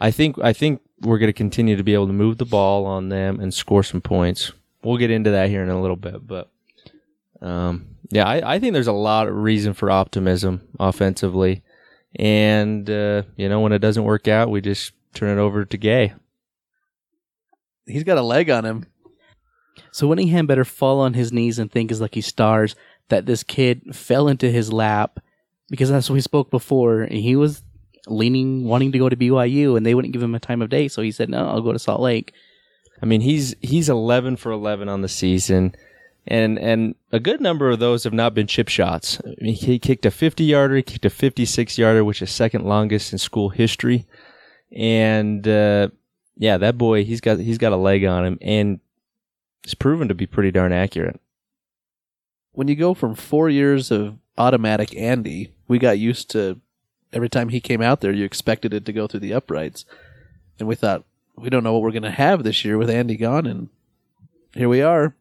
I 0.00 0.10
think 0.10 0.38
I 0.38 0.52
think 0.52 0.80
we're 1.00 1.18
going 1.18 1.28
to 1.28 1.34
continue 1.34 1.76
to 1.76 1.82
be 1.82 1.94
able 1.94 2.06
to 2.08 2.12
move 2.12 2.38
the 2.38 2.44
ball 2.44 2.86
on 2.86 3.08
them 3.08 3.40
and 3.40 3.52
score 3.52 3.82
some 3.82 4.00
points. 4.00 4.52
We'll 4.82 4.96
get 4.96 5.10
into 5.10 5.30
that 5.30 5.48
here 5.48 5.62
in 5.62 5.68
a 5.68 5.80
little 5.80 5.96
bit, 5.96 6.26
but 6.26 6.50
um, 7.40 7.96
yeah, 8.10 8.26
I, 8.26 8.54
I 8.54 8.58
think 8.58 8.72
there's 8.72 8.86
a 8.86 8.92
lot 8.92 9.28
of 9.28 9.34
reason 9.34 9.74
for 9.74 9.90
optimism 9.90 10.66
offensively, 10.78 11.62
and 12.16 12.88
uh, 12.88 13.22
you 13.36 13.48
know 13.48 13.60
when 13.60 13.72
it 13.72 13.80
doesn't 13.80 14.04
work 14.04 14.28
out, 14.28 14.50
we 14.50 14.60
just 14.60 14.92
turn 15.14 15.36
it 15.36 15.40
over 15.40 15.64
to 15.64 15.76
Gay. 15.76 16.14
He's 17.86 18.04
got 18.04 18.18
a 18.18 18.22
leg 18.22 18.50
on 18.50 18.64
him. 18.64 18.86
So 19.92 20.06
Whittingham 20.06 20.46
better 20.46 20.64
fall 20.64 21.00
on 21.00 21.14
his 21.14 21.32
knees 21.32 21.58
and 21.58 21.70
think 21.70 21.90
his 21.90 22.00
lucky 22.00 22.20
stars 22.20 22.74
that 23.08 23.26
this 23.26 23.42
kid 23.42 23.94
fell 23.94 24.28
into 24.28 24.50
his 24.50 24.72
lap 24.72 25.20
because 25.70 25.90
that's 25.90 26.08
what 26.08 26.14
we 26.14 26.20
spoke 26.20 26.50
before. 26.50 27.06
He 27.10 27.36
was 27.36 27.62
leaning, 28.06 28.64
wanting 28.64 28.92
to 28.92 28.98
go 28.98 29.08
to 29.08 29.16
BYU, 29.16 29.76
and 29.76 29.84
they 29.84 29.94
wouldn't 29.94 30.12
give 30.12 30.22
him 30.22 30.34
a 30.34 30.40
time 30.40 30.62
of 30.62 30.70
day. 30.70 30.88
So 30.88 31.02
he 31.02 31.10
said, 31.10 31.28
"No, 31.28 31.48
I'll 31.48 31.60
go 31.60 31.72
to 31.72 31.78
Salt 31.78 32.00
Lake." 32.00 32.32
I 33.02 33.06
mean, 33.06 33.20
he's 33.20 33.54
he's 33.60 33.88
11 33.88 34.36
for 34.36 34.50
11 34.50 34.88
on 34.88 35.02
the 35.02 35.08
season, 35.08 35.74
and 36.26 36.58
and 36.58 36.94
a 37.12 37.20
good 37.20 37.40
number 37.40 37.70
of 37.70 37.78
those 37.78 38.04
have 38.04 38.12
not 38.12 38.34
been 38.34 38.46
chip 38.46 38.68
shots. 38.68 39.20
I 39.24 39.34
mean, 39.40 39.54
he 39.54 39.78
kicked 39.78 40.06
a 40.06 40.10
50 40.10 40.44
yarder, 40.44 40.76
he 40.76 40.82
kicked 40.82 41.04
a 41.04 41.10
56 41.10 41.78
yarder, 41.78 42.04
which 42.04 42.22
is 42.22 42.30
second 42.30 42.64
longest 42.64 43.12
in 43.12 43.18
school 43.18 43.50
history, 43.50 44.06
and 44.72 45.46
uh, 45.46 45.88
yeah, 46.36 46.58
that 46.58 46.78
boy 46.78 47.04
he's 47.04 47.20
got 47.20 47.38
he's 47.38 47.58
got 47.58 47.72
a 47.72 47.76
leg 47.76 48.04
on 48.04 48.24
him, 48.24 48.38
and 48.40 48.80
it's 49.64 49.74
proven 49.74 50.08
to 50.08 50.14
be 50.14 50.26
pretty 50.26 50.50
darn 50.50 50.72
accurate. 50.72 51.20
When 52.58 52.66
you 52.66 52.74
go 52.74 52.92
from 52.92 53.14
four 53.14 53.48
years 53.48 53.92
of 53.92 54.18
automatic 54.36 54.92
Andy, 54.96 55.52
we 55.68 55.78
got 55.78 55.96
used 55.96 56.28
to 56.30 56.60
every 57.12 57.28
time 57.28 57.50
he 57.50 57.60
came 57.60 57.80
out 57.80 58.00
there, 58.00 58.10
you 58.10 58.24
expected 58.24 58.74
it 58.74 58.84
to 58.84 58.92
go 58.92 59.06
through 59.06 59.20
the 59.20 59.32
uprights. 59.32 59.84
And 60.58 60.66
we 60.66 60.74
thought, 60.74 61.04
we 61.36 61.50
don't 61.50 61.62
know 61.62 61.72
what 61.72 61.82
we're 61.82 61.92
going 61.92 62.02
to 62.02 62.10
have 62.10 62.42
this 62.42 62.64
year 62.64 62.76
with 62.76 62.90
Andy 62.90 63.16
gone. 63.16 63.46
And 63.46 63.68
here 64.54 64.68
we 64.68 64.82
are. 64.82 65.14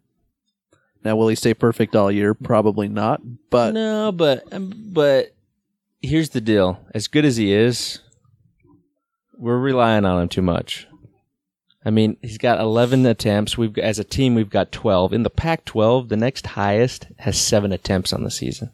Now, 1.04 1.16
will 1.16 1.28
he 1.28 1.36
stay 1.36 1.54
perfect 1.54 1.96
all 1.96 2.12
year? 2.12 2.34
Probably 2.34 2.88
not. 2.88 3.22
But 3.52 3.76
no, 3.76 4.12
but 4.12 4.44
but 4.92 5.36
here's 6.02 6.32
the 6.32 6.42
deal: 6.42 6.80
as 6.96 7.08
good 7.08 7.24
as 7.24 7.38
he 7.38 7.54
is, 7.54 8.00
we're 9.38 9.60
relying 9.60 10.06
on 10.06 10.24
him 10.24 10.28
too 10.28 10.42
much. 10.42 10.88
I 11.88 11.90
mean, 11.90 12.18
he's 12.22 12.38
got 12.38 12.60
11 12.60 13.06
attempts. 13.06 13.58
We've 13.58 13.78
as 13.78 13.98
a 13.98 14.04
team, 14.04 14.36
we've 14.36 14.50
got 14.50 14.74
12. 14.74 15.14
In 15.14 15.24
the 15.24 15.30
Pac-12, 15.30 16.10
the 16.10 16.18
next 16.18 16.46
highest 16.46 17.08
has 17.20 17.40
seven 17.40 17.72
attempts 17.72 18.12
on 18.12 18.26
the 18.26 18.30
season. 18.30 18.72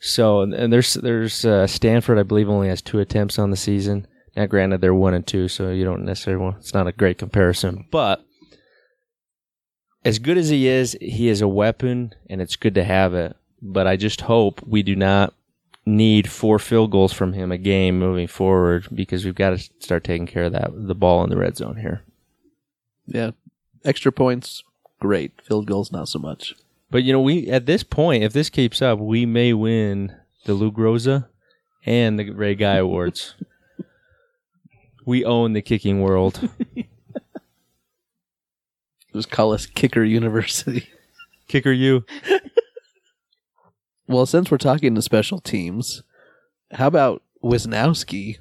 So, 0.00 0.40
and 0.40 0.72
there's 0.72 0.94
there's 0.94 1.44
uh, 1.44 1.66
Stanford, 1.66 2.18
I 2.18 2.22
believe, 2.22 2.48
only 2.48 2.68
has 2.68 2.80
two 2.80 3.00
attempts 3.00 3.38
on 3.38 3.50
the 3.50 3.58
season. 3.58 4.06
Now, 4.34 4.46
granted, 4.46 4.80
they're 4.80 4.94
one 4.94 5.12
and 5.12 5.26
two, 5.26 5.46
so 5.48 5.68
you 5.68 5.84
don't 5.84 6.06
necessarily 6.06 6.42
want. 6.42 6.56
It's 6.56 6.72
not 6.72 6.86
a 6.86 6.92
great 6.92 7.18
comparison, 7.18 7.84
but 7.90 8.24
as 10.06 10.18
good 10.18 10.38
as 10.38 10.48
he 10.48 10.66
is, 10.66 10.96
he 11.02 11.28
is 11.28 11.42
a 11.42 11.48
weapon, 11.48 12.14
and 12.30 12.40
it's 12.40 12.56
good 12.56 12.74
to 12.76 12.84
have 12.84 13.12
it. 13.12 13.36
But 13.60 13.86
I 13.86 13.96
just 13.96 14.22
hope 14.22 14.66
we 14.66 14.82
do 14.82 14.96
not 14.96 15.34
need 15.84 16.30
four 16.30 16.58
field 16.58 16.90
goals 16.90 17.12
from 17.12 17.32
him 17.32 17.50
a 17.50 17.58
game 17.58 17.98
moving 17.98 18.26
forward 18.26 18.86
because 18.94 19.24
we've 19.24 19.34
got 19.34 19.50
to 19.50 19.58
start 19.80 20.04
taking 20.04 20.26
care 20.26 20.44
of 20.44 20.52
that 20.52 20.70
the 20.74 20.94
ball 20.94 21.24
in 21.24 21.30
the 21.30 21.36
red 21.36 21.56
zone 21.56 21.76
here. 21.76 22.02
yeah, 23.06 23.32
extra 23.84 24.12
points, 24.12 24.62
great. 25.00 25.32
Field 25.42 25.66
goals, 25.66 25.90
not 25.90 26.08
so 26.08 26.18
much. 26.18 26.54
But 26.90 27.04
you 27.04 27.12
know, 27.12 27.20
we 27.20 27.48
at 27.48 27.66
this 27.66 27.82
point, 27.82 28.22
if 28.22 28.32
this 28.32 28.50
keeps 28.50 28.82
up, 28.82 28.98
we 28.98 29.26
may 29.26 29.52
win 29.52 30.14
the 30.44 30.54
Lou 30.54 30.70
Groza 30.70 31.28
and 31.84 32.18
the 32.18 32.30
Ray 32.30 32.54
Guy 32.54 32.76
Awards. 32.76 33.34
we 35.04 35.24
own 35.24 35.52
the 35.52 35.62
kicking 35.62 36.00
world. 36.00 36.48
Just 39.14 39.30
call 39.30 39.52
us 39.52 39.66
Kicker 39.66 40.02
University. 40.02 40.88
Kicker 41.48 41.72
you. 41.72 42.04
Well, 44.06 44.26
since 44.26 44.50
we're 44.50 44.58
talking 44.58 44.94
to 44.94 45.02
special 45.02 45.38
teams, 45.40 46.02
how 46.72 46.86
about 46.86 47.22
Wishnowsky 47.42 48.38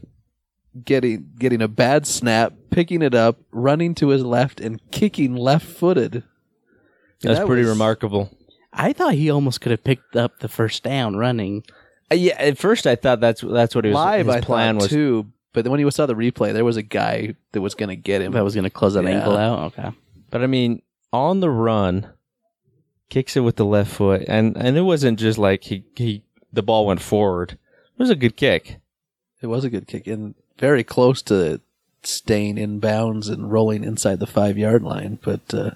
getting 0.83 1.29
getting 1.37 1.61
a 1.61 1.67
bad 1.67 2.07
snap, 2.07 2.53
picking 2.69 3.01
it 3.01 3.13
up, 3.13 3.37
running 3.51 3.93
to 3.95 4.09
his 4.09 4.23
left, 4.23 4.59
and 4.59 4.79
kicking 4.91 5.35
left-footed? 5.35 6.23
That's 7.21 7.39
That 7.39 7.45
pretty 7.47 7.63
was- 7.63 7.69
remarkable. 7.71 8.31
I 8.73 8.93
thought 8.93 9.15
he 9.15 9.29
almost 9.29 9.59
could 9.59 9.71
have 9.71 9.83
picked 9.83 10.15
up 10.15 10.39
the 10.39 10.47
first 10.47 10.81
down 10.83 11.17
running. 11.17 11.63
Uh, 12.09 12.15
yeah, 12.15 12.35
at 12.39 12.57
first 12.57 12.87
I 12.87 12.95
thought 12.95 13.19
that's 13.19 13.41
that's 13.41 13.75
what 13.75 13.83
he 13.85 13.89
was, 13.91 13.95
Live, 13.95 14.25
his 14.27 14.35
I 14.35 14.41
plan 14.41 14.77
was. 14.77 14.87
too. 14.87 15.27
But 15.53 15.65
then 15.65 15.71
when 15.71 15.81
you 15.81 15.91
saw 15.91 16.05
the 16.05 16.15
replay, 16.15 16.53
there 16.53 16.63
was 16.63 16.77
a 16.77 16.81
guy 16.81 17.35
that 17.51 17.59
was 17.59 17.75
going 17.75 17.89
to 17.89 17.97
get 17.97 18.21
him. 18.21 18.31
That 18.31 18.45
was 18.45 18.55
going 18.55 18.63
to 18.63 18.69
close 18.69 18.93
that 18.93 19.03
Yeah. 19.03 19.09
ankle 19.17 19.35
out, 19.35 19.59
okay. 19.77 19.89
But 20.29 20.41
I 20.41 20.47
mean, 20.47 20.81
on 21.11 21.41
the 21.41 21.49
run, 21.49 22.07
kicks 23.11 23.37
it 23.37 23.41
with 23.41 23.57
the 23.57 23.65
left 23.65 23.91
foot, 23.91 24.23
and 24.27 24.57
and 24.57 24.75
it 24.75 24.81
wasn't 24.81 25.19
just 25.19 25.37
like 25.37 25.65
he 25.65 25.83
he 25.95 26.23
the 26.51 26.63
ball 26.63 26.87
went 26.87 27.01
forward. 27.01 27.51
It 27.51 27.99
was 27.99 28.09
a 28.09 28.15
good 28.15 28.35
kick. 28.35 28.77
It 29.41 29.47
was 29.47 29.63
a 29.63 29.69
good 29.69 29.87
kick, 29.87 30.07
and 30.07 30.33
very 30.57 30.83
close 30.83 31.21
to 31.23 31.61
staying 32.03 32.57
in 32.57 32.79
bounds 32.79 33.29
and 33.29 33.51
rolling 33.51 33.83
inside 33.83 34.19
the 34.19 34.25
five 34.25 34.57
yard 34.57 34.81
line, 34.81 35.19
but 35.21 35.53
uh, 35.53 35.71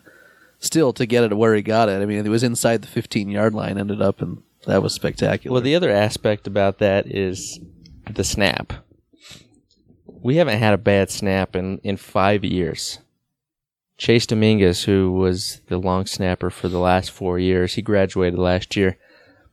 still 0.59 0.93
to 0.93 1.05
get 1.05 1.23
it 1.23 1.38
where 1.38 1.53
he 1.53 1.61
got 1.61 1.89
it. 1.89 2.01
I 2.01 2.05
mean, 2.05 2.25
it 2.25 2.29
was 2.29 2.43
inside 2.43 2.81
the 2.81 2.88
15 2.88 3.29
yard 3.29 3.53
line, 3.53 3.77
ended 3.77 4.01
up, 4.01 4.21
and 4.21 4.41
that 4.65 4.81
was 4.81 4.93
spectacular. 4.93 5.53
Well, 5.53 5.61
the 5.61 5.75
other 5.75 5.91
aspect 5.91 6.47
about 6.47 6.79
that 6.79 7.05
is 7.07 7.59
the 8.09 8.23
snap. 8.23 8.73
We 10.07 10.38
haven't 10.38 10.57
had 10.57 10.73
a 10.73 10.79
bad 10.79 11.11
snap 11.11 11.55
in, 11.55 11.79
in 11.83 11.97
five 11.97 12.43
years. 12.43 12.99
Chase 13.97 14.25
Dominguez, 14.27 14.83
who 14.83 15.11
was 15.11 15.61
the 15.67 15.77
long 15.77 16.05
snapper 16.05 16.49
for 16.49 16.67
the 16.67 16.79
last 16.79 17.11
four 17.11 17.39
years, 17.39 17.75
he 17.75 17.81
graduated 17.81 18.37
last 18.37 18.75
year, 18.75 18.97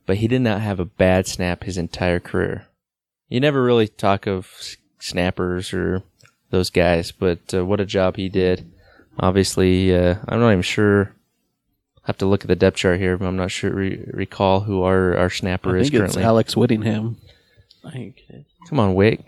but 0.05 0.17
he 0.17 0.27
did 0.27 0.41
not 0.41 0.61
have 0.61 0.79
a 0.79 0.85
bad 0.85 1.27
snap 1.27 1.63
his 1.63 1.77
entire 1.77 2.19
career. 2.19 2.67
You 3.29 3.39
never 3.39 3.63
really 3.63 3.87
talk 3.87 4.27
of 4.27 4.51
snappers 4.99 5.73
or 5.73 6.03
those 6.49 6.69
guys, 6.69 7.11
but 7.11 7.53
uh, 7.53 7.65
what 7.65 7.79
a 7.79 7.85
job 7.85 8.17
he 8.17 8.29
did. 8.29 8.69
Obviously, 9.17 9.95
uh, 9.95 10.15
I'm 10.27 10.39
not 10.39 10.51
even 10.51 10.61
sure. 10.61 11.15
I 11.97 12.07
have 12.07 12.17
to 12.17 12.25
look 12.25 12.41
at 12.41 12.47
the 12.47 12.55
depth 12.55 12.77
chart 12.77 12.99
here, 12.99 13.17
but 13.17 13.25
I'm 13.25 13.37
not 13.37 13.49
sure 13.51 13.71
re- 13.71 14.03
recall 14.11 14.61
who 14.61 14.83
our, 14.83 15.15
our 15.15 15.29
snapper 15.29 15.77
I 15.77 15.79
is 15.79 15.85
think 15.85 15.93
it's 15.93 15.99
currently. 16.01 16.23
Alex 16.23 16.57
Whittingham. 16.57 17.17
I 17.85 17.91
think. 17.91 18.23
Come 18.67 18.79
on, 18.79 18.93
Wick. 18.93 19.23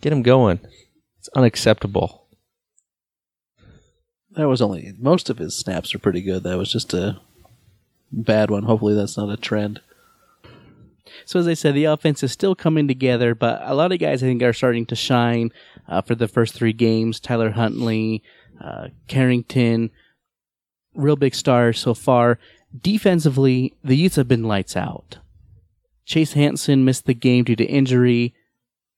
Get 0.00 0.12
him 0.12 0.22
going. 0.22 0.58
It's 1.20 1.28
unacceptable. 1.36 2.21
That 4.36 4.48
was 4.48 4.62
only 4.62 4.94
most 4.98 5.28
of 5.30 5.38
his 5.38 5.56
snaps 5.56 5.94
are 5.94 5.98
pretty 5.98 6.22
good. 6.22 6.42
That 6.42 6.58
was 6.58 6.72
just 6.72 6.94
a 6.94 7.20
bad 8.10 8.50
one. 8.50 8.64
Hopefully, 8.64 8.94
that's 8.94 9.16
not 9.16 9.30
a 9.30 9.36
trend. 9.36 9.80
So 11.24 11.38
as 11.38 11.46
I 11.46 11.54
said, 11.54 11.74
the 11.74 11.84
offense 11.84 12.22
is 12.22 12.32
still 12.32 12.54
coming 12.54 12.88
together, 12.88 13.34
but 13.34 13.60
a 13.62 13.74
lot 13.74 13.92
of 13.92 13.98
guys 13.98 14.22
I 14.22 14.26
think 14.26 14.42
are 14.42 14.52
starting 14.52 14.86
to 14.86 14.96
shine 14.96 15.50
uh, 15.88 16.00
for 16.00 16.14
the 16.14 16.28
first 16.28 16.54
three 16.54 16.72
games. 16.72 17.20
Tyler 17.20 17.50
Huntley, 17.50 18.22
uh, 18.60 18.88
Carrington, 19.08 19.90
real 20.94 21.16
big 21.16 21.34
stars 21.34 21.78
so 21.78 21.94
far. 21.94 22.38
Defensively, 22.80 23.74
the 23.84 23.96
Utes 23.96 24.16
have 24.16 24.28
been 24.28 24.44
lights 24.44 24.76
out. 24.76 25.18
Chase 26.04 26.32
Hansen 26.32 26.84
missed 26.84 27.06
the 27.06 27.14
game 27.14 27.44
due 27.44 27.56
to 27.56 27.64
injury. 27.64 28.34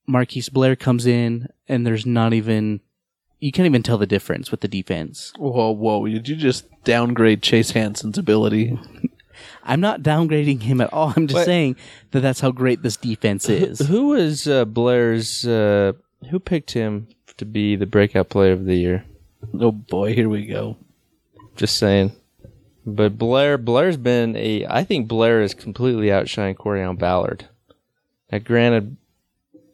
Marquise 0.06 0.48
Blair 0.48 0.76
comes 0.76 1.06
in, 1.06 1.48
and 1.68 1.86
there's 1.86 2.06
not 2.06 2.32
even 2.32 2.80
you 3.44 3.52
can't 3.52 3.66
even 3.66 3.82
tell 3.82 3.98
the 3.98 4.06
difference 4.06 4.50
with 4.50 4.60
the 4.62 4.68
defense. 4.68 5.34
Whoa, 5.36 5.70
whoa! 5.70 6.06
Did 6.06 6.28
you 6.28 6.34
just 6.34 6.64
downgrade 6.84 7.42
Chase 7.42 7.72
Hansen's 7.72 8.16
ability? 8.16 8.78
I'm 9.64 9.80
not 9.80 10.00
downgrading 10.02 10.62
him 10.62 10.80
at 10.80 10.90
all. 10.94 11.12
I'm 11.14 11.26
just 11.26 11.40
But- 11.40 11.44
saying 11.44 11.76
that 12.12 12.20
that's 12.20 12.40
how 12.40 12.52
great 12.52 12.82
this 12.82 12.96
defense 12.96 13.48
is. 13.50 13.80
Who 13.80 14.08
was 14.08 14.48
uh, 14.48 14.64
Blair's? 14.64 15.46
Uh, 15.46 15.92
who 16.30 16.40
picked 16.40 16.70
him 16.70 17.08
to 17.36 17.44
be 17.44 17.76
the 17.76 17.84
breakout 17.84 18.30
player 18.30 18.52
of 18.52 18.64
the 18.64 18.76
year? 18.76 19.04
Oh 19.60 19.72
boy, 19.72 20.14
here 20.14 20.30
we 20.30 20.46
go. 20.46 20.78
Just 21.54 21.76
saying. 21.76 22.12
But 22.86 23.18
Blair, 23.18 23.58
Blair's 23.58 23.98
been 23.98 24.36
a. 24.36 24.64
I 24.66 24.84
think 24.84 25.06
Blair 25.06 25.42
has 25.42 25.52
completely 25.52 26.06
outshined 26.06 26.56
Corrion 26.56 26.96
Ballard. 26.98 27.46
Now, 28.32 28.38
granted, 28.38 28.96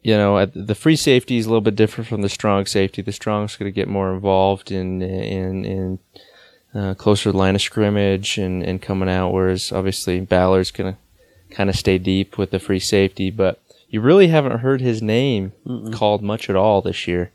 you 0.01 0.15
know 0.15 0.37
at 0.37 0.51
the 0.53 0.75
free 0.75 0.95
safety 0.95 1.37
is 1.37 1.45
a 1.45 1.49
little 1.49 1.61
bit 1.61 1.75
different 1.75 2.07
from 2.07 2.21
the 2.21 2.29
strong 2.29 2.65
safety. 2.65 3.01
The 3.01 3.11
strong's 3.11 3.55
going 3.55 3.71
to 3.71 3.75
get 3.75 3.87
more 3.87 4.13
involved 4.13 4.71
in 4.71 5.01
in 5.01 5.65
in 5.65 5.99
uh, 6.73 6.93
closer 6.95 7.31
line 7.31 7.55
of 7.55 7.61
scrimmage 7.61 8.37
and 8.37 8.63
and 8.63 8.81
coming 8.81 9.09
out, 9.09 9.31
whereas 9.31 9.71
obviously 9.71 10.19
Ballard's 10.21 10.71
going 10.71 10.93
to 10.93 11.55
kind 11.55 11.69
of 11.69 11.75
stay 11.75 11.97
deep 11.97 12.37
with 12.37 12.51
the 12.51 12.59
free 12.59 12.79
safety. 12.79 13.29
But 13.29 13.61
you 13.89 14.01
really 14.01 14.27
haven't 14.27 14.59
heard 14.59 14.81
his 14.81 15.01
name 15.01 15.53
called 15.91 16.23
much 16.23 16.49
at 16.49 16.55
all 16.55 16.81
this 16.81 17.07
year, 17.07 17.31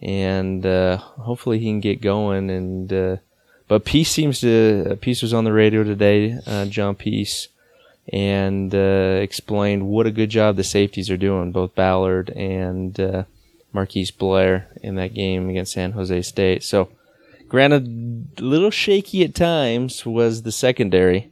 and 0.00 0.64
uh, 0.64 0.96
hopefully 0.96 1.58
he 1.58 1.66
can 1.66 1.80
get 1.80 2.00
going 2.00 2.50
and. 2.50 2.92
Uh, 2.92 3.16
but 3.68 3.86
Peace 3.86 4.10
seems 4.10 4.40
to 4.40 4.86
uh, 4.90 4.96
Peace 5.00 5.22
was 5.22 5.32
on 5.32 5.44
the 5.44 5.52
radio 5.52 5.82
today, 5.82 6.38
uh, 6.46 6.66
John 6.66 6.94
Peace, 6.94 7.48
and 8.08 8.74
uh, 8.74 9.18
explained 9.20 9.86
what 9.86 10.06
a 10.06 10.10
good 10.10 10.30
job 10.30 10.56
the 10.56 10.64
safeties 10.64 11.10
are 11.10 11.16
doing, 11.16 11.52
both 11.52 11.74
Ballard 11.74 12.30
and 12.30 12.98
uh, 12.98 13.24
Marquise 13.72 14.10
Blair 14.10 14.68
in 14.82 14.96
that 14.96 15.14
game 15.14 15.48
against 15.48 15.72
San 15.72 15.92
Jose 15.92 16.22
State. 16.22 16.62
So, 16.64 16.88
granted, 17.48 18.28
a 18.38 18.42
little 18.42 18.70
shaky 18.70 19.24
at 19.24 19.34
times 19.34 20.04
was 20.04 20.42
the 20.42 20.52
secondary. 20.52 21.30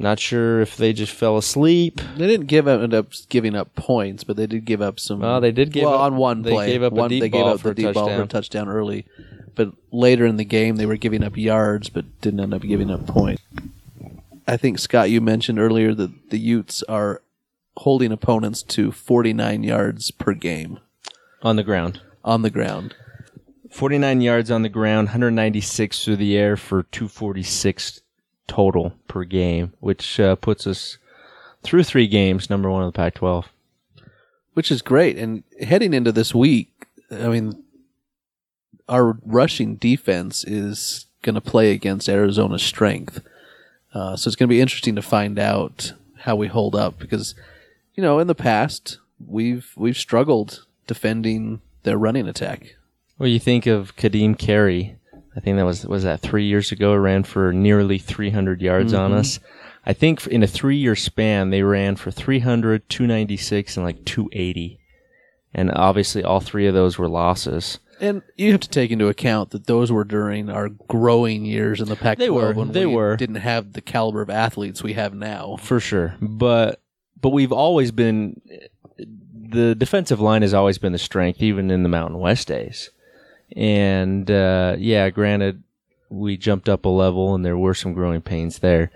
Not 0.00 0.20
sure 0.20 0.60
if 0.60 0.76
they 0.76 0.92
just 0.92 1.12
fell 1.12 1.36
asleep. 1.36 2.00
They 2.16 2.28
didn't 2.28 2.46
give 2.46 2.68
up, 2.68 2.80
end 2.80 2.94
up 2.94 3.08
giving 3.28 3.56
up 3.56 3.74
points, 3.74 4.22
but 4.22 4.36
they 4.36 4.46
did 4.46 4.64
give 4.64 4.80
up 4.80 5.00
some. 5.00 5.24
Oh, 5.24 5.40
they 5.40 5.50
did 5.50 5.72
give 5.72 5.84
well, 5.84 5.94
up- 5.94 6.00
on 6.02 6.16
one 6.16 6.42
they 6.42 6.52
play. 6.52 6.66
gave 6.68 6.84
up 6.84 6.92
one, 6.92 7.10
they 7.10 7.28
gave 7.28 7.46
up 7.46 7.60
for 7.60 7.74
the 7.74 7.84
a 7.84 7.86
deep 7.86 7.94
ball 7.94 8.08
for 8.08 8.22
a 8.22 8.26
touchdown 8.26 8.68
early, 8.68 9.06
but 9.56 9.72
later 9.90 10.24
in 10.24 10.36
the 10.36 10.44
game 10.44 10.76
they 10.76 10.86
were 10.86 10.96
giving 10.96 11.24
up 11.24 11.36
yards, 11.36 11.88
but 11.88 12.04
didn't 12.20 12.38
end 12.38 12.54
up 12.54 12.62
giving 12.62 12.92
up 12.92 13.08
points. 13.08 13.42
I 14.48 14.56
think 14.56 14.78
Scott, 14.78 15.10
you 15.10 15.20
mentioned 15.20 15.58
earlier 15.58 15.94
that 15.94 16.30
the 16.30 16.38
Utes 16.38 16.82
are 16.84 17.22
holding 17.76 18.10
opponents 18.10 18.62
to 18.64 18.90
49 18.90 19.62
yards 19.62 20.10
per 20.10 20.32
game 20.32 20.80
On 21.42 21.54
the 21.56 21.62
ground. 21.62 22.00
on 22.24 22.42
the 22.42 22.50
ground. 22.50 22.94
49 23.70 24.20
yards 24.22 24.50
on 24.50 24.62
the 24.62 24.68
ground, 24.70 25.08
196 25.08 26.02
through 26.04 26.16
the 26.16 26.36
air 26.36 26.56
for 26.56 26.84
246 26.84 28.00
total 28.46 28.94
per 29.06 29.24
game, 29.24 29.74
which 29.80 30.18
uh, 30.18 30.34
puts 30.36 30.66
us 30.66 30.96
through 31.62 31.84
three 31.84 32.06
games, 32.06 32.48
number 32.48 32.70
one 32.70 32.82
in 32.82 32.88
the 32.88 32.92
Pac 32.92 33.14
12. 33.14 33.48
which 34.54 34.70
is 34.72 34.80
great. 34.82 35.18
And 35.18 35.44
heading 35.60 35.92
into 35.92 36.10
this 36.10 36.34
week, 36.34 36.86
I 37.10 37.28
mean, 37.28 37.62
our 38.88 39.18
rushing 39.24 39.76
defense 39.76 40.42
is 40.44 41.06
going 41.22 41.34
to 41.34 41.40
play 41.42 41.72
against 41.72 42.08
Arizona's 42.08 42.62
strength. 42.62 43.20
Uh, 43.94 44.16
so 44.16 44.28
it's 44.28 44.36
going 44.36 44.48
to 44.48 44.54
be 44.54 44.60
interesting 44.60 44.94
to 44.96 45.02
find 45.02 45.38
out 45.38 45.92
how 46.20 46.36
we 46.36 46.46
hold 46.48 46.74
up 46.74 46.98
because, 46.98 47.34
you 47.94 48.02
know, 48.02 48.18
in 48.18 48.26
the 48.26 48.34
past 48.34 48.98
we've 49.24 49.72
we've 49.76 49.96
struggled 49.96 50.66
defending 50.86 51.60
their 51.82 51.98
running 51.98 52.28
attack. 52.28 52.76
Well, 53.18 53.28
you 53.28 53.40
think 53.40 53.66
of 53.66 53.96
Ka'Deem 53.96 54.38
Carey. 54.38 54.96
I 55.36 55.40
think 55.40 55.56
that 55.56 55.64
was 55.64 55.86
was 55.86 56.02
that 56.04 56.20
three 56.20 56.46
years 56.46 56.72
ago. 56.72 56.94
Ran 56.94 57.24
for 57.24 57.52
nearly 57.52 57.98
300 57.98 58.60
yards 58.60 58.92
on 58.92 59.12
us. 59.12 59.40
I 59.86 59.92
think 59.92 60.26
in 60.26 60.42
a 60.42 60.46
three 60.46 60.76
year 60.76 60.96
span 60.96 61.50
they 61.50 61.62
ran 61.62 61.96
for 61.96 62.10
300, 62.10 62.88
296, 62.88 63.76
and 63.76 63.86
like 63.86 64.04
280. 64.04 64.78
And 65.54 65.70
obviously, 65.72 66.22
all 66.22 66.40
three 66.40 66.66
of 66.66 66.74
those 66.74 66.98
were 66.98 67.08
losses. 67.08 67.78
And 68.00 68.22
you 68.36 68.52
have 68.52 68.60
to 68.60 68.68
take 68.68 68.90
into 68.90 69.08
account 69.08 69.50
that 69.50 69.66
those 69.66 69.90
were 69.90 70.04
during 70.04 70.48
our 70.50 70.68
growing 70.68 71.44
years 71.44 71.80
in 71.80 71.88
the 71.88 71.96
Pac-12 71.96 72.18
They 72.18 72.30
were. 72.30 72.52
when 72.52 72.72
They 72.72 72.86
we 72.86 72.94
were. 72.94 73.16
didn't 73.16 73.36
have 73.36 73.72
the 73.72 73.80
caliber 73.80 74.22
of 74.22 74.30
athletes 74.30 74.82
we 74.82 74.92
have 74.94 75.14
now. 75.14 75.56
for 75.60 75.80
sure. 75.80 76.14
But 76.20 76.80
but 77.20 77.30
we've 77.30 77.52
always 77.52 77.90
been 77.90 78.40
the 79.50 79.74
defensive 79.74 80.20
line 80.20 80.42
has 80.42 80.54
always 80.54 80.78
been 80.78 80.92
the 80.92 80.98
strength, 80.98 81.42
even 81.42 81.70
in 81.70 81.82
the 81.82 81.88
Mountain 81.88 82.18
West 82.20 82.46
days. 82.48 82.90
And 83.56 84.30
uh, 84.30 84.76
yeah, 84.78 85.08
granted, 85.10 85.62
we 86.10 86.36
jumped 86.36 86.68
up 86.68 86.84
a 86.84 86.88
level, 86.88 87.34
and 87.34 87.44
there 87.44 87.56
were 87.58 87.74
some 87.74 87.92
growing 87.94 88.20
pains 88.20 88.58
there. 88.58 88.90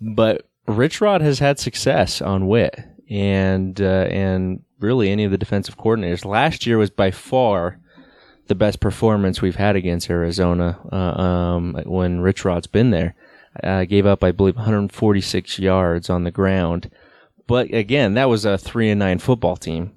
But 0.00 0.46
Rich 0.66 1.00
Rod 1.00 1.20
has 1.20 1.38
had 1.38 1.58
success 1.58 2.20
on 2.20 2.48
wit, 2.48 2.78
and 3.08 3.80
uh, 3.80 4.06
and 4.10 4.62
really 4.80 5.10
any 5.10 5.24
of 5.24 5.30
the 5.30 5.38
defensive 5.38 5.78
coordinators. 5.78 6.24
Last 6.24 6.66
year 6.66 6.78
was 6.78 6.90
by 6.90 7.10
far 7.12 7.78
the 8.52 8.56
best 8.56 8.80
performance 8.80 9.40
we've 9.40 9.56
had 9.56 9.76
against 9.76 10.10
Arizona 10.10 10.78
uh, 10.92 11.22
um, 11.22 11.74
when 11.86 12.20
Rich 12.20 12.44
Rod's 12.44 12.66
been 12.66 12.90
there. 12.90 13.14
Uh, 13.64 13.86
gave 13.86 14.04
up, 14.04 14.22
I 14.22 14.30
believe, 14.30 14.56
146 14.56 15.58
yards 15.58 16.10
on 16.10 16.24
the 16.24 16.30
ground. 16.30 16.90
But 17.46 17.72
again, 17.72 18.12
that 18.14 18.28
was 18.28 18.44
a 18.44 18.58
three 18.58 18.90
and 18.90 18.98
nine 18.98 19.20
football 19.20 19.56
team. 19.56 19.92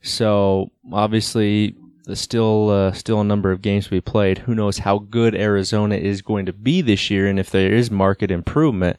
So 0.00 0.70
obviously, 0.92 1.74
there's 2.04 2.20
still 2.20 2.70
uh, 2.70 2.92
still 2.92 3.20
a 3.20 3.24
number 3.24 3.50
of 3.50 3.62
games 3.62 3.86
to 3.86 3.90
be 3.90 4.00
played. 4.00 4.38
Who 4.38 4.54
knows 4.54 4.78
how 4.78 4.98
good 4.98 5.34
Arizona 5.34 5.96
is 5.96 6.22
going 6.22 6.46
to 6.46 6.52
be 6.52 6.82
this 6.82 7.10
year, 7.10 7.26
and 7.26 7.38
if 7.40 7.50
there 7.50 7.72
is 7.72 7.90
market 7.90 8.30
improvement. 8.30 8.96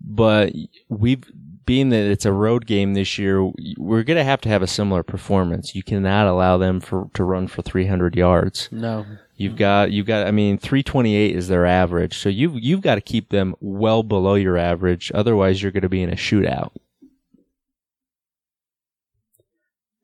But 0.00 0.52
we've 0.88 1.24
being 1.70 1.90
that 1.90 2.02
it's 2.02 2.24
a 2.24 2.32
road 2.32 2.66
game 2.66 2.94
this 2.94 3.16
year, 3.16 3.48
we're 3.78 4.02
going 4.02 4.16
to 4.16 4.24
have 4.24 4.40
to 4.40 4.48
have 4.48 4.60
a 4.60 4.66
similar 4.66 5.04
performance. 5.04 5.72
You 5.72 5.84
cannot 5.84 6.26
allow 6.26 6.58
them 6.58 6.80
for 6.80 7.08
to 7.14 7.22
run 7.22 7.46
for 7.46 7.62
300 7.62 8.16
yards. 8.16 8.68
No. 8.72 9.06
You've 9.36 9.54
got 9.54 9.92
you've 9.92 10.06
got 10.06 10.26
I 10.26 10.32
mean 10.32 10.58
328 10.58 11.36
is 11.36 11.46
their 11.46 11.64
average. 11.64 12.18
So 12.18 12.28
you've 12.28 12.56
you've 12.56 12.80
got 12.80 12.96
to 12.96 13.00
keep 13.00 13.28
them 13.28 13.54
well 13.60 14.02
below 14.02 14.34
your 14.34 14.58
average 14.58 15.12
otherwise 15.14 15.62
you're 15.62 15.70
going 15.70 15.84
to 15.84 15.88
be 15.88 16.02
in 16.02 16.10
a 16.10 16.16
shootout. 16.16 16.72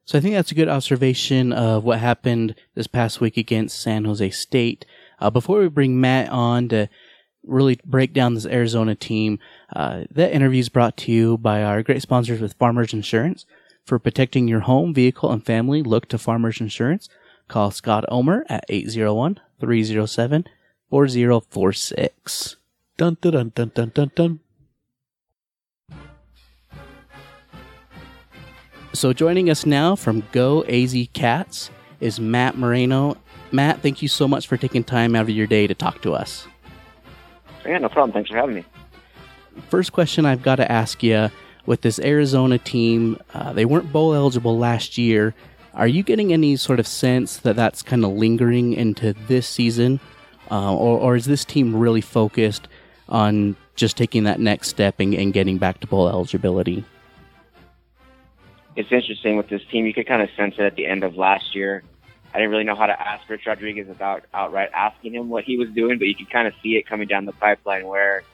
So 0.05 0.19
I 0.19 0.21
think 0.21 0.37
that's 0.37 0.53
a 0.53 0.55
good 0.55 0.69
observation 0.69 1.53
of 1.53 1.83
what 1.83 1.99
happened 1.99 2.55
this 2.77 2.87
past 2.87 3.21
week 3.21 3.37
against 3.37 3.83
San 3.83 4.05
Jose 4.05 4.31
State. 4.31 4.87
Uh, 5.19 5.31
before 5.31 5.59
we 5.59 5.69
bring 5.69 6.01
Matt 6.01 6.29
on 6.29 6.69
to 6.69 6.89
really 7.47 7.79
break 7.85 8.13
down 8.13 8.35
this 8.35 8.47
Arizona 8.47 8.95
team, 8.95 9.39
uh, 9.75 10.05
that 10.11 10.33
interview 10.33 10.61
is 10.61 10.69
brought 10.69 10.97
to 10.99 11.13
you 11.13 11.39
by 11.39 11.63
our 11.63 11.83
great 11.83 12.03
sponsors 12.03 12.41
with 12.41 12.55
Farmers 12.55 12.93
Insurance. 12.93 13.47
For 13.85 13.99
protecting 14.01 14.49
your 14.49 14.61
home, 14.61 14.93
vehicle, 14.93 15.31
and 15.31 15.45
family, 15.45 15.83
look 15.83 16.09
to 16.09 16.19
Farmers 16.19 16.61
Insurance. 16.61 17.09
Call 17.49 17.71
Scott 17.71 18.05
Omer 18.09 18.45
at 18.49 18.65
801 18.69 19.41
307 19.61 20.45
4046. 20.91 22.57
Dun 22.97 23.17
dun 23.21 23.33
dun 23.33 23.53
dun 23.55 23.73
dun 23.75 23.93
dun 23.95 24.11
dun. 24.15 24.41
So 28.93 29.13
joining 29.13 29.51
us 29.51 29.67
now 29.67 29.95
from 29.95 30.25
Go 30.33 30.65
AZ 30.65 30.97
Cats 31.13 31.71
is 32.01 32.19
Matt 32.19 32.57
Moreno. 32.57 33.19
Matt, 33.53 33.83
thank 33.83 34.01
you 34.01 34.09
so 34.09 34.27
much 34.27 34.47
for 34.47 34.57
taking 34.57 34.83
time 34.83 35.15
out 35.15 35.23
of 35.23 35.31
your 35.31 35.47
day 35.47 35.67
to 35.67 35.75
talk 35.75 36.01
to 36.03 36.15
us. 36.15 36.47
Yeah, 37.67 37.79
no 37.79 37.89
problem. 37.89 38.13
Thanks 38.13 38.31
for 38.31 38.37
having 38.37 38.57
me. 38.57 38.65
First 39.69 39.93
question 39.93 40.27
I've 40.27 40.43
got 40.43 40.57
to 40.57 40.71
ask 40.71 41.03
you 41.03 41.31
with 41.67 41.81
this 41.81 41.99
Arizona 41.99 42.59
team, 42.59 43.19
uh, 43.35 43.53
they 43.53 43.65
weren't 43.65 43.93
bowl 43.93 44.15
eligible 44.15 44.59
last 44.59 44.97
year. 44.97 45.35
Are 45.75 45.89
you 45.89 46.03
getting 46.03 46.33
any 46.33 46.57
sort 46.57 46.81
of 46.81 46.87
sense 46.87 47.39
that 47.39 47.57
that's 47.57 47.83
kind 47.83 48.05
of 48.05 48.13
lingering 48.13 48.73
into 48.73 49.15
this 49.27 49.47
season? 49.47 50.01
Uh, 50.51 50.75
or, 50.75 50.99
or 50.99 51.17
is 51.17 51.27
this 51.27 51.45
team 51.45 51.75
really 51.75 52.01
focused 52.01 52.69
on 53.09 53.57
just 53.75 53.97
taking 53.97 54.25
that 54.25 54.41
next 54.41 54.69
step 54.69 55.01
and, 55.01 55.13
and 55.15 55.33
getting 55.33 55.59
back 55.59 55.81
to 55.81 55.87
bowl 55.87 56.09
eligibility? 56.09 56.85
It's 58.77 58.93
interesting 58.93 59.37
with 59.37 59.49
this 59.49 59.63
team. 59.71 59.87
You 59.87 59.95
could 59.95 60.07
kind 60.07 60.23
of 60.23 60.29
sense 60.37 60.55
it 60.59 60.63
at 60.63 60.77
the 60.77 60.87
end 60.87 61.03
of 61.03 61.17
last 61.17 61.55
year. 61.55 61.83
I 62.37 62.41
didn't 62.41 62.51
really 62.51 62.65
know 62.65 62.75
how 62.75 62.85
to 62.85 63.01
ask 63.01 63.27
Rich 63.31 63.47
Rodriguez 63.47 63.89
about 63.89 64.25
outright 64.35 64.69
asking 64.75 65.15
him 65.15 65.31
what 65.31 65.45
he 65.45 65.57
was 65.57 65.71
doing, 65.71 65.97
but 65.97 66.07
you 66.07 66.15
could 66.15 66.29
kind 66.29 66.47
of 66.47 66.53
see 66.63 66.77
it 66.77 66.87
coming 66.87 67.09
down 67.09 67.25
the 67.25 67.33
pipeline 67.33 67.87
where 67.87 68.25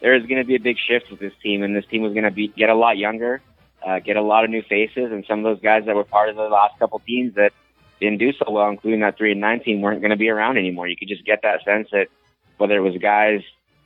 there 0.00 0.14
is 0.14 0.24
going 0.26 0.40
to 0.40 0.46
be 0.46 0.54
a 0.54 0.60
big 0.60 0.76
shift 0.78 1.10
with 1.10 1.18
this 1.18 1.32
team, 1.42 1.64
and 1.64 1.74
this 1.74 1.84
team 1.86 2.02
was 2.02 2.12
going 2.12 2.22
to 2.22 2.30
be 2.30 2.46
get 2.46 2.70
a 2.70 2.74
lot 2.76 2.98
younger, 2.98 3.42
uh, 3.84 3.98
get 3.98 4.16
a 4.16 4.22
lot 4.22 4.44
of 4.44 4.50
new 4.50 4.62
faces, 4.62 5.10
and 5.10 5.24
some 5.26 5.40
of 5.40 5.44
those 5.44 5.60
guys 5.60 5.86
that 5.86 5.96
were 5.96 6.04
part 6.04 6.28
of 6.28 6.36
the 6.36 6.42
last 6.42 6.78
couple 6.78 7.02
teams 7.04 7.34
that 7.34 7.50
didn't 7.98 8.18
do 8.18 8.32
so 8.32 8.48
well, 8.48 8.68
including 8.68 9.00
that 9.00 9.18
three 9.18 9.32
and 9.32 9.40
nine 9.40 9.60
team, 9.60 9.80
weren't 9.80 10.02
going 10.02 10.12
to 10.12 10.16
be 10.16 10.28
around 10.28 10.56
anymore. 10.56 10.86
You 10.86 10.96
could 10.96 11.08
just 11.08 11.24
get 11.24 11.40
that 11.42 11.64
sense 11.64 11.88
that 11.90 12.06
whether 12.58 12.76
it 12.76 12.80
was 12.80 12.96
guys 13.02 13.40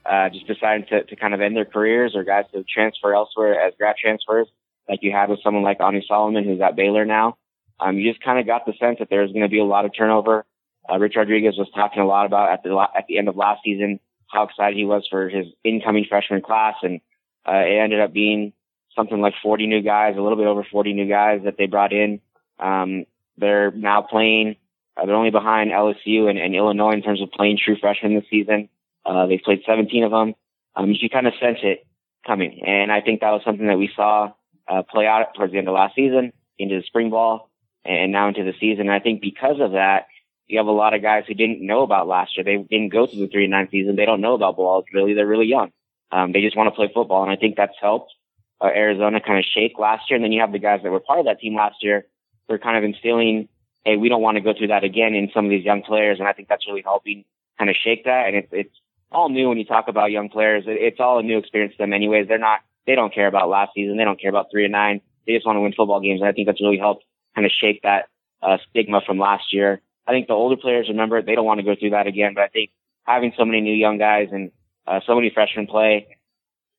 uh, 0.05 0.29
just 0.29 0.47
deciding 0.47 0.85
to, 0.89 1.05
to 1.05 1.17
kind 1.17 1.33
of 1.33 1.41
end 1.41 1.57
their 1.57 1.65
careers 1.65 2.15
or 2.15 2.25
guys 2.25 2.45
to 2.53 2.63
transfer 2.65 3.15
elsewhere 3.15 3.59
as 3.59 3.73
grad 3.79 3.97
transfers, 3.97 4.49
like 4.87 4.99
you 5.01 5.13
had 5.13 5.31
with 5.31 5.41
someone 5.43 5.63
like 5.63 5.81
Anu 5.81 6.03
Solomon, 6.03 6.45
who's 6.45 6.61
at 6.61 6.77
Baylor 6.77 7.07
now. 7.07 7.39
Um, 7.83 7.99
you 7.99 8.11
just 8.11 8.23
kind 8.23 8.39
of 8.39 8.47
got 8.47 8.65
the 8.65 8.73
sense 8.79 8.99
that 9.01 9.09
there 9.11 9.23
was 9.23 9.33
going 9.33 9.43
to 9.43 9.49
be 9.49 9.59
a 9.59 9.65
lot 9.65 9.85
of 9.85 9.93
turnover. 9.97 10.45
Uh, 10.89 10.99
Rich 10.99 11.15
Rodriguez 11.17 11.55
was 11.57 11.69
talking 11.75 12.03
a 12.03 12.07
lot 12.07 12.27
about 12.27 12.51
at 12.51 12.63
the 12.63 12.77
at 12.97 13.07
the 13.09 13.19
end 13.19 13.29
of 13.29 13.37
last 13.37 13.61
season 13.65 13.99
how 14.29 14.45
excited 14.45 14.77
he 14.77 14.85
was 14.85 15.07
for 15.11 15.29
his 15.29 15.47
incoming 15.63 16.07
freshman 16.09 16.41
class, 16.41 16.77
and 16.83 17.01
uh, 17.47 17.53
it 17.53 17.79
ended 17.79 18.01
up 18.01 18.13
being 18.13 18.53
something 18.97 19.21
like 19.21 19.35
40 19.43 19.67
new 19.67 19.83
guys, 19.83 20.15
a 20.17 20.21
little 20.21 20.39
bit 20.39 20.47
over 20.47 20.65
40 20.71 20.93
new 20.93 21.09
guys 21.09 21.43
that 21.45 21.57
they 21.59 21.67
brought 21.67 21.93
in. 21.93 22.21
Um, 22.59 23.05
they're 23.37 23.71
now 23.71 24.03
playing. 24.03 24.57
Uh, 24.97 25.07
they're 25.07 25.15
only 25.15 25.31
behind 25.31 25.71
LSU 25.71 26.29
and, 26.29 26.39
and, 26.39 26.55
Illinois 26.55 26.93
in 26.93 27.03
terms 27.03 27.23
of 27.23 27.31
playing 27.31 27.59
true 27.63 27.77
freshmen 27.81 28.15
this 28.15 28.25
season. 28.31 28.69
Uh, 29.07 29.27
they've 29.27 29.41
played 29.41 29.63
17 29.67 30.05
of 30.05 30.11
them. 30.11 30.35
Um, 30.77 30.93
you 30.93 31.09
kind 31.09 31.27
of 31.27 31.33
sense 31.41 31.59
it 31.63 31.87
coming, 32.27 32.63
and 32.67 32.93
I 32.93 33.01
think 33.01 33.21
that 33.21 33.31
was 33.31 33.43
something 33.45 33.67
that 33.67 33.79
we 33.79 33.91
saw 33.95 34.33
uh, 34.69 34.83
play 34.83 35.07
out 35.07 35.35
towards 35.35 35.53
the 35.53 35.59
end 35.59 35.69
of 35.69 35.75
last 35.75 35.95
season 35.95 36.33
into 36.59 36.77
the 36.77 36.83
spring 36.87 37.11
ball 37.11 37.51
and 37.85 38.13
now 38.13 38.29
into 38.29 38.45
the 38.45 38.55
season. 38.61 38.83
And 38.83 38.93
I 38.93 39.01
think 39.01 39.21
because 39.21 39.61
of 39.61 39.73
that, 39.73 40.07
you 40.47 40.59
have 40.59 40.67
a 40.67 40.73
lot 40.73 40.95
of 40.95 41.03
guys 41.03 41.25
who 41.27 41.35
didn't 41.35 41.65
know 41.65 41.83
about 41.83 42.07
last 42.07 42.37
year. 42.37 42.45
They 42.45 42.59
didn't 42.59 42.93
go 42.93 43.07
through 43.07 43.21
the 43.21 43.29
three 43.29 43.45
and 43.45 43.51
nine 43.51 43.69
season. 43.71 43.97
They 43.97 44.05
don't 44.05 44.21
know 44.21 44.35
about 44.35 44.57
balls 44.57 44.85
really. 44.93 45.15
They're 45.15 45.27
really 45.27 45.47
young. 45.47 45.73
Um, 46.11 46.33
they 46.33 46.43
just 46.43 46.57
want 46.57 46.67
to 46.67 46.77
play 46.77 46.91
football. 46.93 47.23
And 47.23 47.33
I 47.33 47.37
think 47.37 47.57
that's 47.57 47.73
helped 47.81 48.13
uh, 48.61 48.67
Arizona 48.67 49.21
kind 49.21 49.39
of 49.39 49.45
shake 49.45 49.79
last 49.79 50.11
year. 50.11 50.17
And 50.17 50.25
then 50.25 50.33
you 50.33 50.41
have 50.41 50.53
the 50.53 50.59
guys 50.59 50.81
that 50.83 50.93
were 50.93 51.01
part 51.01 51.21
of 51.21 51.25
that 51.27 51.41
team 51.41 51.57
last 51.57 51.77
year. 51.83 52.07
They're 52.49 52.59
kind 52.59 52.77
of 52.77 52.85
instilling, 52.85 53.49
hey, 53.85 53.97
we 53.97 54.09
don't 54.09 54.21
want 54.21 54.37
to 54.37 54.43
go 54.43 54.53
through 54.57 54.69
that 54.69 54.85
again 54.85 55.15
in 55.15 55.31
some 55.33 55.47
of 55.47 55.51
these 55.51 55.65
young 55.65 55.83
players. 55.83 56.19
And 56.19 56.29
I 56.29 56.33
think 56.33 56.49
that's 56.49 56.67
really 56.67 56.83
helping 56.83 57.25
kind 57.59 57.71
of 57.71 57.77
shake 57.83 58.05
that. 58.05 58.27
And 58.27 58.37
it's, 58.37 58.49
it's 58.53 58.77
all 59.11 59.31
new 59.31 59.49
when 59.49 59.59
you 59.59 59.65
talk 59.65 59.89
about 59.89 60.11
young 60.11 60.29
players. 60.29 60.65
It's 60.67 61.01
all 61.01 61.19
a 61.19 61.23
new 61.23 61.39
experience 61.39 61.73
to 61.75 61.79
them 61.79 61.93
anyways. 61.93 62.29
They're 62.29 62.39
not, 62.39 62.61
they 62.87 62.95
don't 62.95 63.15
care 63.15 63.27
about 63.27 63.49
last 63.49 63.73
season. 63.75 63.97
They 63.97 64.05
don't 64.05 64.21
care 64.21 64.31
about 64.31 64.49
three 64.51 64.65
and 64.65 64.73
nine. 64.73 65.01
They 65.27 65.35
just 65.35 65.47
want 65.47 65.57
to 65.57 65.61
win 65.61 65.73
football 65.73 66.01
games. 66.01 66.21
And 66.21 66.29
I 66.29 66.33
think 66.33 66.47
that's 66.47 66.61
really 66.61 66.79
helped 66.79 67.05
kind 67.35 67.47
of 67.47 67.53
shake 67.53 67.83
that 67.83 68.09
uh, 68.43 68.59
stigma 68.71 69.01
from 69.07 69.19
last 69.19 69.53
year. 69.53 69.81
I 70.07 70.13
think 70.13 70.27
the 70.27 70.35
older 70.35 70.57
players 70.57 70.89
remember 70.89 71.19
it. 71.19 71.27
they 71.27 71.35
don't 71.35 71.45
want 71.45 71.61
to 71.61 71.65
go 71.65 71.75
through 71.79 71.91
that 71.91 72.07
again. 72.07 72.33
But 72.35 72.45
I 72.45 72.49
think 72.49 72.71
having 73.05 73.33
so 73.37 73.45
many 73.45 73.61
new 73.61 73.75
young 73.75 73.99
guys 73.99 74.29
and 74.33 74.51
uh, 74.87 75.01
so 75.07 75.15
many 75.15 75.31
freshmen 75.31 75.67
play 75.67 76.17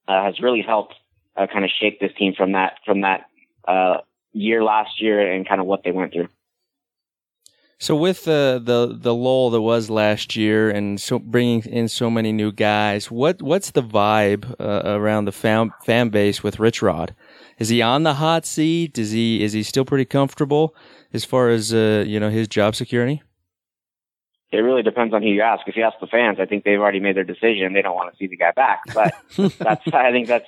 uh, 0.07 0.25
has 0.25 0.39
really 0.41 0.61
helped 0.61 0.95
uh, 1.35 1.47
kind 1.51 1.65
of 1.65 1.71
shake 1.79 1.99
this 1.99 2.11
team 2.17 2.33
from 2.35 2.51
that 2.53 2.73
from 2.85 3.01
that 3.01 3.25
uh, 3.67 3.97
year 4.33 4.63
last 4.63 5.01
year 5.01 5.31
and 5.31 5.47
kind 5.47 5.61
of 5.61 5.67
what 5.67 5.83
they 5.83 5.91
went 5.91 6.13
through. 6.13 6.27
So 7.79 7.95
with 7.95 8.23
the 8.23 8.61
the 8.63 8.95
the 8.97 9.13
lull 9.13 9.49
that 9.49 9.61
was 9.61 9.89
last 9.89 10.35
year, 10.35 10.69
and 10.69 11.01
so 11.01 11.19
bringing 11.19 11.63
in 11.63 11.89
so 11.89 12.09
many 12.09 12.31
new 12.31 12.51
guys, 12.51 13.11
what 13.11 13.41
what's 13.41 13.71
the 13.71 13.83
vibe 13.83 14.55
uh, 14.59 14.97
around 14.97 15.25
the 15.25 15.31
fan 15.31 15.71
fan 15.83 16.09
base 16.09 16.43
with 16.43 16.59
Rich 16.59 16.81
Rod? 16.81 17.15
Is 17.59 17.69
he 17.69 17.81
on 17.81 18.03
the 18.03 18.15
hot 18.15 18.45
seat? 18.45 18.97
Is 18.97 19.11
he 19.11 19.43
is 19.43 19.53
he 19.53 19.63
still 19.63 19.85
pretty 19.85 20.05
comfortable 20.05 20.75
as 21.13 21.23
far 21.23 21.49
as 21.49 21.73
uh, 21.73 22.03
you 22.07 22.19
know 22.19 22.29
his 22.29 22.47
job 22.47 22.75
security? 22.75 23.21
It 24.51 24.57
really 24.57 24.83
depends 24.83 25.15
on 25.15 25.23
who 25.23 25.29
you 25.29 25.41
ask. 25.41 25.67
If 25.67 25.75
you 25.75 25.83
ask 25.83 25.99
the 25.99 26.07
fans, 26.07 26.37
I 26.39 26.45
think 26.45 26.63
they've 26.63 26.79
already 26.79 26.99
made 26.99 27.15
their 27.15 27.23
decision. 27.23 27.73
They 27.73 27.81
don't 27.81 27.95
want 27.95 28.11
to 28.11 28.17
see 28.17 28.27
the 28.27 28.37
guy 28.37 28.51
back. 28.51 28.81
But 28.93 29.15
that's 29.57 29.81
I 29.91 30.11
think 30.11 30.27
that's 30.27 30.45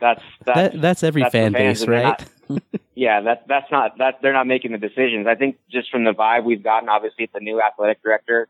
that's 0.00 0.22
that's, 0.44 0.72
that, 0.72 0.80
that's 0.80 1.02
every 1.02 1.22
that's 1.22 1.32
fan 1.32 1.52
base, 1.52 1.86
right? 1.86 2.26
Not, 2.48 2.62
yeah, 2.94 3.20
that 3.20 3.44
that's 3.46 3.70
not 3.70 3.98
that 3.98 4.20
they're 4.22 4.32
not 4.32 4.46
making 4.46 4.72
the 4.72 4.78
decisions. 4.78 5.26
I 5.26 5.34
think 5.34 5.58
just 5.70 5.90
from 5.90 6.04
the 6.04 6.12
vibe 6.12 6.44
we've 6.44 6.62
gotten, 6.62 6.88
obviously, 6.88 7.24
it's 7.24 7.34
a 7.34 7.40
new 7.40 7.60
athletic 7.60 8.02
director. 8.02 8.48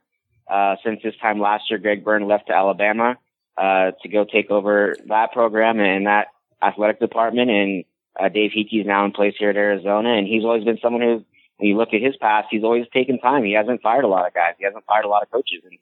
Uh, 0.48 0.76
since 0.84 1.00
this 1.02 1.14
time 1.22 1.40
last 1.40 1.64
year, 1.70 1.78
Greg 1.78 2.04
Byrne 2.04 2.26
left 2.26 2.48
to 2.48 2.54
Alabama 2.54 3.16
uh, 3.56 3.92
to 4.02 4.08
go 4.08 4.24
take 4.24 4.50
over 4.50 4.96
that 5.06 5.32
program 5.32 5.80
and 5.80 6.06
that 6.06 6.28
athletic 6.62 6.98
department, 7.00 7.50
and 7.50 7.84
uh, 8.18 8.28
Dave 8.28 8.52
Heeke 8.52 8.80
is 8.80 8.86
now 8.86 9.04
in 9.04 9.12
place 9.12 9.34
here 9.38 9.50
at 9.50 9.56
Arizona, 9.56 10.10
and 10.10 10.26
he's 10.26 10.44
always 10.44 10.64
been 10.64 10.78
someone 10.80 11.02
who, 11.02 11.24
when 11.56 11.68
you 11.68 11.76
look 11.76 11.92
at 11.92 12.02
his 12.02 12.16
past, 12.16 12.48
he's 12.50 12.64
always 12.64 12.86
taken 12.92 13.18
time. 13.18 13.44
He 13.44 13.52
hasn't 13.52 13.82
fired 13.82 14.04
a 14.04 14.08
lot 14.08 14.26
of 14.26 14.34
guys. 14.34 14.54
He 14.58 14.64
hasn't 14.64 14.84
fired 14.86 15.04
a 15.04 15.08
lot 15.08 15.22
of 15.22 15.30
coaches, 15.30 15.62
and 15.64 15.78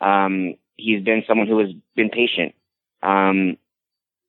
um, 0.00 0.54
he's 0.76 1.02
been 1.02 1.24
someone 1.26 1.46
who 1.46 1.58
has 1.58 1.70
been 1.94 2.10
patient. 2.10 2.54
Um, 3.02 3.56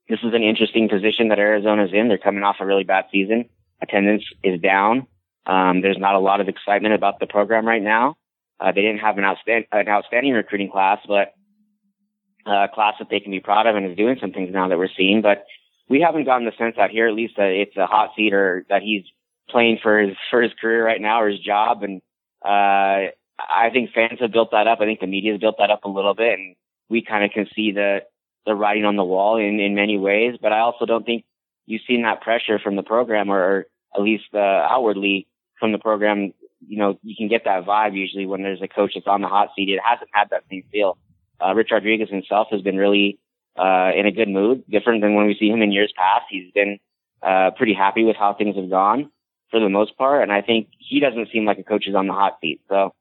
this 0.09 0.19
is 0.23 0.33
an 0.33 0.43
interesting 0.43 0.89
position 0.89 1.29
that 1.29 1.39
Arizona's 1.39 1.91
in. 1.93 2.07
They're 2.07 2.17
coming 2.17 2.43
off 2.43 2.57
a 2.59 2.65
really 2.65 2.83
bad 2.83 3.05
season. 3.11 3.49
Attendance 3.81 4.23
is 4.43 4.61
down. 4.61 5.07
Um, 5.45 5.81
there's 5.81 5.97
not 5.97 6.15
a 6.15 6.19
lot 6.19 6.41
of 6.41 6.47
excitement 6.47 6.93
about 6.93 7.19
the 7.19 7.27
program 7.27 7.67
right 7.67 7.81
now. 7.81 8.17
Uh, 8.59 8.71
they 8.71 8.81
didn't 8.81 8.99
have 8.99 9.17
an, 9.17 9.25
an 9.71 9.87
outstanding 9.87 10.33
recruiting 10.33 10.71
class, 10.71 10.99
but 11.07 11.33
uh, 12.45 12.65
a 12.65 12.67
class 12.73 12.95
that 12.99 13.09
they 13.09 13.19
can 13.19 13.31
be 13.31 13.39
proud 13.39 13.67
of 13.67 13.75
and 13.75 13.85
is 13.85 13.97
doing 13.97 14.17
some 14.19 14.31
things 14.31 14.53
now 14.53 14.67
that 14.67 14.77
we're 14.77 14.89
seeing. 14.95 15.21
But 15.21 15.45
we 15.89 16.01
haven't 16.01 16.25
gotten 16.25 16.45
the 16.45 16.51
sense 16.57 16.77
out 16.77 16.89
here, 16.89 17.07
at 17.07 17.13
least, 17.13 17.35
that 17.37 17.49
it's 17.49 17.77
a 17.77 17.85
hot 17.85 18.11
seat 18.15 18.33
or 18.33 18.65
that 18.69 18.81
he's 18.81 19.03
playing 19.49 19.79
for 19.81 19.99
his 19.99 20.15
for 20.29 20.41
his 20.41 20.51
career 20.59 20.85
right 20.85 21.01
now 21.01 21.21
or 21.21 21.29
his 21.29 21.39
job. 21.39 21.83
And 21.83 22.01
uh, 22.43 23.11
I 23.39 23.69
think 23.71 23.91
fans 23.93 24.19
have 24.19 24.31
built 24.31 24.51
that 24.51 24.67
up. 24.67 24.79
I 24.81 24.85
think 24.85 24.99
the 24.99 25.07
media 25.07 25.33
has 25.33 25.41
built 25.41 25.57
that 25.59 25.71
up 25.71 25.85
a 25.85 25.89
little 25.89 26.15
bit, 26.15 26.39
and 26.39 26.55
we 26.89 27.03
kind 27.03 27.23
of 27.23 27.31
can 27.31 27.47
see 27.55 27.71
the 27.71 27.99
the 28.45 28.55
writing 28.55 28.85
on 28.85 28.95
the 28.95 29.03
wall 29.03 29.37
in 29.37 29.59
in 29.59 29.75
many 29.75 29.97
ways. 29.97 30.35
But 30.41 30.53
I 30.53 30.59
also 30.59 30.85
don't 30.85 31.05
think 31.05 31.25
you've 31.65 31.81
seen 31.87 32.03
that 32.03 32.21
pressure 32.21 32.59
from 32.59 32.75
the 32.75 32.83
program, 32.83 33.29
or, 33.29 33.39
or 33.39 33.65
at 33.95 34.01
least 34.01 34.25
uh, 34.33 34.37
outwardly 34.37 35.27
from 35.59 35.71
the 35.71 35.79
program. 35.79 36.33
You 36.67 36.77
know, 36.77 36.99
you 37.03 37.15
can 37.15 37.27
get 37.27 37.43
that 37.45 37.65
vibe 37.65 37.95
usually 37.95 38.25
when 38.25 38.41
there's 38.41 38.61
a 38.61 38.67
coach 38.67 38.93
that's 38.95 39.07
on 39.07 39.21
the 39.21 39.27
hot 39.27 39.49
seat. 39.55 39.69
It 39.69 39.79
hasn't 39.83 40.09
had 40.13 40.29
that 40.31 40.43
same 40.49 40.63
feel. 40.71 40.97
Uh, 41.43 41.53
Rich 41.53 41.69
Rodriguez 41.71 42.09
himself 42.09 42.47
has 42.51 42.61
been 42.61 42.77
really 42.77 43.19
uh, 43.57 43.91
in 43.95 44.05
a 44.05 44.11
good 44.11 44.29
mood, 44.29 44.63
different 44.69 45.01
than 45.01 45.15
when 45.15 45.27
we 45.27 45.35
see 45.39 45.49
him 45.49 45.61
in 45.61 45.71
years 45.71 45.93
past. 45.95 46.25
He's 46.29 46.51
been 46.53 46.79
uh, 47.21 47.51
pretty 47.57 47.73
happy 47.73 48.03
with 48.03 48.15
how 48.15 48.33
things 48.33 48.55
have 48.55 48.69
gone 48.69 49.11
for 49.51 49.59
the 49.59 49.69
most 49.69 49.97
part, 49.97 50.23
and 50.23 50.31
I 50.31 50.41
think 50.41 50.69
he 50.77 50.99
doesn't 50.99 51.29
seem 51.31 51.45
like 51.45 51.59
a 51.59 51.63
coach 51.63 51.87
is 51.87 51.95
on 51.95 52.07
the 52.07 52.13
hot 52.13 52.37
seat. 52.41 52.61
So, 52.67 52.93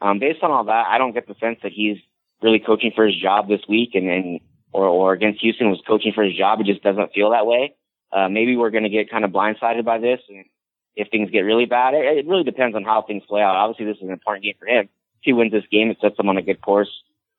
um, 0.00 0.18
based 0.18 0.42
on 0.42 0.50
all 0.50 0.64
that, 0.64 0.86
I 0.88 0.98
don't 0.98 1.12
get 1.12 1.28
the 1.28 1.36
sense 1.40 1.58
that 1.62 1.72
he's 1.72 1.98
really 2.42 2.58
coaching 2.58 2.92
for 2.94 3.06
his 3.06 3.16
job 3.16 3.48
this 3.48 3.60
week, 3.68 3.90
and, 3.94 4.08
and 4.08 4.40
or 4.72 4.86
or 4.86 5.12
against 5.12 5.40
Houston 5.40 5.70
was 5.70 5.80
coaching 5.86 6.12
for 6.14 6.24
his 6.24 6.36
job. 6.36 6.60
It 6.60 6.66
just 6.66 6.82
doesn't 6.82 7.12
feel 7.12 7.30
that 7.30 7.46
way. 7.46 7.74
Uh, 8.12 8.28
maybe 8.28 8.56
we're 8.56 8.70
going 8.70 8.84
to 8.84 8.90
get 8.90 9.10
kind 9.10 9.24
of 9.24 9.30
blindsided 9.30 9.84
by 9.84 9.98
this, 9.98 10.20
and 10.28 10.44
if 10.96 11.08
things 11.10 11.30
get 11.30 11.40
really 11.40 11.66
bad, 11.66 11.94
it, 11.94 12.18
it 12.18 12.26
really 12.26 12.44
depends 12.44 12.74
on 12.74 12.84
how 12.84 13.02
things 13.02 13.22
play 13.28 13.42
out. 13.42 13.56
Obviously, 13.56 13.86
this 13.86 13.96
is 13.98 14.02
an 14.02 14.10
important 14.10 14.44
game 14.44 14.54
for 14.58 14.66
him. 14.66 14.86
If 14.86 15.22
he 15.22 15.32
wins 15.32 15.52
this 15.52 15.64
game, 15.70 15.90
it 15.90 15.98
sets 16.00 16.18
him 16.18 16.28
on 16.28 16.36
a 16.36 16.42
good 16.42 16.60
course 16.60 16.90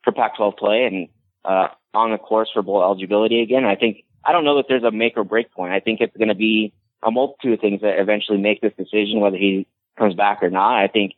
for 0.04 0.14
Pac-12 0.14 0.58
play, 0.58 0.86
and 0.86 1.10
uh, 1.44 1.68
on 1.94 2.12
the 2.12 2.18
course 2.18 2.50
for 2.54 2.62
bowl 2.62 2.84
eligibility 2.84 3.42
again. 3.42 3.66
I 3.66 3.76
think 3.76 4.04
I 4.24 4.32
don't 4.32 4.46
know 4.46 4.58
that 4.58 4.66
there's 4.70 4.84
a 4.84 4.92
make 4.92 5.18
or 5.18 5.24
break 5.24 5.52
point. 5.52 5.74
I 5.74 5.80
think 5.80 6.00
it's 6.02 6.16
going 6.16 6.30
to 6.30 6.36
be 6.36 6.74
a 7.04 7.12
multitude 7.12 7.54
of 7.54 7.60
things 7.60 7.82
that 7.82 8.00
eventually 8.00 8.38
make 8.38 8.62
this 8.62 8.74
decision 8.78 9.20
whether 9.20 9.38
he 9.38 9.68
comes 9.98 10.14
back 10.14 10.44
or 10.44 10.50
not. 10.50 10.78
I 10.78 10.88
think 10.88 11.14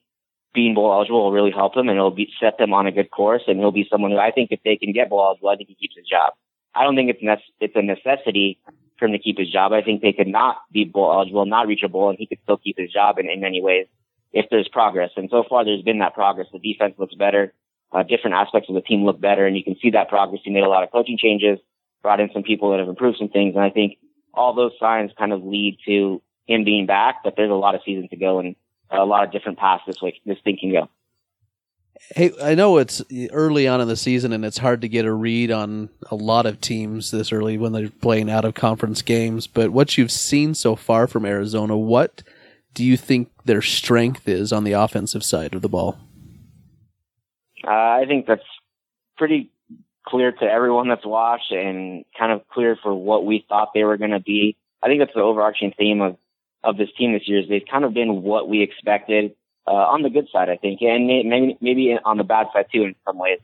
being 0.54 0.74
bowl 0.74 0.94
eligible 0.94 1.24
will 1.24 1.32
really 1.32 1.52
help 1.52 1.76
him 1.76 1.90
and 1.90 1.98
it'll 1.98 2.12
be 2.12 2.32
set 2.40 2.58
them 2.58 2.74
on 2.74 2.88
a 2.88 2.92
good 2.92 3.12
course 3.12 3.42
and 3.48 3.60
he'll 3.60 3.72
be 3.72 3.88
someone 3.90 4.12
who 4.12 4.18
I 4.18 4.32
think 4.32 4.52
if 4.52 4.62
they 4.64 4.78
can 4.78 4.94
get 4.94 5.10
bowl 5.10 5.24
eligible, 5.24 5.50
I 5.50 5.56
think 5.56 5.70
he 5.70 5.76
keeps 5.76 5.96
his 5.98 6.08
job. 6.08 6.34
I 6.76 6.84
don't 6.84 6.96
think 6.96 7.10
it's 7.10 7.22
nec- 7.22 7.40
it's 7.60 7.76
a 7.76 7.82
necessity 7.82 8.60
for 8.66 8.74
for 9.04 9.08
him 9.08 9.12
to 9.12 9.20
keep 9.20 9.38
his 9.38 9.52
job. 9.52 9.74
I 9.74 9.82
think 9.82 10.02
they 10.02 10.14
could 10.14 10.28
not 10.28 10.58
be 10.72 10.86
bowl 10.86 11.12
eligible, 11.12 11.46
not 11.46 11.68
reach 11.68 11.84
a 11.84 11.90
bowl, 11.90 12.10
and 12.10 12.18
he 12.18 12.26
could 12.26 12.40
still 12.44 12.58
keep 12.58 12.78
his 12.78 12.90
job 12.90 13.20
in, 13.20 13.30
in 13.30 13.42
many 13.42 13.62
ways 13.62 13.88
if 14.32 14.46
there's 14.50 14.70
progress. 14.70 15.12
And 15.18 15.30
so 15.30 15.44
far, 15.48 15.66
there's 15.66 15.82
been 15.82 16.00
that 16.00 16.14
progress. 16.14 16.48
The 16.54 16.60
defense 16.60 16.96
looks 16.98 17.14
better. 17.14 17.54
Uh, 17.94 18.04
different 18.04 18.36
aspects 18.36 18.70
of 18.70 18.76
the 18.76 18.82
team 18.82 19.06
look 19.06 19.22
better, 19.22 19.46
and 19.46 19.56
you 19.56 19.64
can 19.64 19.76
see 19.82 19.92
that 19.92 20.10
progress. 20.10 20.42
He 20.44 20.52
made 20.52 20.64
a 20.64 20.70
lot 20.70 20.84
of 20.84 20.92
coaching 20.92 21.18
changes, 21.18 21.60
brought 22.02 22.20
in 22.20 22.30
some 22.34 22.44
people 22.44 22.72
that 22.72 22.80
have 22.80 22.90
improved 22.90 23.18
some 23.20 23.30
things, 23.30 23.56
and 23.56 23.64
I 23.64 23.70
think 23.70 23.98
all 24.34 24.56
those 24.56 24.72
signs 24.80 25.12
kind 25.18 25.32
of 25.32 25.44
lead 25.44 25.78
to 25.86 26.22
him 26.48 26.64
being 26.64 26.88
back. 26.88 27.18
But 27.24 27.36
there's 27.38 27.52
a 27.52 27.56
lot 27.56 27.76
of 27.76 27.82
season 27.86 28.10
to 28.10 28.16
go, 28.16 28.40
and 28.40 28.56
a 28.90 29.06
lot 29.06 29.24
of 29.24 29.32
different 29.32 29.58
paths 29.58 29.84
this 29.86 30.02
way 30.02 30.20
this 30.26 30.38
thing 30.44 30.58
can 30.60 30.72
go. 30.72 30.90
Hey, 32.16 32.32
I 32.42 32.56
know 32.56 32.78
it's 32.78 33.02
early 33.32 33.68
on 33.68 33.80
in 33.80 33.88
the 33.88 33.96
season 33.96 34.34
and 34.34 34.44
it's 34.44 34.58
hard 34.58 34.82
to 34.82 34.90
get 34.90 35.06
a 35.06 35.14
read 35.14 35.52
on 35.52 35.90
a 36.12 36.16
lot 36.16 36.46
of 36.46 36.60
teams 36.60 37.12
this 37.12 37.32
early 37.32 37.58
when 37.58 37.72
they're 37.72 37.90
playing 37.90 38.30
out 38.30 38.46
of 38.46 38.56
conference 38.56 39.02
games, 39.02 39.48
but 39.48 39.72
what 39.72 39.98
you've 39.98 40.12
seen 40.12 40.54
so 40.54 40.76
far 40.76 41.08
from 41.08 41.26
Arizona, 41.26 41.78
what 41.78 42.24
do 42.74 42.84
you 42.84 42.98
think 42.98 43.30
their 43.46 43.62
strength 43.62 44.28
is 44.28 44.52
on 44.52 44.64
the 44.64 44.74
offensive 44.74 45.24
side 45.24 45.54
of 45.54 45.62
the 45.62 45.70
ball? 45.70 45.98
Uh, 47.66 47.72
I 47.72 48.06
think 48.08 48.26
that's 48.26 48.42
pretty 49.18 49.52
clear 50.06 50.32
to 50.32 50.46
everyone 50.46 50.90
that's 50.90 51.06
watched 51.06 51.52
and 51.52 52.04
kind 52.18 52.32
of 52.32 52.48
clear 52.50 52.78
for 52.82 52.94
what 52.94 53.26
we 53.26 53.46
thought 53.48 53.70
they 53.74 53.84
were 53.84 53.98
going 53.98 54.12
to 54.12 54.20
be. 54.20 54.58
I 54.82 54.88
think 54.88 55.00
that's 55.00 55.14
the 55.14 55.22
overarching 55.22 55.74
theme 55.78 56.02
of, 56.02 56.18
of 56.64 56.78
this 56.78 56.90
team 56.98 57.14
this 57.14 57.28
year 57.28 57.40
is 57.40 57.48
they've 57.48 57.62
kind 57.70 57.86
of 57.86 57.94
been 57.94 58.22
what 58.22 58.50
we 58.50 58.62
expected, 58.62 59.36
uh, 59.66 59.72
on 59.72 60.02
the 60.02 60.10
good 60.10 60.28
side, 60.32 60.50
I 60.50 60.58
think, 60.58 60.82
and 60.82 61.08
maybe, 61.08 61.58
maybe 61.62 61.98
on 62.04 62.18
the 62.18 62.26
bad 62.26 62.48
side 62.54 62.66
too 62.74 62.84
in 62.84 62.96
some 63.08 63.18
ways. 63.18 63.40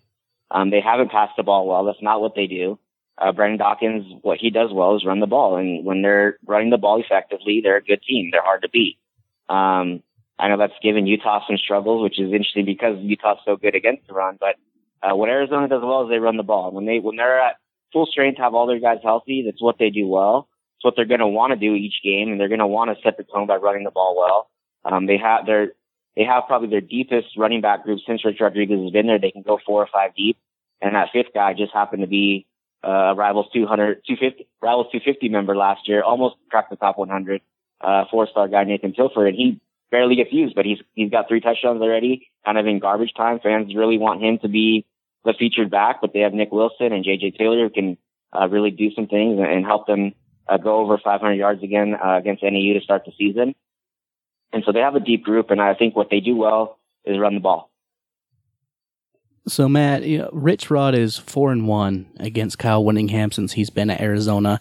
Um, 0.52 0.70
they 0.70 0.82
haven't 0.82 1.12
passed 1.12 1.38
the 1.38 1.44
ball 1.44 1.68
well. 1.68 1.86
That's 1.86 2.02
not 2.02 2.22
what 2.22 2.36
they 2.36 2.48
do. 2.48 2.78
Uh, 3.18 3.32
Brandon 3.32 3.60
Dawkins, 3.60 4.06
what 4.22 4.40
he 4.40 4.50
does 4.50 4.72
well 4.74 4.96
is 4.96 5.06
run 5.06 5.20
the 5.20 5.28
ball. 5.28 5.58
And 5.58 5.86
when 5.86 6.02
they're 6.02 6.38
running 6.46 6.70
the 6.72 6.78
ball 6.78 7.02
effectively, 7.02 7.62
they're 7.62 7.78
a 7.78 7.84
good 7.84 8.02
team. 8.02 8.30
They're 8.32 8.44
hard 8.44 8.64
to 8.64 8.70
beat. 8.70 8.98
Um, 9.48 10.04
I 10.40 10.48
know 10.48 10.58
that's 10.58 10.74
given 10.82 11.06
Utah 11.06 11.42
some 11.46 11.58
struggles, 11.58 12.02
which 12.02 12.20
is 12.20 12.32
interesting 12.32 12.66
because 12.66 12.98
Utah's 13.00 13.38
so 13.46 13.58
good 13.58 13.76
against 13.76 14.08
the 14.08 14.14
run. 14.14 14.38
But 14.40 14.56
uh, 15.04 15.16
what 15.16 15.30
Arizona 15.30 15.68
does 15.68 15.82
well 15.84 16.04
is 16.04 16.10
they 16.10 16.20
run 16.20 16.38
the 16.38 16.44
ball. 16.44 16.72
When 16.72 16.86
they 16.86 17.00
when 17.00 17.18
they're 17.18 17.40
at 17.40 17.58
full 17.92 18.06
strength, 18.06 18.40
have 18.40 18.54
all 18.54 18.66
their 18.66 18.80
guys 18.80 19.00
healthy, 19.04 19.44
that's 19.46 19.62
what 19.62 19.78
they 19.80 19.90
do 19.90 20.08
well. 20.08 20.48
It's 20.78 20.86
what 20.86 20.96
they're 20.96 21.06
going 21.06 21.20
to 21.20 21.28
want 21.28 21.52
to 21.52 21.58
do 21.58 21.76
each 21.76 21.96
game, 22.04 22.32
and 22.32 22.40
they're 22.40 22.48
going 22.48 22.60
to 22.60 22.68
want 22.68 22.90
to 22.90 23.04
set 23.04 23.18
the 23.18 23.24
tone 23.24 23.48
by 23.48 23.58
running 23.58 23.84
the 23.84 23.92
ball 23.92 24.16
well. 24.18 24.50
Um, 24.86 25.08
they 25.08 25.18
have 25.18 25.46
their 25.46 25.74
they 26.16 26.24
have 26.24 26.44
probably 26.48 26.70
their 26.70 26.82
deepest 26.82 27.38
running 27.38 27.62
back 27.62 27.84
group 27.84 28.00
since 28.08 28.24
Rich 28.24 28.38
Rodriguez 28.40 28.80
has 28.82 28.92
been 28.92 29.08
there. 29.08 29.20
They 29.20 29.32
can 29.32 29.42
go 29.42 29.60
four 29.66 29.84
or 29.84 29.90
five 29.92 30.16
deep, 30.16 30.38
and 30.82 30.96
that 30.96 31.10
fifth 31.12 31.34
guy 31.34 31.54
just 31.54 31.74
happened 31.74 32.02
to 32.02 32.08
be 32.08 32.48
uh, 32.82 33.14
Rivals 33.16 33.48
200, 33.54 34.04
250, 34.08 34.48
Rivals 34.62 34.88
250 34.92 35.28
member 35.30 35.56
last 35.56 35.88
year, 35.88 36.02
almost 36.02 36.36
cracked 36.50 36.70
the 36.70 36.78
top 36.78 36.98
100. 36.98 37.42
Uh, 37.82 38.04
four 38.12 38.28
star 38.28 38.50
guy 38.50 38.66
Nathan 38.66 38.94
Tilford, 38.94 39.30
and 39.30 39.38
he 39.38 39.62
barely 39.92 40.16
gets 40.16 40.32
used, 40.32 40.56
but 40.56 40.66
he's 40.66 40.80
he's 40.94 41.12
got 41.12 41.28
three 41.28 41.42
touchdowns 41.42 41.82
already, 41.82 42.30
kind 42.46 42.58
of 42.58 42.68
in 42.68 42.80
garbage 42.80 43.14
time. 43.16 43.40
Fans 43.40 43.76
really 43.76 43.98
want 43.98 44.22
him 44.22 44.40
to 44.40 44.48
be 44.48 44.86
the 45.26 45.34
featured 45.38 45.70
back, 45.70 46.02
but 46.02 46.14
they 46.14 46.20
have 46.20 46.34
Nick 46.34 46.52
Wilson 46.52 46.94
and 46.94 47.04
JJ 47.04 47.38
Taylor 47.38 47.68
who 47.68 47.70
can 47.70 47.98
uh, 48.34 48.48
really 48.48 48.72
do 48.72 48.92
some 48.92 49.08
things 49.08 49.40
and, 49.40 49.66
help 49.66 49.88
them 49.88 50.14
uh, 50.48 50.58
go 50.58 50.78
over 50.78 50.98
500 50.98 51.34
yards 51.34 51.64
again 51.64 51.96
uh, 51.96 52.18
against 52.18 52.44
NAU 52.44 52.74
to 52.74 52.82
start 52.82 53.04
the 53.06 53.12
season. 53.18 53.56
And 54.52 54.64
so 54.66 54.72
they 54.72 54.80
have 54.80 54.96
a 54.96 55.00
deep 55.00 55.24
group, 55.24 55.52
and 55.52 55.62
I 55.62 55.76
think 55.76 55.96
what 55.96 56.10
they 56.10 56.20
do 56.20 56.36
well 56.36 56.80
is 57.06 57.20
run 57.20 57.36
the 57.36 57.40
ball. 57.40 57.70
So 59.48 59.70
Matt, 59.70 60.04
you 60.04 60.20
know, 60.20 60.30
Rich 60.32 60.70
Rod 60.70 60.96
is 60.96 61.18
four 61.18 61.52
and 61.52 61.68
one 61.68 62.08
against 62.20 62.60
Kyle 62.60 62.84
Whittingham 62.84 63.32
since 63.32 63.54
he's 63.54 63.70
been 63.70 63.90
at 63.90 64.02
Arizona, 64.02 64.60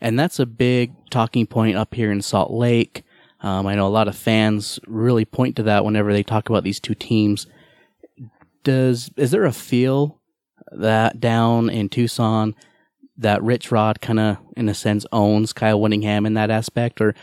and 0.00 0.18
that's 0.18 0.38
a 0.38 0.46
big 0.46 0.92
talking 1.10 1.46
point 1.46 1.76
up 1.76 1.94
here 1.94 2.10
in 2.10 2.22
Salt 2.22 2.50
Lake. 2.52 3.02
Um, 3.42 3.66
I 3.66 3.74
know 3.74 3.86
a 3.86 3.88
lot 3.88 4.08
of 4.08 4.16
fans 4.16 4.78
really 4.86 5.24
point 5.24 5.56
to 5.56 5.62
that 5.64 5.84
whenever 5.84 6.12
they 6.12 6.22
talk 6.22 6.48
about 6.48 6.64
these 6.64 6.80
two 6.80 6.94
teams. 6.94 7.46
Does 8.62 9.10
is 9.16 9.30
there 9.30 9.46
a 9.46 9.52
feel 9.52 10.20
that 10.72 11.20
down 11.20 11.70
in 11.70 11.88
Tucson 11.88 12.54
that 13.16 13.42
Rich 13.42 13.70
Rod 13.70 14.00
kind 14.00 14.20
of, 14.20 14.38
in 14.56 14.68
a 14.68 14.74
sense, 14.74 15.06
owns 15.12 15.52
Kyle 15.52 15.80
Whittingham 15.80 16.26
in 16.26 16.34
that 16.34 16.50
aspect, 16.50 17.00
or 17.00 17.14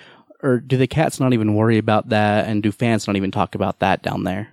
or 0.42 0.60
do 0.60 0.78
the 0.78 0.88
Cats 0.88 1.20
not 1.20 1.34
even 1.34 1.56
worry 1.56 1.78
about 1.78 2.10
that, 2.10 2.48
and 2.48 2.62
do 2.62 2.72
fans 2.72 3.08
not 3.08 3.16
even 3.16 3.32
talk 3.32 3.56
about 3.56 3.80
that 3.80 4.04
down 4.04 4.24
there? 4.24 4.50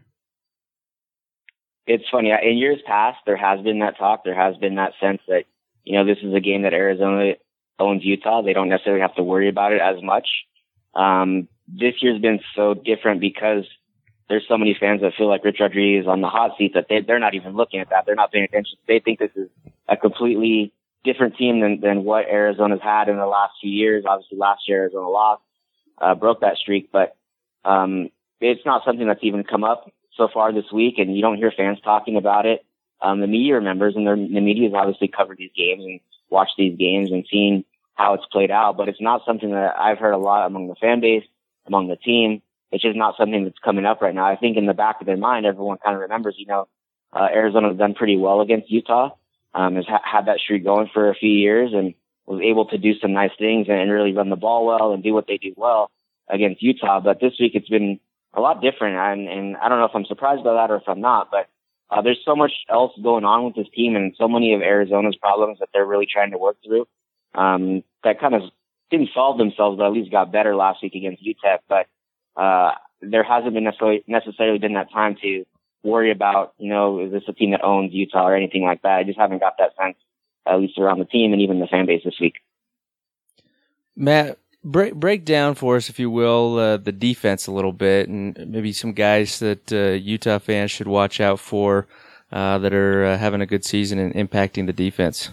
It's 1.87 2.05
funny. 2.11 2.31
In 2.31 2.57
years 2.57 2.81
past, 2.87 3.19
there 3.27 3.37
has 3.37 3.61
been 3.61 3.81
that 3.81 3.99
talk. 3.99 4.25
There 4.25 4.35
has 4.35 4.57
been 4.57 4.77
that 4.77 4.93
sense 5.01 5.21
that 5.29 5.45
you 5.85 5.97
know 5.99 6.07
this 6.07 6.23
is 6.23 6.35
a 6.35 6.41
game 6.41 6.63
that 6.63 6.73
Arizona 6.73 7.35
owns 7.79 8.05
Utah. 8.05 8.43
They 8.43 8.55
don't 8.55 8.69
necessarily 8.69 9.03
have 9.03 9.15
to 9.17 9.23
worry 9.23 9.49
about 9.49 9.73
it 9.73 9.81
as 9.81 10.03
much. 10.03 10.27
Um, 10.95 11.49
this 11.69 11.95
year's 12.01 12.21
been 12.21 12.41
so 12.55 12.75
different 12.75 13.21
because 13.21 13.65
there's 14.29 14.45
so 14.49 14.57
many 14.57 14.77
fans 14.79 15.01
that 15.03 15.13
feel 15.17 15.29
like 15.29 15.45
Rich 15.45 15.59
Rodriguez 15.61 16.03
is 16.03 16.09
on 16.09 16.21
the 16.21 16.29
hot 16.29 16.53
seat 16.59 16.73
that 16.75 16.87
they, 16.89 17.01
they're 17.01 17.19
not 17.19 17.35
even 17.35 17.55
looking 17.55 17.81
at 17.81 17.91
that. 17.91 18.07
They're 18.07 18.15
not 18.15 18.33
paying 18.33 18.45
attention. 18.45 18.79
They 18.89 19.01
think 19.01 19.19
this 19.19 19.31
is 19.37 19.49
a 19.89 19.97
completely 19.97 20.73
different 21.05 21.37
team 21.37 21.61
than, 21.61 21.81
than 21.81 22.05
what 22.05 22.27
Arizona's 22.27 22.81
had 22.83 23.09
in 23.09 23.17
the 23.17 23.27
last 23.27 23.53
few 23.61 23.71
years. 23.71 24.05
Obviously 24.07 24.39
last 24.39 24.63
year 24.67 24.83
Arizona 24.83 25.09
lost, 25.09 25.43
uh, 25.99 26.15
broke 26.15 26.41
that 26.41 26.57
streak, 26.57 26.91
but, 26.91 27.17
um, 27.65 28.09
it's 28.41 28.65
not 28.67 28.83
something 28.85 29.07
that's 29.07 29.23
even 29.23 29.45
come 29.45 29.65
up 29.65 29.91
so 30.17 30.29
far 30.33 30.53
this 30.53 30.71
week 30.73 30.95
and 30.99 31.15
you 31.15 31.23
don't 31.23 31.37
hear 31.37 31.53
fans 31.55 31.79
talking 31.83 32.17
about 32.17 32.47
it. 32.47 32.65
Um, 33.01 33.21
the 33.21 33.27
media 33.27 33.55
remembers 33.55 33.95
and 33.97 34.07
the 34.07 34.41
media 34.41 34.69
has 34.69 34.75
obviously 34.75 35.09
covered 35.09 35.39
these 35.39 35.51
games 35.57 35.85
and 35.85 36.01
watched 36.31 36.55
these 36.57 36.77
games 36.79 37.11
and 37.11 37.27
seen 37.31 37.65
how 37.95 38.15
it's 38.15 38.27
played 38.33 38.51
out, 38.51 38.77
but 38.77 38.89
it's 38.89 39.01
not 39.01 39.23
something 39.27 39.51
that 39.51 39.79
I've 39.79 39.99
heard 39.99 40.13
a 40.13 40.19
lot 40.19 40.47
among 40.47 40.69
the 40.69 40.75
fan 40.75 41.01
base 41.01 41.25
among 41.67 41.89
the 41.89 41.97
team. 41.97 42.43
It's 42.73 42.83
just 42.83 42.97
not 42.97 43.17
something 43.17 43.45
that's 43.45 43.59
coming 43.65 43.85
up 43.85 44.03
right 44.03 44.15
now. 44.15 44.27
I 44.27 44.37
think 44.37 44.57
in 44.57 44.67
the 44.67 44.75
back 44.75 45.01
of 45.01 45.07
their 45.07 45.17
mind, 45.17 45.47
everyone 45.47 45.79
kind 45.85 45.95
of 45.95 46.03
remembers, 46.03 46.35
you 46.39 46.47
know, 46.47 46.67
uh, 47.13 47.29
Arizona's 47.33 47.79
done 47.79 47.95
pretty 47.95 48.17
well 48.17 48.41
against 48.41 48.71
Utah, 48.71 49.11
um, 49.55 49.77
has 49.77 49.87
ha- 49.87 50.03
had 50.05 50.27
that 50.27 50.41
streak 50.41 50.65
going 50.65 50.91
for 50.93 51.09
a 51.09 51.15
few 51.15 51.31
years 51.31 51.71
and 51.73 51.95
was 52.27 52.41
able 52.43 52.67
to 52.67 52.79
do 52.79 52.95
some 53.01 53.13
nice 53.13 53.31
things 53.39 53.67
and, 53.69 53.91
really 53.91 54.13
run 54.13 54.31
the 54.31 54.37
ball 54.37 54.67
well 54.67 54.93
and 54.93 55.03
do 55.03 55.15
what 55.15 55.27
they 55.29 55.37
do 55.37 55.55
well 55.57 55.91
against 56.29 56.63
Utah. 56.63 57.01
But 57.01 57.21
this 57.21 57.35
week 57.39 57.53
it's 57.55 57.69
been 57.69 58.01
a 58.33 58.41
lot 58.41 58.61
different. 58.61 58.97
And, 58.97 59.29
and 59.29 59.57
I 59.57 59.69
don't 59.69 59.79
know 59.79 59.85
if 59.85 59.95
I'm 59.95 60.07
surprised 60.07 60.43
by 60.43 60.55
that 60.55 60.71
or 60.71 60.77
if 60.77 60.89
I'm 60.89 61.01
not, 61.01 61.31
but 61.31 61.49
uh, 61.91 62.03
there's 62.03 62.21
so 62.25 62.35
much 62.35 62.53
else 62.69 62.93
going 63.01 63.25
on 63.25 63.45
with 63.45 63.55
this 63.55 63.73
team 63.75 63.95
and 63.95 64.15
so 64.19 64.27
many 64.27 64.55
of 64.55 64.63
Arizona's 64.63 65.17
problems 65.17 65.59
that 65.61 65.69
they're 65.73 65.87
really 65.87 66.09
trying 66.11 66.33
to 66.33 66.39
work 66.39 66.57
through. 66.65 66.87
Um, 67.35 67.85
that 68.03 68.21
kind 68.21 68.35
of 68.35 68.43
didn't 68.91 69.11
solve 69.15 69.39
themselves, 69.39 69.79
but 69.79 69.87
at 69.87 69.93
least 69.93 70.11
got 70.11 70.33
better 70.33 70.55
last 70.55 70.83
week 70.83 70.95
against 70.95 71.23
UTEP. 71.25 71.59
But 71.69 71.87
uh, 72.41 72.73
there 73.01 73.25
hasn't 73.25 73.55
been 73.55 73.65
necessarily 73.65 74.05
necessarily 74.07 74.59
been 74.59 74.75
that 74.75 74.93
time 74.93 75.17
to 75.23 75.45
worry 75.83 76.11
about, 76.11 76.55
you 76.59 76.71
know, 76.71 77.01
is 77.01 77.13
this 77.13 77.23
a 77.29 77.33
team 77.33 77.51
that 77.51 77.63
owns 77.63 77.93
Utah 77.93 78.27
or 78.27 78.35
anything 78.35 78.65
like 78.65 78.83
that. 78.83 78.99
I 78.99 79.05
just 79.05 79.19
haven't 79.19 79.41
got 79.41 79.59
that 79.59 79.73
sense, 79.81 79.97
at 80.47 80.59
least 80.59 80.79
around 80.79 80.99
the 80.99 81.05
team 81.05 81.33
and 81.33 81.43
even 81.43 81.61
the 81.61 81.67
fan 81.67 81.87
base 81.87 82.03
this 82.05 82.19
week. 82.21 82.35
Matt, 83.97 84.39
break 84.65 84.95
break 84.95 85.25
down 85.25 85.55
for 85.55 85.77
us, 85.77 85.89
if 85.89 85.99
you 85.99 86.11
will, 86.11 86.59
uh, 86.59 86.77
the 86.79 86.93
defense 86.93 87.47
a 87.47 87.53
little 87.53 87.73
bit, 87.73 88.09
and 88.09 88.37
maybe 88.51 88.73
some 88.73 88.93
guys 88.93 89.39
that 89.39 89.73
uh, 89.73 89.93
Utah 89.93 90.39
fans 90.39 90.71
should 90.71 90.89
watch 90.89 91.21
out 91.21 91.39
for 91.39 91.87
uh, 92.33 92.59
that 92.59 92.73
are 92.73 93.05
uh, 93.05 93.19
having 93.19 93.41
a 93.41 93.47
good 93.47 93.65
season 93.65 93.99
and 93.99 94.15
impacting 94.15 94.67
the 94.67 94.73
defense. 94.73 95.31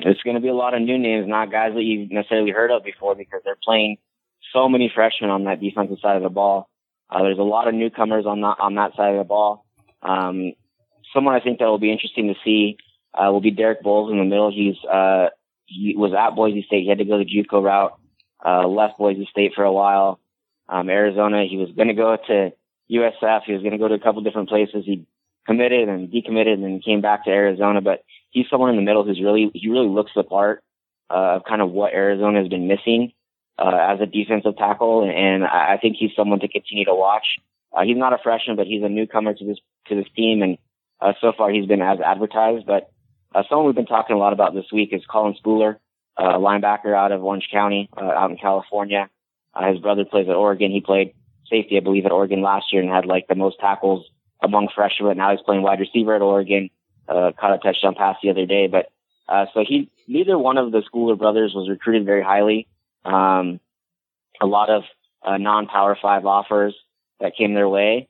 It's 0.00 0.22
going 0.22 0.36
to 0.36 0.42
be 0.42 0.48
a 0.48 0.54
lot 0.54 0.74
of 0.74 0.82
new 0.82 0.98
names, 0.98 1.26
not 1.26 1.50
guys 1.50 1.74
that 1.74 1.82
you've 1.82 2.10
necessarily 2.10 2.52
heard 2.52 2.70
of 2.70 2.84
before 2.84 3.14
because 3.14 3.40
they're 3.44 3.58
playing 3.62 3.96
so 4.52 4.68
many 4.68 4.90
freshmen 4.94 5.30
on 5.30 5.44
that 5.44 5.60
defensive 5.60 5.98
side 6.00 6.16
of 6.16 6.22
the 6.22 6.28
ball. 6.28 6.68
Uh, 7.10 7.22
there's 7.22 7.38
a 7.38 7.42
lot 7.42 7.68
of 7.68 7.74
newcomers 7.74 8.24
on 8.26 8.40
that, 8.42 8.56
on 8.60 8.74
that 8.76 8.94
side 8.96 9.12
of 9.12 9.18
the 9.18 9.24
ball. 9.24 9.64
Um, 10.02 10.52
someone 11.12 11.34
I 11.34 11.40
think 11.40 11.58
that 11.58 11.66
will 11.66 11.78
be 11.78 11.92
interesting 11.92 12.28
to 12.28 12.34
see, 12.44 12.76
uh, 13.14 13.32
will 13.32 13.40
be 13.40 13.50
Dereck 13.50 13.80
Boles 13.82 14.12
in 14.12 14.18
the 14.18 14.24
middle. 14.24 14.52
He's, 14.52 14.76
uh, 14.84 15.30
he 15.66 15.94
was 15.96 16.12
at 16.12 16.36
Boise 16.36 16.62
State. 16.66 16.82
He 16.82 16.88
had 16.88 16.98
to 16.98 17.04
go 17.04 17.18
the 17.18 17.24
JUCO 17.24 17.62
route, 17.62 17.98
uh, 18.44 18.66
left 18.68 18.98
Boise 18.98 19.26
State 19.30 19.52
for 19.54 19.64
a 19.64 19.72
while. 19.72 20.20
Um, 20.68 20.88
Arizona, 20.90 21.44
he 21.48 21.56
was 21.56 21.70
going 21.72 21.88
to 21.88 21.94
go 21.94 22.16
to 22.16 22.52
USF. 22.90 23.42
He 23.46 23.52
was 23.52 23.62
going 23.62 23.72
to 23.72 23.78
go 23.78 23.88
to 23.88 23.94
a 23.94 24.00
couple 24.00 24.22
different 24.22 24.48
places. 24.48 24.84
He 24.84 25.06
committed 25.46 25.88
and 25.88 26.10
decommitted 26.10 26.62
and 26.62 26.84
came 26.84 27.00
back 27.00 27.24
to 27.24 27.30
Arizona, 27.30 27.80
but 27.80 28.04
he's 28.38 28.48
someone 28.50 28.70
in 28.70 28.76
the 28.76 28.82
middle 28.82 29.04
who's 29.04 29.20
really 29.20 29.50
he 29.54 29.68
really 29.68 29.88
looks 29.88 30.12
the 30.14 30.22
part 30.22 30.62
uh, 31.10 31.36
of 31.36 31.44
kind 31.44 31.60
of 31.60 31.70
what 31.70 31.92
Arizona 31.92 32.38
has 32.38 32.48
been 32.48 32.68
missing 32.68 33.12
uh, 33.58 33.76
as 33.90 34.00
a 34.00 34.06
defensive 34.06 34.56
tackle, 34.56 35.02
and 35.04 35.44
I 35.44 35.78
think 35.82 35.96
he's 35.98 36.12
someone 36.16 36.40
to 36.40 36.48
continue 36.48 36.84
to 36.84 36.94
watch. 36.94 37.26
Uh, 37.76 37.82
he's 37.82 37.96
not 37.96 38.12
a 38.12 38.18
freshman, 38.22 38.56
but 38.56 38.66
he's 38.66 38.82
a 38.82 38.88
newcomer 38.88 39.34
to 39.34 39.44
this 39.44 39.58
to 39.88 39.96
this 39.96 40.06
team, 40.14 40.42
and 40.42 40.58
uh, 41.00 41.12
so 41.20 41.32
far 41.36 41.50
he's 41.50 41.66
been 41.66 41.82
as 41.82 41.98
advertised. 42.00 42.66
But 42.66 42.90
uh, 43.34 43.42
someone 43.48 43.66
we've 43.66 43.74
been 43.74 43.86
talking 43.86 44.14
a 44.14 44.18
lot 44.18 44.32
about 44.32 44.54
this 44.54 44.66
week 44.72 44.90
is 44.92 45.02
Colin 45.10 45.34
Schooler, 45.44 45.76
uh, 46.16 46.34
linebacker 46.34 46.94
out 46.94 47.12
of 47.12 47.24
Orange 47.24 47.48
County, 47.52 47.88
uh, 47.96 48.04
out 48.04 48.30
in 48.30 48.36
California. 48.36 49.10
Uh, 49.52 49.72
his 49.72 49.80
brother 49.80 50.04
plays 50.04 50.28
at 50.28 50.36
Oregon. 50.36 50.70
He 50.70 50.80
played 50.80 51.14
safety, 51.50 51.76
I 51.76 51.80
believe, 51.80 52.06
at 52.06 52.12
Oregon 52.12 52.42
last 52.42 52.72
year 52.72 52.82
and 52.82 52.90
had 52.90 53.06
like 53.06 53.26
the 53.26 53.34
most 53.34 53.58
tackles 53.58 54.06
among 54.42 54.68
freshmen. 54.74 55.16
Now 55.16 55.32
he's 55.32 55.44
playing 55.44 55.62
wide 55.62 55.80
receiver 55.80 56.14
at 56.14 56.22
Oregon 56.22 56.70
uh, 57.08 57.32
caught 57.38 57.54
a 57.54 57.58
touchdown 57.58 57.94
pass 57.94 58.16
the 58.22 58.30
other 58.30 58.46
day. 58.46 58.66
But 58.66 58.90
Uh, 59.28 59.46
so 59.52 59.62
he, 59.66 59.90
neither 60.06 60.38
one 60.38 60.56
of 60.56 60.72
the 60.72 60.82
Schooler 60.82 61.18
brothers 61.18 61.52
was 61.54 61.68
recruited 61.68 62.06
very 62.06 62.22
highly. 62.22 62.66
Um, 63.04 63.60
a 64.40 64.46
lot 64.46 64.70
of 64.70 64.84
uh, 65.22 65.36
non-power 65.36 65.98
five 66.00 66.24
offers 66.24 66.74
that 67.20 67.36
came 67.36 67.52
their 67.54 67.68
way, 67.68 68.08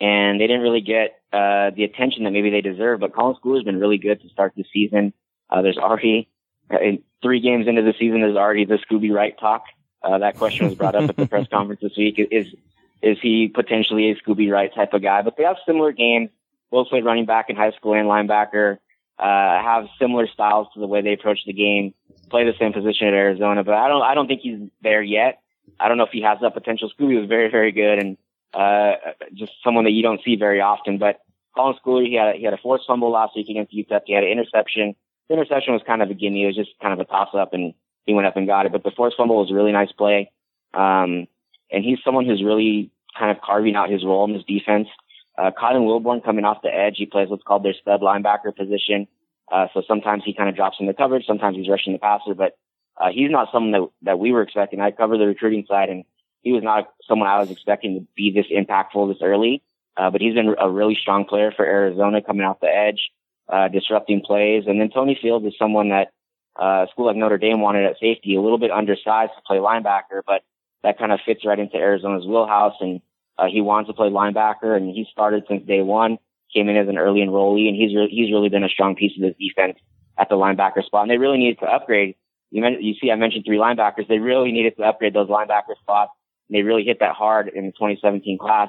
and 0.00 0.40
they 0.40 0.46
didn't 0.46 0.62
really 0.62 0.80
get 0.80 1.20
uh, 1.32 1.70
the 1.76 1.84
attention 1.84 2.24
that 2.24 2.30
maybe 2.30 2.50
they 2.50 2.62
deserve. 2.62 3.00
But 3.00 3.14
Colin 3.14 3.36
Schooler 3.36 3.56
has 3.56 3.64
been 3.64 3.80
really 3.80 3.98
good 3.98 4.22
to 4.22 4.28
start 4.28 4.52
the 4.56 4.64
season. 4.72 5.12
Uh, 5.50 5.62
there's 5.62 5.78
already 5.78 6.28
in 6.70 7.02
three 7.22 7.40
games 7.40 7.66
into 7.66 7.82
the 7.82 7.94
season, 7.98 8.20
there's 8.20 8.36
already 8.36 8.64
the 8.64 8.78
Scooby 8.78 9.12
Wright 9.12 9.38
talk. 9.38 9.64
Uh, 10.02 10.18
that 10.18 10.36
question 10.36 10.66
was 10.66 10.74
brought 10.74 10.94
up 10.94 11.08
at 11.08 11.16
the 11.16 11.26
press 11.26 11.46
conference 11.52 11.80
this 11.80 11.96
week. 11.96 12.16
Is 12.30 12.54
is 13.02 13.18
he 13.20 13.48
potentially 13.48 14.10
a 14.10 14.16
Scooby 14.16 14.50
Wright 14.50 14.74
type 14.74 14.94
of 14.94 15.02
guy? 15.02 15.22
But 15.22 15.36
they 15.36 15.44
have 15.44 15.56
similar 15.66 15.92
games. 15.92 16.30
Both 16.70 16.88
played 16.88 17.04
running 17.04 17.26
back 17.26 17.50
in 17.50 17.56
high 17.56 17.72
school 17.72 17.94
and 17.94 18.08
linebacker. 18.08 18.78
Uh, 19.18 19.62
have 19.62 19.86
similar 20.00 20.26
styles 20.26 20.66
to 20.74 20.80
the 20.80 20.86
way 20.86 21.00
they 21.00 21.12
approach 21.12 21.40
the 21.46 21.52
game. 21.52 21.94
Play 22.30 22.44
the 22.44 22.54
same 22.58 22.72
position 22.72 23.06
at 23.06 23.14
Arizona, 23.14 23.62
but 23.62 23.74
I 23.74 23.88
don't. 23.88 24.02
I 24.02 24.14
don't 24.14 24.26
think 24.26 24.40
he's 24.40 24.58
there 24.82 25.02
yet. 25.02 25.40
I 25.78 25.88
don't 25.88 25.98
know 25.98 26.04
if 26.04 26.10
he 26.10 26.22
has 26.22 26.38
that 26.42 26.54
potential. 26.54 26.90
Scooby 26.90 27.18
was 27.18 27.28
very, 27.28 27.50
very 27.50 27.72
good 27.72 27.98
and 27.98 28.16
uh, 28.54 28.94
just 29.32 29.52
someone 29.62 29.84
that 29.84 29.90
you 29.90 30.02
don't 30.02 30.20
see 30.24 30.36
very 30.36 30.60
often. 30.60 30.98
But 30.98 31.20
Colin 31.54 31.76
Schooler, 31.84 32.06
he 32.06 32.14
had 32.14 32.36
he 32.36 32.44
had 32.44 32.54
a 32.54 32.58
forced 32.58 32.86
fumble 32.86 33.10
last 33.10 33.36
week 33.36 33.48
against 33.48 33.72
UTEP. 33.72 34.02
He 34.06 34.12
had 34.12 34.24
an 34.24 34.30
interception. 34.30 34.94
The 35.28 35.34
interception 35.34 35.72
was 35.72 35.82
kind 35.86 36.02
of 36.02 36.10
a 36.10 36.14
gimme. 36.14 36.42
It 36.42 36.46
was 36.46 36.56
just 36.56 36.70
kind 36.80 36.92
of 36.92 37.00
a 37.00 37.04
toss 37.04 37.30
up, 37.34 37.52
and 37.52 37.74
he 38.06 38.14
went 38.14 38.26
up 38.26 38.36
and 38.36 38.46
got 38.46 38.66
it. 38.66 38.72
But 38.72 38.84
the 38.84 38.90
forced 38.90 39.16
fumble 39.16 39.40
was 39.40 39.50
a 39.50 39.54
really 39.54 39.72
nice 39.72 39.92
play. 39.92 40.30
Um, 40.72 41.26
and 41.70 41.84
he's 41.84 41.98
someone 42.04 42.26
who's 42.26 42.42
really 42.42 42.90
kind 43.18 43.30
of 43.30 43.42
carving 43.42 43.76
out 43.76 43.90
his 43.90 44.04
role 44.04 44.24
in 44.24 44.32
this 44.32 44.44
defense. 44.44 44.88
Uh, 45.36 45.50
Kylan 45.50 45.86
Wilborn 45.86 46.24
coming 46.24 46.44
off 46.44 46.62
the 46.62 46.74
edge, 46.74 46.94
he 46.96 47.06
plays 47.06 47.28
what's 47.28 47.42
called 47.42 47.64
their 47.64 47.74
stud 47.74 48.00
linebacker 48.00 48.54
position. 48.56 49.08
Uh, 49.50 49.66
so 49.74 49.82
sometimes 49.86 50.22
he 50.24 50.32
kind 50.32 50.48
of 50.48 50.56
drops 50.56 50.76
in 50.80 50.86
the 50.86 50.94
coverage, 50.94 51.26
sometimes 51.26 51.56
he's 51.56 51.68
rushing 51.68 51.92
the 51.92 51.98
passer, 51.98 52.34
but 52.34 52.56
uh, 52.96 53.08
he's 53.12 53.30
not 53.30 53.48
someone 53.52 53.72
that, 53.72 53.88
that 54.02 54.18
we 54.18 54.32
were 54.32 54.42
expecting. 54.42 54.80
I 54.80 54.90
cover 54.90 55.18
the 55.18 55.26
recruiting 55.26 55.66
side 55.68 55.88
and 55.88 56.04
he 56.42 56.52
was 56.52 56.62
not 56.62 56.92
someone 57.08 57.28
I 57.28 57.40
was 57.40 57.50
expecting 57.50 57.98
to 57.98 58.06
be 58.14 58.30
this 58.32 58.46
impactful 58.46 59.12
this 59.12 59.22
early. 59.22 59.62
Uh, 59.96 60.10
but 60.10 60.20
he's 60.20 60.34
been 60.34 60.54
a 60.58 60.70
really 60.70 60.96
strong 61.00 61.24
player 61.24 61.52
for 61.52 61.64
Arizona 61.64 62.20
coming 62.20 62.44
off 62.44 62.60
the 62.60 62.66
edge, 62.66 63.10
uh, 63.48 63.68
disrupting 63.68 64.22
plays. 64.22 64.64
And 64.66 64.80
then 64.80 64.90
Tony 64.90 65.16
Fields 65.20 65.46
is 65.46 65.54
someone 65.58 65.90
that, 65.90 66.08
uh, 66.56 66.86
school 66.90 67.06
like 67.06 67.16
Notre 67.16 67.38
Dame 67.38 67.60
wanted 67.60 67.84
at 67.84 67.98
safety, 68.00 68.34
a 68.34 68.40
little 68.40 68.58
bit 68.58 68.70
undersized 68.70 69.32
to 69.36 69.42
play 69.46 69.58
linebacker, 69.58 70.22
but 70.26 70.42
that 70.82 70.98
kind 70.98 71.12
of 71.12 71.20
fits 71.24 71.44
right 71.44 71.58
into 71.58 71.76
Arizona's 71.76 72.26
wheelhouse. 72.26 72.74
And, 72.80 73.00
uh, 73.38 73.46
he 73.46 73.60
wants 73.60 73.88
to 73.88 73.94
play 73.94 74.08
linebacker 74.08 74.76
and 74.76 74.88
he 74.88 75.06
started 75.10 75.44
since 75.48 75.66
day 75.66 75.82
one, 75.82 76.18
came 76.52 76.68
in 76.68 76.76
as 76.76 76.88
an 76.88 76.98
early 76.98 77.20
enrollee 77.20 77.68
and 77.68 77.76
he's, 77.76 77.94
re- 77.94 78.08
he's 78.10 78.30
really 78.30 78.48
been 78.48 78.64
a 78.64 78.68
strong 78.68 78.94
piece 78.94 79.12
of 79.16 79.22
this 79.22 79.34
defense 79.38 79.78
at 80.18 80.28
the 80.28 80.36
linebacker 80.36 80.84
spot. 80.84 81.02
And 81.02 81.10
they 81.10 81.18
really 81.18 81.38
needed 81.38 81.58
to 81.60 81.66
upgrade. 81.66 82.16
You, 82.50 82.62
men- 82.62 82.80
you 82.80 82.94
see, 83.00 83.10
I 83.10 83.16
mentioned 83.16 83.44
three 83.44 83.58
linebackers. 83.58 84.08
They 84.08 84.18
really 84.18 84.52
needed 84.52 84.76
to 84.76 84.84
upgrade 84.84 85.14
those 85.14 85.28
linebacker 85.28 85.76
spots. 85.80 86.12
And 86.48 86.56
they 86.56 86.62
really 86.62 86.84
hit 86.84 87.00
that 87.00 87.14
hard 87.14 87.48
in 87.48 87.66
the 87.66 87.72
2017 87.72 88.38
class. 88.38 88.68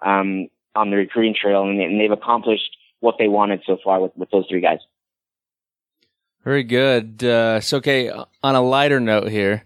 Um, 0.00 0.48
on 0.78 0.90
the 0.90 0.96
recruiting 0.96 1.34
trail, 1.34 1.62
and, 1.62 1.80
and 1.80 2.00
they've 2.00 2.10
accomplished 2.10 2.76
what 3.00 3.16
they 3.18 3.28
wanted 3.28 3.62
so 3.66 3.78
far 3.82 4.00
with, 4.00 4.12
with 4.16 4.30
those 4.30 4.46
three 4.48 4.60
guys. 4.60 4.78
Very 6.44 6.62
good. 6.62 7.22
Uh, 7.22 7.60
so, 7.60 7.78
okay, 7.78 8.10
on 8.10 8.54
a 8.54 8.62
lighter 8.62 9.00
note 9.00 9.28
here, 9.28 9.64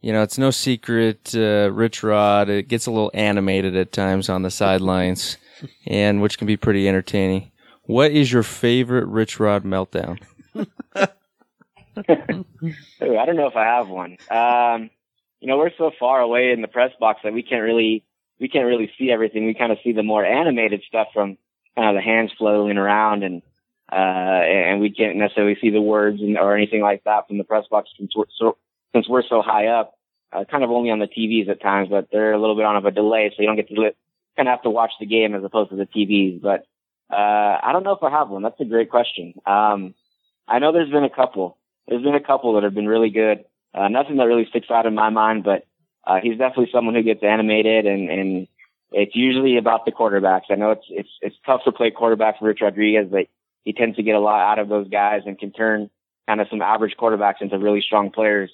you 0.00 0.12
know, 0.12 0.22
it's 0.22 0.38
no 0.38 0.50
secret, 0.50 1.34
uh, 1.34 1.70
Rich 1.72 2.02
Rod, 2.02 2.48
it 2.48 2.68
gets 2.68 2.86
a 2.86 2.90
little 2.90 3.10
animated 3.14 3.76
at 3.76 3.92
times 3.92 4.28
on 4.28 4.42
the 4.42 4.50
sidelines, 4.50 5.36
and 5.86 6.22
which 6.22 6.38
can 6.38 6.46
be 6.46 6.56
pretty 6.56 6.88
entertaining. 6.88 7.50
What 7.82 8.12
is 8.12 8.32
your 8.32 8.42
favorite 8.42 9.06
Rich 9.06 9.40
Rod 9.40 9.64
meltdown? 9.64 10.20
I 10.54 10.66
don't 13.00 13.36
know 13.36 13.48
if 13.48 13.56
I 13.56 13.64
have 13.64 13.88
one. 13.88 14.18
Um, 14.30 14.90
you 15.40 15.48
know, 15.48 15.56
we're 15.56 15.70
so 15.76 15.90
far 15.98 16.20
away 16.20 16.52
in 16.52 16.62
the 16.62 16.68
press 16.68 16.92
box 17.00 17.20
that 17.24 17.32
we 17.32 17.42
can't 17.42 17.62
really 17.62 18.04
we 18.40 18.48
can't 18.48 18.66
really 18.66 18.90
see 18.98 19.10
everything. 19.10 19.46
We 19.46 19.54
kind 19.54 19.72
of 19.72 19.78
see 19.82 19.92
the 19.92 20.02
more 20.02 20.24
animated 20.24 20.82
stuff 20.86 21.08
from 21.12 21.38
kind 21.76 21.88
of 21.88 21.94
the 21.94 22.02
hands 22.02 22.32
flailing 22.38 22.78
around 22.78 23.22
and, 23.22 23.42
uh, 23.90 23.94
and 23.94 24.80
we 24.80 24.90
can't 24.90 25.16
necessarily 25.16 25.56
see 25.60 25.70
the 25.70 25.80
words 25.80 26.20
and, 26.20 26.38
or 26.38 26.56
anything 26.56 26.82
like 26.82 27.04
that 27.04 27.26
from 27.26 27.38
the 27.38 27.44
press 27.44 27.64
box 27.70 27.90
so, 28.36 28.58
since 28.94 29.08
we're 29.08 29.22
so 29.22 29.42
high 29.42 29.66
up, 29.66 29.94
uh, 30.32 30.44
kind 30.44 30.64
of 30.64 30.70
only 30.70 30.90
on 30.90 30.98
the 30.98 31.06
TVs 31.06 31.48
at 31.48 31.60
times, 31.60 31.88
but 31.88 32.08
they're 32.12 32.32
a 32.32 32.40
little 32.40 32.56
bit 32.56 32.64
on 32.64 32.76
of 32.76 32.84
a 32.84 32.90
delay. 32.90 33.30
So 33.30 33.42
you 33.42 33.46
don't 33.46 33.56
get 33.56 33.68
to 33.68 33.74
kind 34.36 34.48
of 34.48 34.52
have 34.52 34.62
to 34.62 34.70
watch 34.70 34.92
the 35.00 35.06
game 35.06 35.34
as 35.34 35.44
opposed 35.44 35.70
to 35.70 35.76
the 35.76 35.86
TVs. 35.86 36.40
But, 36.40 36.66
uh, 37.10 37.58
I 37.62 37.70
don't 37.72 37.84
know 37.84 37.92
if 37.92 38.02
I 38.02 38.10
have 38.10 38.28
one. 38.28 38.42
That's 38.42 38.60
a 38.60 38.64
great 38.64 38.90
question. 38.90 39.34
Um, 39.46 39.94
I 40.46 40.58
know 40.58 40.72
there's 40.72 40.90
been 40.90 41.04
a 41.04 41.10
couple. 41.10 41.56
There's 41.86 42.02
been 42.02 42.14
a 42.14 42.22
couple 42.22 42.54
that 42.54 42.64
have 42.64 42.74
been 42.74 42.88
really 42.88 43.10
good. 43.10 43.44
Uh, 43.74 43.88
nothing 43.88 44.16
that 44.16 44.24
really 44.24 44.46
sticks 44.48 44.70
out 44.70 44.86
in 44.86 44.94
my 44.94 45.10
mind, 45.10 45.44
but 45.44 45.66
uh, 46.06 46.20
he's 46.22 46.38
definitely 46.38 46.70
someone 46.72 46.94
who 46.94 47.02
gets 47.02 47.22
animated 47.22 47.86
and, 47.86 48.10
and 48.10 48.48
it's 48.92 49.14
usually 49.14 49.58
about 49.58 49.84
the 49.84 49.92
quarterbacks. 49.92 50.50
I 50.50 50.54
know 50.54 50.70
it's, 50.70 50.86
it's, 50.88 51.08
it's 51.20 51.36
tough 51.44 51.60
to 51.64 51.72
play 51.72 51.90
quarterback 51.90 52.38
for 52.38 52.46
Rich 52.46 52.60
Rodriguez, 52.62 53.08
but 53.10 53.26
he 53.64 53.72
tends 53.72 53.96
to 53.96 54.02
get 54.02 54.14
a 54.14 54.20
lot 54.20 54.40
out 54.40 54.58
of 54.58 54.68
those 54.68 54.88
guys 54.88 55.22
and 55.26 55.38
can 55.38 55.52
turn 55.52 55.90
kind 56.26 56.40
of 56.40 56.46
some 56.50 56.62
average 56.62 56.94
quarterbacks 56.98 57.40
into 57.40 57.58
really 57.58 57.82
strong 57.82 58.10
players, 58.10 58.50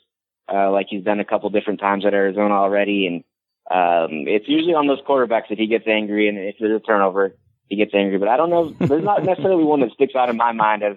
uh, 0.52 0.70
like 0.70 0.86
he's 0.90 1.04
done 1.04 1.20
a 1.20 1.24
couple 1.24 1.50
different 1.50 1.80
times 1.80 2.04
at 2.06 2.14
Arizona 2.14 2.54
already. 2.54 3.06
And, 3.06 3.24
um, 3.70 4.26
it's 4.28 4.48
usually 4.48 4.74
on 4.74 4.86
those 4.86 5.00
quarterbacks 5.00 5.48
that 5.48 5.58
he 5.58 5.66
gets 5.66 5.86
angry 5.86 6.28
and 6.28 6.38
if 6.38 6.56
there's 6.60 6.80
a 6.80 6.84
turnover, 6.84 7.34
he 7.68 7.76
gets 7.76 7.94
angry. 7.94 8.18
But 8.18 8.28
I 8.28 8.36
don't 8.36 8.50
know, 8.50 8.70
there's 8.70 9.04
not 9.04 9.24
necessarily 9.24 9.64
one 9.64 9.80
that 9.80 9.92
sticks 9.92 10.14
out 10.14 10.28
in 10.28 10.36
my 10.36 10.52
mind 10.52 10.82
as, 10.82 10.96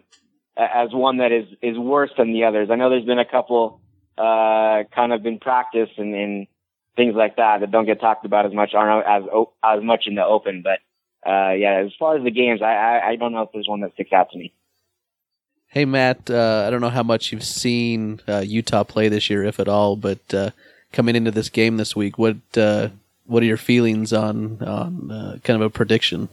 as 0.58 0.90
one 0.92 1.18
that 1.18 1.32
is, 1.32 1.46
is 1.62 1.78
worse 1.78 2.12
than 2.18 2.34
the 2.34 2.44
others. 2.44 2.70
I 2.72 2.76
know 2.76 2.90
there's 2.90 3.06
been 3.06 3.20
a 3.20 3.26
couple, 3.26 3.80
uh, 4.18 4.84
kind 4.94 5.14
of 5.14 5.26
in 5.26 5.40
practice 5.40 5.90
and, 5.98 6.14
and 6.14 6.48
things 6.98 7.14
like 7.16 7.38
that 7.38 7.62
that 7.62 7.72
don't 7.72 7.86
get 7.86 8.02
talked 8.02 8.26
about 8.26 8.46
as 8.46 8.54
much 8.54 8.74
aren't 8.74 9.08
as 9.08 9.24
as 9.64 9.84
much 9.84 10.06
in 10.08 10.16
the 10.16 10.26
open. 10.26 10.64
But 10.64 10.80
uh, 11.30 11.54
yeah, 11.54 11.84
as 11.86 11.92
far 11.98 12.18
as 12.18 12.24
the 12.24 12.32
games, 12.32 12.62
I, 12.62 12.74
I 12.74 13.10
I 13.10 13.16
don't 13.16 13.32
know 13.32 13.44
if 13.44 13.50
there's 13.54 13.70
one 13.70 13.82
that 13.82 13.94
sticks 13.94 14.12
out 14.12 14.32
to 14.32 14.38
me. 14.38 14.54
Hey 15.70 15.86
Matt, 15.86 16.30
uh, 16.30 16.64
I 16.66 16.70
don't 16.70 16.82
know 16.82 16.90
how 16.90 17.04
much 17.04 17.32
you've 17.32 17.44
seen 17.44 18.22
uh, 18.28 18.40
Utah 18.40 18.84
play 18.84 19.10
this 19.10 19.30
year, 19.30 19.44
if 19.44 19.60
at 19.60 19.68
all, 19.68 19.96
but 19.96 20.34
uh, 20.34 20.52
coming 20.94 21.16
into 21.16 21.32
this 21.32 21.50
game 21.50 21.78
this 21.78 21.96
week, 21.96 22.18
what 22.18 22.38
uh, 22.56 22.90
what 23.26 23.44
are 23.44 23.48
your 23.48 23.58
feelings 23.58 24.14
on 24.14 24.62
on 24.64 25.12
uh, 25.12 25.38
kind 25.44 25.62
of 25.62 25.66
a 25.66 25.70
prediction? 25.70 26.30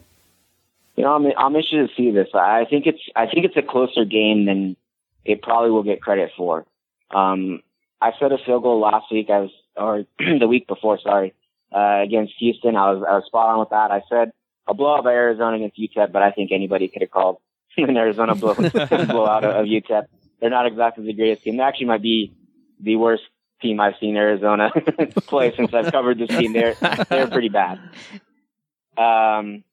You 0.95 1.03
know, 1.03 1.13
I'm 1.13 1.25
I'm 1.37 1.55
interested 1.55 1.89
to 1.89 1.95
see 1.95 2.11
this. 2.11 2.29
I 2.33 2.65
think 2.69 2.87
it's 2.87 3.01
I 3.15 3.27
think 3.27 3.45
it's 3.45 3.57
a 3.57 3.61
closer 3.61 4.05
game 4.05 4.45
than 4.45 4.77
it 5.25 5.41
probably 5.41 5.71
will 5.71 5.83
get 5.83 6.01
credit 6.01 6.31
for. 6.37 6.65
Um, 7.11 7.61
I 8.01 8.11
set 8.19 8.31
a 8.31 8.37
field 8.45 8.63
goal 8.63 8.79
last 8.79 9.11
week. 9.11 9.29
I 9.29 9.39
was, 9.39 9.51
or 9.75 10.05
the 10.39 10.47
week 10.47 10.67
before, 10.67 10.99
sorry, 10.99 11.33
uh, 11.75 12.01
against 12.03 12.33
Houston. 12.39 12.75
I 12.75 12.91
was, 12.91 13.03
I 13.07 13.15
was 13.15 13.25
spot 13.25 13.49
on 13.49 13.59
with 13.59 13.69
that. 13.69 13.91
I 13.91 14.01
said 14.09 14.31
a 14.67 14.73
blowout 14.73 15.03
by 15.03 15.11
Arizona 15.11 15.57
against 15.57 15.77
UTEP, 15.77 16.11
but 16.11 16.21
I 16.21 16.31
think 16.31 16.51
anybody 16.51 16.87
could 16.87 17.01
have 17.01 17.11
called 17.11 17.37
an 17.89 17.97
Arizona 17.97 18.35
blow, 18.35 18.53
blowout 18.53 19.43
of, 19.43 19.55
of 19.55 19.65
UTEP. 19.65 20.05
They're 20.39 20.49
not 20.49 20.67
exactly 20.67 21.05
the 21.05 21.13
greatest 21.13 21.43
team. 21.43 21.57
They 21.57 21.63
actually 21.63 21.87
might 21.87 22.01
be 22.01 22.33
the 22.79 22.95
worst 22.97 23.23
team 23.61 23.79
I've 23.79 23.95
seen 23.99 24.15
Arizona 24.15 24.71
play 25.27 25.55
since 25.55 25.73
I've 25.73 25.91
covered 25.91 26.19
this 26.19 26.29
team. 26.29 26.53
They're, 26.53 26.75
they're 27.09 27.27
pretty 27.27 27.49
bad. 27.49 27.79
Um, 28.97 29.63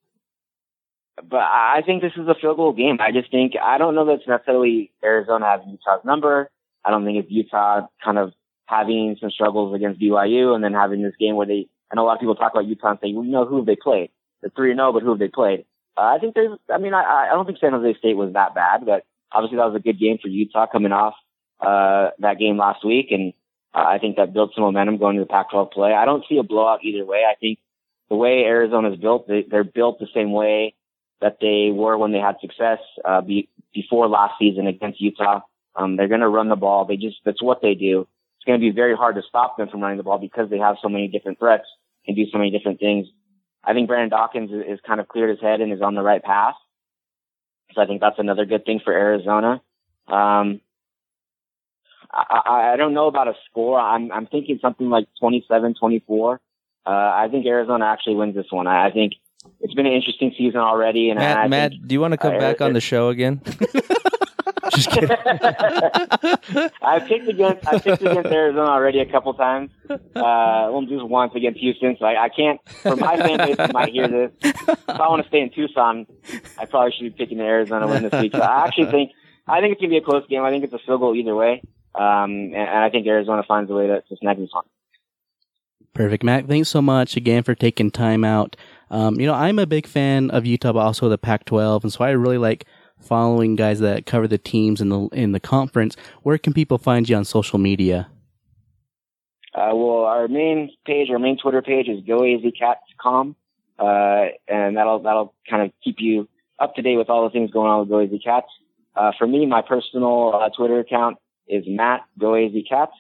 but 1.17 1.41
I 1.41 1.83
think 1.85 2.03
this 2.03 2.13
is 2.17 2.27
a 2.29 2.35
field 2.35 2.57
goal 2.57 2.73
game. 2.73 2.99
I 3.01 3.13
just 3.13 3.31
think, 3.31 3.55
I 3.63 3.79
don't 3.79 3.95
know 3.95 4.07
that 4.07 4.21
it's 4.21 4.29
necessarily 4.29 4.93
Arizona 5.05 5.47
having 5.47 5.71
Utah's 5.71 6.05
number. 6.05 6.51
I 6.85 6.91
don't 6.91 7.05
think 7.05 7.19
it's 7.19 7.31
Utah 7.31 7.87
kind 8.03 8.19
of 8.19 8.33
having 8.67 9.17
some 9.21 9.31
struggles 9.31 9.75
against 9.75 10.01
BYU 10.01 10.55
and 10.55 10.65
then 10.65 10.73
having 10.73 11.03
this 11.03 11.15
game 11.19 11.37
where 11.37 11.47
they, 11.47 11.69
know 11.95 12.05
a 12.05 12.07
lot 12.07 12.15
of 12.15 12.21
people 12.21 12.35
talk 12.35 12.53
about 12.53 12.67
Utah 12.67 12.91
and 12.91 12.99
say, 13.03 13.13
well, 13.13 13.25
know, 13.25 13.45
who 13.45 13.57
have 13.59 13.67
they 13.67 13.77
played? 13.77 14.11
They're 14.41 14.51
3 14.57 14.75
0, 14.75 14.93
but 14.93 15.03
who 15.03 15.11
have 15.11 15.19
they 15.19 15.29
played? 15.29 15.67
Uh, 15.97 16.01
I 16.01 16.19
think 16.19 16.35
there's, 16.35 16.59
I 16.73 16.79
mean, 16.79 16.95
I, 16.95 17.29
I 17.31 17.35
don't 17.35 17.47
think 17.47 17.59
San 17.59 17.73
Jose 17.73 17.99
State 17.99 18.17
was 18.17 18.33
that 18.33 18.55
bad, 18.55 18.87
but 18.87 19.05
obviously 19.31 19.59
that 19.59 19.67
was 19.67 19.77
a 19.77 19.83
good 19.83 19.99
game 19.99 20.19
for 20.21 20.29
Utah 20.29 20.67
coming 20.67 20.93
off, 20.93 21.15
uh, 21.61 22.11
that 22.21 22.39
game 22.39 22.57
last 22.57 22.85
week. 22.85 23.09
And 23.11 23.33
uh, 23.75 23.85
I 23.87 23.99
think 23.99 24.17
that 24.17 24.33
built 24.33 24.53
some 24.55 24.65
momentum 24.65 24.99
going 24.99 25.17
to 25.17 25.23
the 25.23 25.27
Pac 25.27 25.51
12 25.51 25.71
play. 25.71 25.93
I 25.93 26.05
don't 26.05 26.25
see 26.29 26.39
a 26.39 26.43
blowout 26.43 26.85
either 26.85 27.05
way. 27.05 27.25
I 27.29 27.35
think 27.35 27.59
the 28.09 28.17
way 28.17 28.45
Arizona's 28.45 28.99
built, 28.99 29.29
they, 29.29 29.45
they're 29.49 29.65
built 29.65 29.99
the 29.99 30.09
same 30.15 30.33
way 30.33 30.75
that 31.21 31.39
they 31.41 31.71
were 31.73 31.97
when 31.97 32.13
they 32.13 32.19
had 32.19 32.37
success, 32.41 32.79
uh, 33.05 33.21
be, 33.21 33.49
before 33.73 34.09
last 34.09 34.35
season 34.39 34.67
against 34.67 35.01
Utah. 35.01 35.41
Um, 35.77 35.97
they're 35.97 36.09
going 36.09 36.21
to 36.21 36.29
run 36.29 36.49
the 36.49 36.57
ball. 36.57 36.85
They 36.85 36.97
just, 36.97 37.17
that's 37.25 37.43
what 37.43 37.63
they 37.63 37.75
do. 37.75 38.07
It's 38.37 38.45
going 38.45 38.59
to 38.59 38.65
be 38.65 38.75
very 38.75 38.97
hard 38.97 39.15
to 39.15 39.23
stop 39.27 39.57
them 39.57 39.69
from 39.69 39.81
running 39.81 39.99
the 39.99 40.03
ball 40.03 40.19
because 40.19 40.51
they 40.51 40.59
have 40.59 40.77
so 40.83 40.89
many 40.89 41.09
different 41.09 41.39
threats 41.39 41.65
and 42.07 42.17
do 42.17 42.27
so 42.31 42.39
many 42.39 42.51
different 42.51 42.81
things. 42.81 43.07
I 43.65 43.73
think 43.75 43.89
Brandon 43.89 44.11
Dawkins 44.11 44.51
is, 44.51 44.75
is 44.75 44.81
kind 44.87 45.01
of 45.01 45.09
cleared 45.09 45.31
his 45.31 45.41
head 45.41 45.61
and 45.61 45.73
is 45.73 45.83
on 45.83 45.95
the 45.95 46.03
right 46.03 46.23
path. 46.23 46.55
So 47.75 47.81
I 47.81 47.87
think 47.87 48.01
that's 48.01 48.19
another 48.19 48.45
good 48.45 48.65
thing 48.65 48.81
for 48.85 48.93
Arizona. 48.93 49.63
Um, 50.09 50.61
I, 52.13 52.41
I, 52.45 52.73
I 52.73 52.77
don't 52.77 52.93
know 52.93 53.07
about 53.07 53.29
a 53.29 53.35
score. 53.49 53.79
I'm, 53.81 54.13
I'm 54.13 54.27
thinking 54.27 54.59
something 54.61 54.91
like 54.91 55.07
27, 55.21 55.75
24. 55.79 56.41
Uh, 56.85 56.91
I 56.91 57.29
think 57.31 57.47
Arizona 57.47 57.87
actually 57.87 58.17
wins 58.17 58.35
this 58.35 58.47
one. 58.51 58.67
I, 58.67 58.89
I 58.89 58.91
think 58.91 59.15
it's 59.61 59.75
been 59.75 59.87
an 59.87 59.93
interesting 59.93 60.35
season 60.37 60.61
already. 60.61 61.11
And 61.11 61.19
Matt, 61.19 61.39
I 61.39 61.49
Matt, 61.49 61.71
think, 61.73 61.87
do 61.87 61.95
you 61.95 62.01
want 62.01 62.13
to 62.13 62.19
come 62.19 62.35
uh, 62.35 62.39
back 62.39 62.61
on 62.61 62.73
the 62.73 62.81
show 62.81 63.09
again? 63.09 63.41
Just 64.75 64.91
kidding. 64.91 65.11
I 66.83 67.01
picked 67.07 67.29
against 67.29 67.67
I 67.67 67.79
picked 67.79 68.03
against 68.03 68.31
Arizona 68.31 68.71
already 68.71 69.01
a 69.01 69.11
couple 69.11 69.35
times. 69.35 69.71
Uh, 69.91 69.99
well, 70.15 70.83
just 70.83 71.05
once 71.05 71.33
against 71.35 71.61
Houston. 71.61 71.97
So 71.99 72.07
I, 72.07 72.25
I 72.25 72.29
can't. 72.29 72.61
For 72.69 72.97
my 72.97 73.17
fan 73.17 73.39
base, 73.39 73.57
that 73.57 73.73
might 73.73 73.93
hear 73.93 74.09
this. 74.09 74.31
If 74.41 74.89
I 74.89 75.09
want 75.09 75.23
to 75.23 75.29
stay 75.29 75.41
in 75.41 75.51
Tucson, 75.51 76.07
I 76.59 76.65
probably 76.67 76.93
should 76.93 77.05
be 77.05 77.11
picking 77.11 77.39
the 77.39 77.45
Arizona 77.45 77.87
win 77.87 78.05
this 78.05 78.21
week. 78.21 78.33
So 78.33 78.41
I 78.41 78.67
actually 78.67 78.91
think 78.91 79.13
I 79.47 79.61
think 79.61 79.73
it's 79.73 79.81
gonna 79.81 79.91
be 79.91 79.99
a 79.99 80.03
close 80.03 80.27
game. 80.29 80.43
I 80.43 80.51
think 80.51 80.65
it's 80.65 80.73
a 80.73 80.79
field 80.79 81.01
goal 81.01 81.15
either 81.15 81.35
way. 81.35 81.63
Um, 81.95 82.31
and, 82.31 82.55
and 82.55 82.79
I 82.79 82.89
think 82.91 83.07
Arizona 83.07 83.43
finds 83.47 83.71
a 83.71 83.75
way 83.75 83.87
to, 83.87 84.01
to 84.01 84.17
snag 84.17 84.39
this 84.39 84.51
one. 84.53 84.65
Perfect, 85.95 86.25
Matt. 86.25 86.49
Thanks 86.49 86.71
so 86.71 86.81
much 86.81 87.17
again 87.17 87.43
for 87.43 87.55
taking 87.55 87.91
time 87.91 88.25
out. 88.25 88.57
Um, 88.91 89.21
you 89.21 89.27
know, 89.27 89.35
I'm 89.35 89.59
a 89.59 89.67
big 89.67 89.87
fan 89.87 90.31
of 90.31 90.47
Utah, 90.47 90.73
but 90.73 90.81
also 90.81 91.09
the 91.09 91.19
Pac-12, 91.19 91.83
and 91.83 91.93
so 91.93 92.05
I 92.05 92.11
really 92.11 92.39
like 92.39 92.65
following 93.03 93.57
guys 93.57 93.81
that 93.81 94.07
cover 94.07 94.27
the 94.27 94.39
teams 94.39 94.81
in 94.81 94.89
the 94.89 95.09
in 95.09 95.33
the 95.33 95.41
conference. 95.41 95.97
Where 96.23 96.39
can 96.39 96.53
people 96.53 96.79
find 96.79 97.09
you 97.09 97.17
on 97.17 97.25
social 97.25 97.59
media? 97.59 98.09
Uh, 99.55 99.71
well, 99.75 100.05
our 100.05 100.29
main 100.29 100.71
page, 100.87 101.11
our 101.11 101.19
main 101.19 101.37
Twitter 101.37 101.61
page 101.61 101.89
is 101.89 102.01
goazcats.com, 102.05 103.37
uh, 103.79 104.25
and 104.49 104.77
that'll 104.77 105.01
that'll 105.01 105.35
kind 105.49 105.63
of 105.63 105.73
keep 105.85 105.97
you 105.99 106.29
up 106.59 106.75
to 106.77 106.83
date 106.83 106.97
with 106.97 107.11
all 107.11 107.25
the 107.25 107.31
things 107.31 107.51
going 107.51 107.71
on 107.71 107.81
with 107.81 107.89
Go 107.89 108.01
AZ 108.01 108.11
Cats. 108.25 108.47
Uh, 108.95 109.13
for 109.19 109.27
me, 109.27 109.45
my 109.47 109.63
personal 109.63 110.33
uh, 110.35 110.49
Twitter 110.57 110.79
account 110.79 111.19
is 111.47 111.65
Matt 111.67 112.03
Go 112.19 112.35
Cats, 112.69 112.93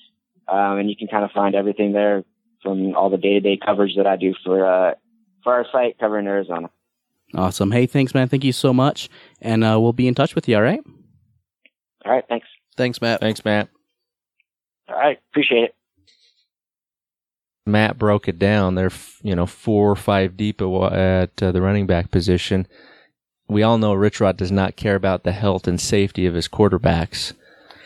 um, 0.48 0.78
and 0.78 0.90
you 0.90 0.96
can 0.96 1.09
kind 1.09 1.24
of 1.24 1.30
find 1.30 1.55
everything 1.55 1.92
there 1.92 2.24
from 2.62 2.94
all 2.94 3.09
the 3.09 3.16
day 3.16 3.34
to 3.34 3.40
day 3.40 3.59
coverage 3.64 3.96
that 3.96 4.07
I 4.07 4.16
do 4.16 4.34
for 4.44 4.64
uh, 4.64 4.94
for 5.42 5.55
our 5.55 5.66
site 5.72 5.98
covering 5.98 6.26
Arizona. 6.26 6.70
Awesome. 7.35 7.70
Hey, 7.70 7.87
thanks, 7.87 8.14
man. 8.14 8.28
Thank 8.28 8.45
you 8.45 8.53
so 8.53 8.72
much, 8.74 9.09
and 9.41 9.64
uh, 9.64 9.78
we'll 9.80 9.93
be 9.93 10.07
in 10.09 10.14
touch 10.14 10.35
with 10.35 10.49
you. 10.49 10.57
All 10.57 10.62
right. 10.62 10.80
All 12.05 12.12
right, 12.12 12.24
thanks. 12.28 12.47
Thanks, 12.76 13.01
Matt. 13.01 13.20
Thanks, 13.20 13.45
Matt. 13.45 13.68
All 14.89 14.97
right, 14.97 15.18
appreciate 15.30 15.64
it. 15.64 15.74
Matt 17.64 17.99
broke 17.99 18.28
it 18.28 18.39
down. 18.39 18.74
They're 18.74 18.91
you 19.22 19.35
know 19.35 19.47
four 19.47 19.91
or 19.91 19.97
five 19.97 20.37
deep 20.37 20.61
at, 20.61 20.68
at 20.93 21.43
uh, 21.43 21.53
the 21.53 21.62
running 21.62 21.87
back 21.87 22.11
position. 22.11 22.66
We 23.49 23.62
all 23.62 23.78
know 23.78 23.95
Rich 23.95 24.20
Rod 24.20 24.37
does 24.37 24.51
not 24.53 24.76
care 24.76 24.95
about 24.95 25.24
the 25.24 25.33
health 25.33 25.68
and 25.68 25.80
safety 25.80 26.26
of 26.26 26.35
his 26.35 26.49
quarterbacks, 26.49 27.35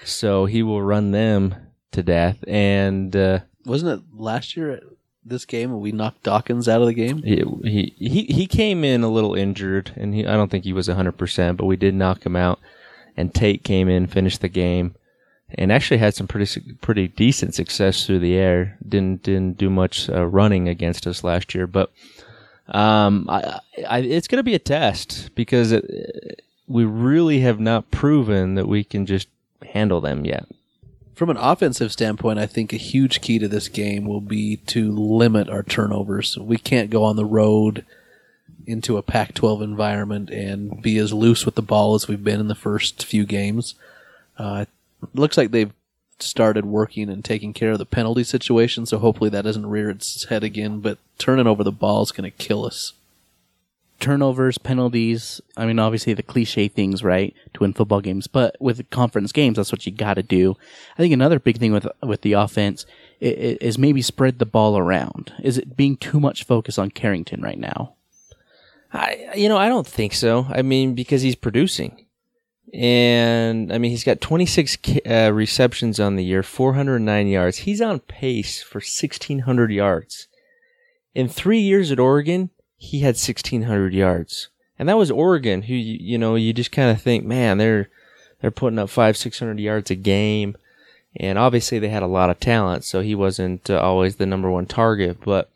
so 0.05 0.47
he 0.47 0.63
will 0.63 0.83
run 0.83 1.11
them 1.11 1.55
to 1.93 2.03
death. 2.03 2.43
And 2.49 3.15
uh, 3.15 3.41
Wasn't 3.65 4.01
it 4.01 4.07
last 4.13 4.57
year 4.57 4.71
at 4.71 4.83
this 5.29 5.45
game 5.45 5.71
when 5.71 5.81
we 5.81 5.93
knocked 5.93 6.23
Dawkins 6.23 6.69
out 6.69 6.81
of 6.81 6.87
the 6.87 6.95
game? 6.95 7.23
he, 7.23 7.95
he 7.99 8.09
he 8.09 8.25
he 8.25 8.47
came 8.47 8.85
in 8.85 9.03
a 9.03 9.09
little 9.09 9.35
injured, 9.35 9.93
and 9.97 10.15
he, 10.15 10.27
I 10.27 10.35
don't 10.35 10.51
think 10.51 10.65
he 10.65 10.73
was 10.73 10.87
hundred 10.87 11.19
percent, 11.19 11.57
but 11.59 11.67
we 11.67 11.77
did 11.77 11.95
knock 11.95 12.25
him 12.25 12.37
out. 12.37 12.61
And 13.17 13.35
Tate 13.35 13.65
came 13.65 13.89
in, 13.89 14.07
finished 14.07 14.43
the 14.43 14.49
game, 14.49 14.95
and 15.51 15.73
actually 15.73 15.99
had 15.99 16.15
some 16.15 16.27
pretty 16.27 16.61
pretty 16.81 17.09
decent 17.09 17.55
success 17.55 18.07
through 18.07 18.19
the 18.21 18.35
air. 18.35 18.77
Didn't 18.87 19.23
didn't 19.23 19.59
do 19.59 19.71
much 19.71 20.09
uh, 20.11 20.27
running 20.27 20.69
against 20.69 21.07
us 21.07 21.25
last 21.25 21.55
year, 21.55 21.67
but 21.67 21.91
um, 22.69 23.27
I, 23.29 23.61
I, 23.89 23.99
it's 24.01 24.29
going 24.29 24.39
to 24.39 24.43
be 24.43 24.55
a 24.55 24.59
test 24.59 25.31
because 25.35 25.73
it, 25.73 26.43
we 26.67 26.85
really 26.85 27.41
have 27.41 27.61
not 27.61 27.91
proven 27.91 28.55
that 28.57 28.69
we 28.69 28.85
can 28.85 29.07
just 29.07 29.29
handle 29.73 30.01
them 30.01 30.25
yet. 30.25 30.47
From 31.17 31.31
an 31.31 31.39
offensive 31.39 31.93
standpoint, 31.93 32.39
I 32.39 32.45
think 32.45 32.75
a 32.75 32.77
huge 32.77 33.23
key 33.23 33.39
to 33.39 33.49
this 33.49 33.69
game 33.69 34.05
will 34.05 34.21
be 34.21 34.59
to 34.67 34.93
limit 34.93 35.49
our 35.49 35.63
turnovers. 35.63 36.37
We 36.37 36.59
can't 36.59 36.91
go 36.91 37.05
on 37.05 37.17
the 37.17 37.25
road 37.25 37.87
into 38.67 38.99
a 38.99 39.03
Pac 39.03 39.33
12 39.33 39.63
environment 39.63 40.29
and 40.29 40.83
be 40.83 40.99
as 40.99 41.15
loose 41.15 41.47
with 41.47 41.55
the 41.55 41.63
ball 41.63 41.95
as 41.95 42.07
we've 42.07 42.23
been 42.23 42.39
in 42.39 42.49
the 42.49 42.55
first 42.55 43.03
few 43.03 43.25
games. 43.25 43.77
Uh, 44.39 44.67
it 45.03 45.09
looks 45.19 45.39
like 45.39 45.53
they've 45.53 45.73
started 46.19 46.67
working 46.67 47.09
and 47.09 47.25
taking 47.25 47.55
care 47.55 47.73
of 47.73 47.79
the 47.79 47.87
penalty 47.87 48.23
situation, 48.23 48.85
so 48.85 48.99
hopefully 48.99 49.31
that 49.31 49.47
doesn't 49.47 49.71
rear 49.71 49.89
its 49.89 50.25
head 50.25 50.45
again. 50.45 50.81
But 50.81 50.99
turning 51.17 51.47
over 51.47 51.65
the 51.65 51.73
ball 51.73 52.03
is 52.03 52.13
going 52.13 52.31
to 52.31 52.37
kill 52.37 52.67
us. 52.67 52.93
Turnovers, 54.01 54.59
penalties. 54.59 55.41
I 55.57 55.67
mean, 55.67 55.79
obviously 55.79 56.15
the 56.15 56.23
cliche 56.23 56.69
things, 56.69 57.03
right, 57.03 57.35
to 57.55 57.61
win 57.61 57.73
football 57.73 58.01
games. 58.01 58.27
But 58.27 58.57
with 58.61 58.89
conference 58.91 59.33
games, 59.33 59.57
that's 59.57 59.73
what 59.73 59.87
you 59.87 59.93
got 59.93 60.15
to 60.15 60.23
do. 60.23 60.57
I 60.97 61.03
think 61.03 61.13
another 61.15 61.39
big 61.39 61.59
thing 61.59 61.73
with 61.73 61.87
with 62.03 62.23
the 62.23 62.35
offense 62.35 62.87
i- 63.23 63.27
i- 63.27 63.59
is 63.61 63.79
maybe 63.79 64.03
spread 64.03 64.39
the 64.39 64.47
ball 64.47 64.77
around. 64.79 65.33
Is 65.43 65.59
it 65.59 65.77
being 65.77 65.97
too 65.97 66.21
much 66.21 66.45
focus 66.45 66.79
on 66.79 66.91
Carrington 66.91 67.41
right 67.43 67.59
now? 67.59 67.95
I, 68.93 69.31
you 69.37 69.49
know, 69.49 69.57
I 69.59 69.69
don't 69.69 69.87
think 69.87 70.15
so. 70.15 70.47
I 70.49 70.63
mean, 70.63 70.95
because 70.95 71.23
he's 71.23 71.35
producing. 71.35 72.05
And 72.73 73.73
I 73.73 73.79
mean, 73.79 73.91
he's 73.91 74.05
got 74.05 74.21
26 74.21 74.77
uh, 75.09 75.31
receptions 75.33 75.99
on 76.01 76.17
the 76.17 76.25
year, 76.25 76.43
409 76.43 77.29
yards. 77.29 77.59
He's 77.59 77.81
on 77.81 78.01
pace 78.01 78.63
for 78.63 78.79
1,600 78.79 79.71
yards. 79.73 80.29
In 81.15 81.29
three 81.29 81.61
years 81.61 81.91
at 81.91 81.99
Oregon, 81.99 82.51
he 82.77 83.01
had 83.01 83.15
1,600 83.15 83.95
yards. 83.95 84.49
And 84.79 84.89
that 84.89 84.99
was 84.99 85.11
Oregon, 85.11 85.63
who, 85.63 85.75
you, 85.75 85.99
you 86.01 86.19
know, 86.19 86.35
you 86.35 86.53
just 86.53 86.73
kind 86.73 86.91
of 86.91 87.01
think, 87.01 87.25
man, 87.25 87.59
they're, 87.59 87.89
they're 88.41 88.51
putting 88.51 88.79
up 88.79 88.91
five, 88.91 89.17
600 89.17 89.59
yards 89.59 89.91
a 89.91 89.95
game. 89.95 90.57
And 91.19 91.39
obviously 91.39 91.79
they 91.79 91.89
had 91.89 92.03
a 92.03 92.09
lot 92.09 92.29
of 92.29 92.39
talent, 92.39 92.85
so 92.85 93.01
he 93.01 93.15
wasn't 93.15 93.71
uh, 93.71 93.79
always 93.79 94.17
the 94.17 94.27
number 94.27 94.51
one 94.51 94.67
target. 94.67 95.19
But 95.25 95.51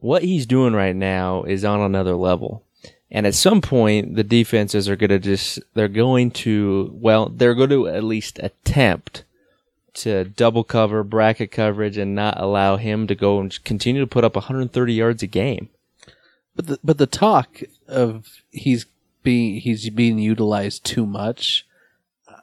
what 0.00 0.22
he's 0.22 0.44
doing 0.44 0.74
right 0.74 0.94
now 0.94 1.44
is 1.44 1.64
on 1.64 1.80
another 1.80 2.14
level. 2.14 2.62
And 3.10 3.26
at 3.26 3.34
some 3.34 3.60
point, 3.60 4.16
the 4.16 4.24
defenses 4.24 4.88
are 4.88 4.96
going 4.96 5.10
to 5.10 5.18
just, 5.18 5.60
they're 5.72 5.88
going 5.88 6.32
to, 6.32 6.90
well, 6.94 7.28
they're 7.28 7.54
going 7.54 7.70
to 7.70 7.88
at 7.88 8.04
least 8.04 8.38
attempt 8.42 9.24
to 9.94 10.24
double 10.24 10.64
cover, 10.64 11.04
bracket 11.04 11.50
coverage, 11.50 11.96
and 11.96 12.14
not 12.14 12.38
allow 12.40 12.76
him 12.76 13.06
to 13.06 13.14
go 13.14 13.40
and 13.40 13.62
continue 13.64 14.00
to 14.00 14.06
put 14.06 14.24
up 14.24 14.34
130 14.34 14.92
yards 14.92 15.22
a 15.22 15.26
game. 15.26 15.68
But 16.56 16.66
the, 16.66 16.78
but 16.84 16.98
the 16.98 17.06
talk 17.06 17.60
of 17.88 18.28
he's 18.50 18.86
being 19.22 19.60
he's 19.60 19.88
being 19.90 20.18
utilized 20.18 20.84
too 20.84 21.06
much, 21.06 21.66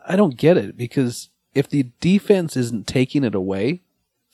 I 0.08 0.16
don't 0.16 0.36
get 0.38 0.58
it 0.58 0.76
because 0.78 1.30
if 1.54 1.70
the 1.70 1.88
defense 2.00 2.56
isn't 2.58 2.88
taking 2.88 3.24
it 3.24 3.36
away, 3.36 3.82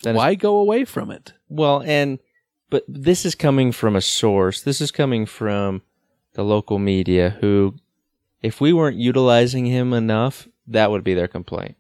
Then 0.03 0.15
it's- 0.15 0.17
why 0.17 0.36
go 0.36 0.57
away 0.57 0.86
from 0.86 1.11
it? 1.11 1.34
Well, 1.49 1.82
and, 1.86 2.19
but 2.69 2.84
this 2.88 3.25
is 3.25 3.36
coming 3.36 3.71
from 3.71 3.95
a 3.95 4.01
source. 4.01 4.61
This 4.61 4.82
is 4.82 4.91
coming 4.91 5.25
from 5.25 5.82
the 6.34 6.43
local 6.43 6.78
media 6.80 7.38
who, 7.41 7.75
if 8.43 8.59
we 8.61 8.73
weren't 8.73 8.97
utilizing 8.97 9.65
him 9.65 9.93
enough, 9.93 10.47
that 10.67 10.91
would 10.91 11.03
be 11.03 11.13
their 11.13 11.28
complaint. 11.28 11.75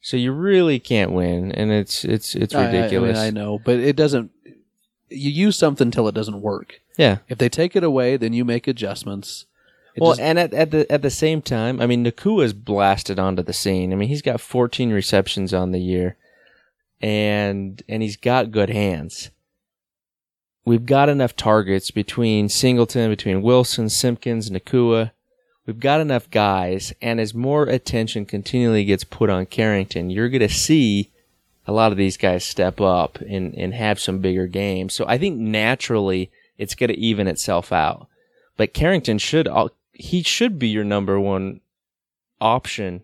So 0.00 0.16
you 0.16 0.32
really 0.32 0.78
can't 0.78 1.12
win, 1.12 1.52
and 1.52 1.70
it's 1.72 2.04
it's 2.04 2.34
it's 2.34 2.54
I- 2.54 2.62
I- 2.62 2.66
ridiculous. 2.66 3.18
I, 3.18 3.30
mean, 3.30 3.36
I 3.38 3.40
know, 3.40 3.58
but 3.58 3.78
it 3.80 3.96
doesn't. 3.96 4.30
You 5.10 5.30
use 5.30 5.56
something 5.56 5.88
until 5.88 6.08
it 6.08 6.14
doesn't 6.14 6.42
work. 6.42 6.80
Yeah. 6.96 7.18
If 7.28 7.38
they 7.38 7.48
take 7.48 7.76
it 7.76 7.84
away, 7.84 8.16
then 8.16 8.32
you 8.32 8.44
make 8.44 8.66
adjustments. 8.66 9.46
It 9.94 10.02
well, 10.02 10.12
just- 10.12 10.20
and 10.20 10.38
at, 10.38 10.52
at 10.54 10.70
the 10.70 10.90
at 10.92 11.02
the 11.02 11.10
same 11.10 11.42
time, 11.42 11.80
I 11.80 11.86
mean, 11.86 12.04
Nacua's 12.04 12.52
blasted 12.52 13.18
onto 13.18 13.42
the 13.42 13.52
scene. 13.52 13.92
I 13.92 13.96
mean, 13.96 14.08
he's 14.08 14.22
got 14.22 14.40
14 14.40 14.90
receptions 14.90 15.54
on 15.54 15.72
the 15.72 15.80
year, 15.80 16.16
and 17.00 17.82
and 17.88 18.02
he's 18.02 18.16
got 18.16 18.50
good 18.50 18.70
hands. 18.70 19.30
We've 20.64 20.84
got 20.86 21.08
enough 21.08 21.34
targets 21.34 21.90
between 21.90 22.50
Singleton, 22.50 23.08
between 23.08 23.40
Wilson, 23.42 23.88
Simpkins, 23.88 24.50
Nacua. 24.50 25.12
We've 25.66 25.80
got 25.80 26.00
enough 26.00 26.30
guys, 26.30 26.92
and 27.00 27.20
as 27.20 27.34
more 27.34 27.64
attention 27.64 28.26
continually 28.26 28.84
gets 28.84 29.04
put 29.04 29.30
on 29.30 29.46
Carrington, 29.46 30.10
you're 30.10 30.28
going 30.28 30.40
to 30.40 30.48
see 30.48 31.10
a 31.68 31.72
lot 31.72 31.92
of 31.92 31.98
these 31.98 32.16
guys 32.16 32.44
step 32.44 32.80
up 32.80 33.20
and, 33.20 33.54
and 33.54 33.74
have 33.74 34.00
some 34.00 34.20
bigger 34.20 34.46
games. 34.46 34.94
So 34.94 35.04
I 35.06 35.18
think 35.18 35.38
naturally 35.38 36.30
it's 36.56 36.74
going 36.74 36.88
to 36.88 36.98
even 36.98 37.28
itself 37.28 37.72
out. 37.72 38.08
But 38.56 38.72
Carrington 38.72 39.18
should, 39.18 39.46
he 39.92 40.22
should 40.22 40.58
be 40.58 40.68
your 40.68 40.82
number 40.82 41.20
one 41.20 41.60
option 42.40 43.02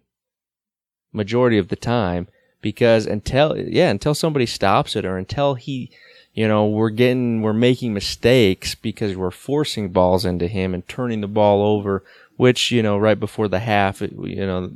majority 1.13 1.59
of 1.59 1.69
the 1.69 1.77
time 1.77 2.27
because 2.61 3.07
until 3.07 3.57
yeah 3.57 3.91
until 3.91 4.15
somebody 4.15 4.47
stops 4.47 4.97
it 4.97 5.05
or 5.05 5.17
until 5.17 5.55
he 5.55 5.91
you 6.33 6.47
know 6.47 6.67
we're 6.67 6.91
getting 6.91 7.43
we're 7.43 7.53
making 7.53 7.93
mistakes 7.93 8.75
because 8.75 9.17
we're 9.17 9.31
forcing 9.31 9.91
balls 9.91 10.25
into 10.25 10.49
him 10.49 10.73
and 10.73 10.87
turning 10.89 11.21
the 11.21 11.29
ball 11.29 11.63
over 11.63 12.03
which 12.37 12.71
you 12.71 12.83
know 12.83 12.97
right 12.97 13.21
before 13.21 13.49
the 13.49 13.61
half 13.61 14.01
you 14.01 14.47
know 14.47 14.71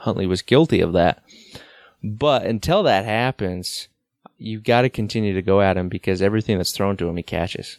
Huntley 0.00 0.26
was 0.26 0.42
guilty 0.42 0.80
of 0.80 0.92
that 0.94 1.22
but 2.04 2.44
until 2.44 2.82
that 2.82 3.04
happens 3.04 3.88
you've 4.38 4.62
got 4.62 4.82
to 4.82 4.90
continue 4.90 5.32
to 5.34 5.42
go 5.42 5.60
at 5.60 5.76
him 5.76 5.88
because 5.88 6.20
everything 6.20 6.58
that's 6.58 6.72
thrown 6.72 6.96
to 6.96 7.08
him 7.08 7.16
he 7.16 7.22
catches 7.22 7.78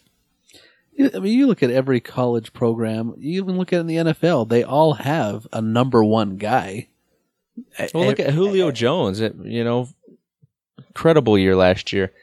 I 0.98 1.20
mean, 1.20 1.38
you 1.38 1.48
look 1.48 1.62
at 1.62 1.72
every 1.72 2.00
college 2.00 2.54
program. 2.54 3.16
You 3.18 3.42
even 3.42 3.58
look 3.58 3.74
at 3.74 3.82
in 3.82 3.88
the 3.88 3.98
NFL. 3.98 4.48
They 4.48 4.64
all 4.64 4.94
have 4.94 5.46
a 5.52 5.62
number 5.62 6.04
one 6.04 6.38
guy. 6.38 6.88
Well, 7.94 8.06
look 8.06 8.20
at 8.20 8.34
Julio 8.34 8.72
Jones. 8.72 9.20
You 9.20 9.64
know, 9.64 9.90
incredible 10.78 11.38
year 11.38 11.56
last 11.56 11.92
year. 11.92 12.14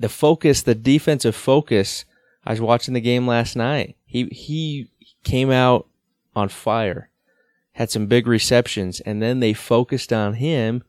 The 0.00 0.08
focus, 0.08 0.62
the 0.62 0.74
defensive 0.74 1.36
focus. 1.36 2.04
I 2.44 2.50
was 2.50 2.60
watching 2.60 2.94
the 2.94 3.00
game 3.00 3.26
last 3.26 3.54
night. 3.54 3.96
He 4.04 4.24
he 4.24 4.90
came 5.22 5.50
out 5.50 5.86
on 6.34 6.48
fire, 6.48 7.08
had 7.74 7.90
some 7.90 8.06
big 8.06 8.26
receptions, 8.26 9.00
and 9.00 9.22
then 9.22 9.40
they 9.40 9.52
focused 9.52 10.12
on 10.12 10.34
him 10.34 10.82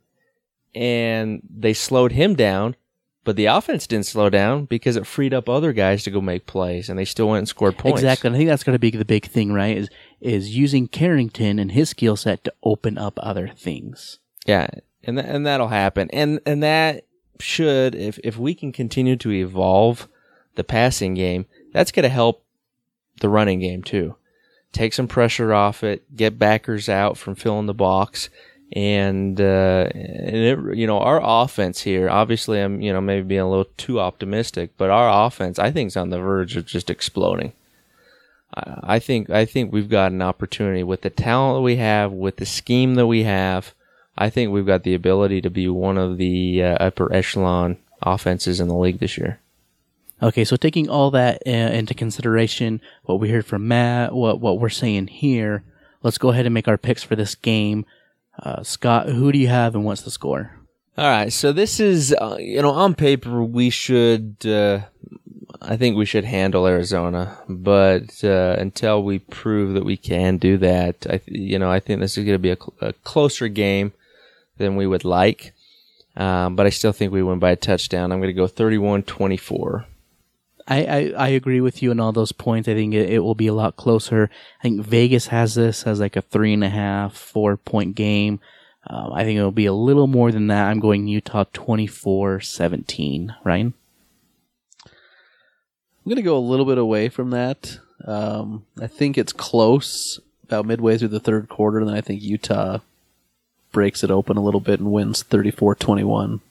and 0.73 1.41
they 1.49 1.73
slowed 1.73 2.11
him 2.11 2.35
down. 2.35 2.75
But 3.23 3.37
the 3.37 3.47
offense 3.47 3.87
didn't 3.87 4.05
slow 4.05 4.29
down 4.29 4.65
because 4.65 4.95
it 4.95 5.07
freed 5.07 5.33
up 5.33 5.49
other 5.49 5.73
guys 5.73 6.03
to 6.03 6.11
go 6.11 6.21
make 6.21 6.45
plays, 6.45 6.89
and 6.89 6.99
they 6.99 7.05
still 7.05 7.29
went 7.29 7.39
and 7.39 7.47
scored 7.47 7.75
points. 7.75 8.01
Exactly. 8.01 8.29
I 8.29 8.33
think 8.33 8.47
that's 8.47 8.63
going 8.63 8.75
to 8.75 8.79
be 8.79 8.91
the 8.91 9.03
big 9.03 9.25
thing, 9.25 9.51
right? 9.51 9.75
Is 9.75 9.89
is 10.21 10.55
using 10.55 10.87
Carrington 10.87 11.57
and 11.57 11.71
his 11.71 11.89
skill 11.89 12.15
set 12.15 12.43
to 12.43 12.53
open 12.61 12.99
up 12.99 13.17
other 13.17 13.47
things. 13.47 14.19
Yeah, 14.45 14.67
and 15.03 15.17
th- 15.17 15.27
and 15.27 15.43
that'll 15.43 15.69
happen, 15.69 16.07
and 16.13 16.39
and 16.45 16.61
that 16.61 17.05
should 17.39 17.95
if 17.95 18.19
if 18.23 18.37
we 18.37 18.53
can 18.53 18.71
continue 18.71 19.15
to 19.15 19.31
evolve 19.31 20.07
the 20.53 20.63
passing 20.63 21.15
game, 21.15 21.47
that's 21.73 21.91
going 21.91 22.03
to 22.03 22.09
help 22.09 22.45
the 23.21 23.29
running 23.29 23.59
game 23.59 23.81
too. 23.81 24.15
Take 24.75 24.91
some 24.91 25.07
pressure 25.07 25.53
off 25.53 25.85
it, 25.85 26.03
get 26.17 26.37
backers 26.37 26.89
out 26.89 27.17
from 27.17 27.35
filling 27.35 27.65
the 27.65 27.73
box, 27.73 28.29
and 28.73 29.39
uh, 29.39 29.87
and 29.93 30.35
it, 30.35 30.77
you 30.77 30.85
know 30.85 30.99
our 30.99 31.21
offense 31.23 31.79
here. 31.79 32.09
Obviously, 32.09 32.59
I'm 32.59 32.81
you 32.81 32.91
know 32.91 32.99
maybe 32.99 33.25
being 33.25 33.39
a 33.39 33.49
little 33.49 33.69
too 33.77 34.01
optimistic, 34.01 34.71
but 34.77 34.89
our 34.89 35.25
offense 35.25 35.59
I 35.59 35.71
think 35.71 35.87
is 35.87 35.95
on 35.95 36.09
the 36.09 36.19
verge 36.19 36.57
of 36.57 36.65
just 36.65 36.89
exploding. 36.89 37.53
I 38.53 38.99
think 38.99 39.29
I 39.29 39.45
think 39.45 39.71
we've 39.71 39.87
got 39.87 40.11
an 40.11 40.21
opportunity 40.21 40.83
with 40.83 41.03
the 41.03 41.09
talent 41.09 41.57
that 41.57 41.61
we 41.61 41.77
have, 41.77 42.11
with 42.11 42.35
the 42.35 42.45
scheme 42.45 42.95
that 42.95 43.07
we 43.07 43.23
have. 43.23 43.73
I 44.17 44.29
think 44.29 44.51
we've 44.51 44.65
got 44.65 44.83
the 44.83 44.93
ability 44.93 45.39
to 45.41 45.49
be 45.49 45.69
one 45.69 45.97
of 45.97 46.17
the 46.17 46.61
uh, 46.61 46.75
upper 46.81 47.13
echelon 47.13 47.77
offenses 48.01 48.59
in 48.59 48.67
the 48.67 48.75
league 48.75 48.99
this 48.99 49.17
year. 49.17 49.39
Okay, 50.23 50.45
so 50.45 50.55
taking 50.55 50.89
all 50.89 51.11
that 51.11 51.41
uh, 51.45 51.49
into 51.49 51.93
consideration, 51.93 52.81
what 53.03 53.19
we 53.19 53.29
heard 53.29 53.45
from 53.45 53.67
Matt, 53.67 54.13
what 54.13 54.39
what 54.39 54.59
we're 54.59 54.69
saying 54.69 55.07
here, 55.07 55.63
let's 56.03 56.17
go 56.17 56.29
ahead 56.29 56.45
and 56.45 56.53
make 56.53 56.67
our 56.67 56.77
picks 56.77 57.03
for 57.03 57.15
this 57.15 57.35
game. 57.35 57.85
Uh, 58.39 58.63
Scott, 58.63 59.09
who 59.09 59.31
do 59.31 59.37
you 59.37 59.47
have 59.47 59.75
and 59.75 59.83
what's 59.85 60.01
the 60.01 60.11
score? 60.11 60.51
All 60.97 61.09
right, 61.09 61.31
so 61.31 61.51
this 61.51 61.79
is 61.79 62.13
uh, 62.13 62.37
you 62.39 62.61
know 62.61 62.71
on 62.71 62.95
paper 62.95 63.43
we 63.43 63.69
should 63.69 64.37
uh, 64.45 64.79
I 65.61 65.77
think 65.77 65.97
we 65.97 66.05
should 66.05 66.23
handle 66.25 66.67
Arizona, 66.67 67.37
but 67.49 68.23
uh, 68.23 68.55
until 68.57 69.03
we 69.03 69.19
prove 69.19 69.73
that 69.73 69.85
we 69.85 69.97
can 69.97 70.37
do 70.37 70.57
that, 70.57 71.05
I 71.09 71.17
th- 71.17 71.23
you 71.27 71.59
know 71.59 71.69
I 71.69 71.79
think 71.79 71.99
this 71.99 72.17
is 72.17 72.23
going 72.23 72.35
to 72.35 72.39
be 72.39 72.51
a, 72.51 72.55
cl- 72.55 72.73
a 72.81 72.93
closer 72.93 73.47
game 73.47 73.91
than 74.57 74.75
we 74.75 74.87
would 74.87 75.03
like. 75.03 75.53
Um, 76.15 76.55
but 76.55 76.65
I 76.65 76.69
still 76.69 76.93
think 76.93 77.11
we 77.11 77.23
win 77.23 77.39
by 77.39 77.51
a 77.51 77.55
touchdown. 77.57 78.11
I'm 78.11 78.19
going 78.19 78.33
to 78.33 78.33
go 78.33 78.47
31-24. 78.47 79.85
I, 80.67 80.83
I, 80.85 80.99
I 81.17 81.27
agree 81.29 81.61
with 81.61 81.83
you 81.83 81.91
on 81.91 81.99
all 81.99 82.11
those 82.11 82.31
points. 82.31 82.67
I 82.67 82.73
think 82.73 82.93
it, 82.93 83.09
it 83.09 83.19
will 83.19 83.35
be 83.35 83.47
a 83.47 83.53
lot 83.53 83.75
closer. 83.75 84.29
I 84.59 84.63
think 84.63 84.81
Vegas 84.81 85.27
has 85.27 85.55
this 85.55 85.85
as 85.85 85.99
like 85.99 86.15
a 86.15 86.21
three 86.21 86.53
and 86.53 86.63
a 86.63 86.69
half, 86.69 87.15
four 87.15 87.57
point 87.57 87.95
game. 87.95 88.39
Um, 88.87 89.13
I 89.13 89.23
think 89.23 89.37
it 89.37 89.43
will 89.43 89.51
be 89.51 89.65
a 89.65 89.73
little 89.73 90.07
more 90.07 90.31
than 90.31 90.47
that. 90.47 90.69
I'm 90.69 90.79
going 90.79 91.07
Utah 91.07 91.45
24 91.53 92.41
17. 92.41 93.35
Ryan? 93.43 93.73
I'm 94.85 96.09
going 96.09 96.17
to 96.17 96.21
go 96.21 96.37
a 96.37 96.39
little 96.39 96.65
bit 96.65 96.77
away 96.77 97.09
from 97.09 97.31
that. 97.31 97.79
Um, 98.03 98.65
I 98.79 98.87
think 98.87 99.17
it's 99.17 99.33
close 99.33 100.19
about 100.43 100.67
midway 100.67 100.97
through 100.97 101.07
the 101.07 101.19
third 101.19 101.49
quarter, 101.49 101.79
and 101.79 101.87
then 101.87 101.95
I 101.95 102.01
think 102.01 102.21
Utah 102.21 102.79
breaks 103.71 104.03
it 104.03 104.11
open 104.11 104.37
a 104.37 104.43
little 104.43 104.59
bit 104.59 104.79
and 104.79 104.91
wins 104.91 105.23
34 105.23 105.75
21. 105.75 106.41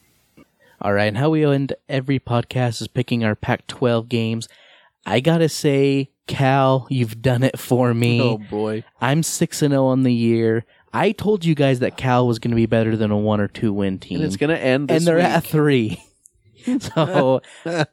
All 0.81 0.93
right. 0.93 1.05
And 1.05 1.17
how 1.17 1.29
we 1.29 1.45
end 1.45 1.73
every 1.87 2.19
podcast 2.19 2.81
is 2.81 2.87
picking 2.87 3.23
our 3.23 3.35
Pac 3.35 3.67
12 3.67 4.09
games. 4.09 4.47
I 5.05 5.19
got 5.19 5.39
to 5.39 5.49
say, 5.49 6.09
Cal, 6.27 6.87
you've 6.89 7.21
done 7.21 7.43
it 7.43 7.59
for 7.59 7.93
me. 7.93 8.21
Oh, 8.21 8.37
boy. 8.37 8.83
I'm 8.99 9.23
6 9.23 9.61
and 9.61 9.71
0 9.71 9.85
on 9.85 10.03
the 10.03 10.13
year. 10.13 10.65
I 10.93 11.11
told 11.11 11.43
you 11.43 11.55
guys 11.55 11.79
that 11.79 11.97
Cal 11.97 12.25
was 12.25 12.39
going 12.39 12.51
to 12.51 12.55
be 12.55 12.65
better 12.65 12.95
than 12.95 13.11
a 13.11 13.17
one 13.17 13.41
or 13.41 13.47
two 13.47 13.73
win 13.73 13.99
team. 13.99 14.17
And 14.17 14.25
it's 14.25 14.37
going 14.37 14.49
to 14.49 14.59
end 14.59 14.87
this 14.87 14.97
and 14.97 15.07
they're 15.07 15.17
week. 15.17 15.25
at 15.25 15.43
three. 15.43 16.03
so 16.79 17.41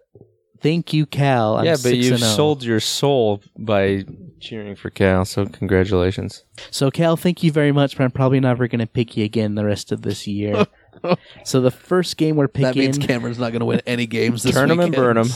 thank 0.61 0.93
you, 0.93 1.05
Cal. 1.07 1.57
I'm 1.57 1.65
yeah, 1.65 1.73
but 1.73 1.81
6 1.81 1.97
you 1.97 2.15
oh. 2.15 2.17
sold 2.17 2.63
your 2.63 2.81
soul 2.81 3.43
by 3.59 4.05
cheering 4.41 4.77
for 4.77 4.91
Cal, 4.91 5.25
so 5.25 5.47
congratulations. 5.47 6.45
So 6.71 6.91
Cal, 6.91 7.17
thank 7.17 7.43
you 7.43 7.51
very 7.51 7.73
much, 7.73 7.97
but 7.97 8.05
I'm 8.05 8.11
probably 8.11 8.41
never 8.41 8.69
going 8.69 8.81
to 8.81 8.87
pick 8.87 9.17
you 9.17 9.25
again 9.25 9.55
the 9.55 9.65
rest 9.65 9.93
of 9.93 10.03
this 10.03 10.27
year. 10.27 10.67
so 11.45 11.61
the 11.61 11.71
first 11.71 12.17
game 12.17 12.37
we're 12.37 12.49
picking. 12.49 12.67
That 12.69 12.77
means 12.77 12.99
Cameron's 12.99 13.39
not 13.39 13.53
going 13.53 13.61
to 13.61 13.67
win 13.67 13.83
any 13.87 14.07
games 14.07 14.43
this 14.43 14.55
Turn 14.55 14.71
'em 14.71 14.81
and 14.81 14.91
weekend. 14.91 14.97
burn 14.97 15.19
'em. 15.19 15.27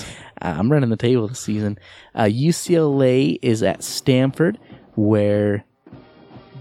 uh, 0.43 0.55
I'm 0.59 0.71
running 0.71 0.91
the 0.91 0.97
table 0.97 1.29
this 1.29 1.41
season. 1.41 1.79
Uh, 2.15 2.25
UCLA 2.25 3.39
is 3.43 3.63
at 3.63 3.83
Stanford, 3.83 4.59
where 4.95 5.65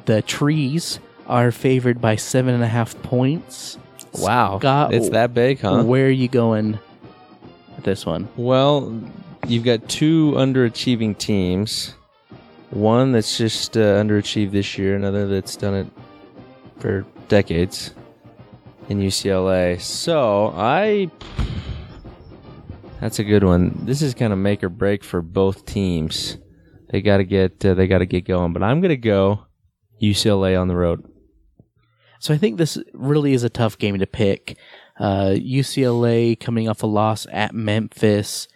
the 0.05 0.21
trees 0.21 0.99
are 1.27 1.51
favored 1.51 1.99
by 2.01 2.15
seven 2.15 2.53
and 2.53 2.63
a 2.63 2.67
half 2.67 3.01
points. 3.03 3.77
Wow, 4.19 4.59
Scott, 4.59 4.93
it's 4.93 5.09
that 5.09 5.33
big, 5.33 5.59
huh? 5.59 5.83
Where 5.83 6.07
are 6.07 6.09
you 6.09 6.27
going 6.27 6.79
with 7.75 7.83
this 7.83 8.05
one? 8.05 8.27
Well, 8.37 8.97
you've 9.47 9.63
got 9.65 9.87
two 9.89 10.31
underachieving 10.33 11.17
teams. 11.17 11.93
One 12.71 13.11
that's 13.11 13.37
just 13.37 13.77
uh, 13.77 13.81
underachieved 14.01 14.51
this 14.51 14.77
year, 14.77 14.95
another 14.95 15.27
that's 15.27 15.55
done 15.55 15.73
it 15.75 15.87
for 16.79 17.05
decades 17.27 17.93
in 18.89 18.99
UCLA. 18.99 19.79
So 19.79 20.53
I. 20.55 21.09
That's 23.01 23.19
a 23.19 23.23
good 23.23 23.43
one. 23.43 23.81
This 23.83 24.01
is 24.01 24.13
kind 24.13 24.33
of 24.33 24.39
make 24.39 24.63
or 24.63 24.69
break 24.69 25.03
for 25.03 25.21
both 25.21 25.65
teams. 25.65 26.38
They 26.89 27.01
got 27.01 27.17
to 27.17 27.23
get 27.23 27.63
uh, 27.65 27.73
they 27.73 27.88
got 27.88 27.99
to 27.99 28.05
get 28.05 28.25
going. 28.25 28.53
But 28.53 28.63
I'm 28.63 28.81
gonna 28.81 28.95
go 28.95 29.45
UCLA 30.01 30.59
on 30.59 30.67
the 30.67 30.75
road. 30.75 31.03
So 32.19 32.33
I 32.33 32.38
think 32.38 32.57
this 32.57 32.77
really 32.93 33.33
is 33.33 33.43
a 33.43 33.49
tough 33.49 33.77
game 33.77 33.99
to 33.99 34.07
pick. 34.07 34.57
Uh, 34.99 35.36
UCLA 35.36 36.39
coming 36.39 36.69
off 36.69 36.83
a 36.83 36.88
loss 36.88 37.27
at 37.31 37.53
Memphis, 37.53 38.47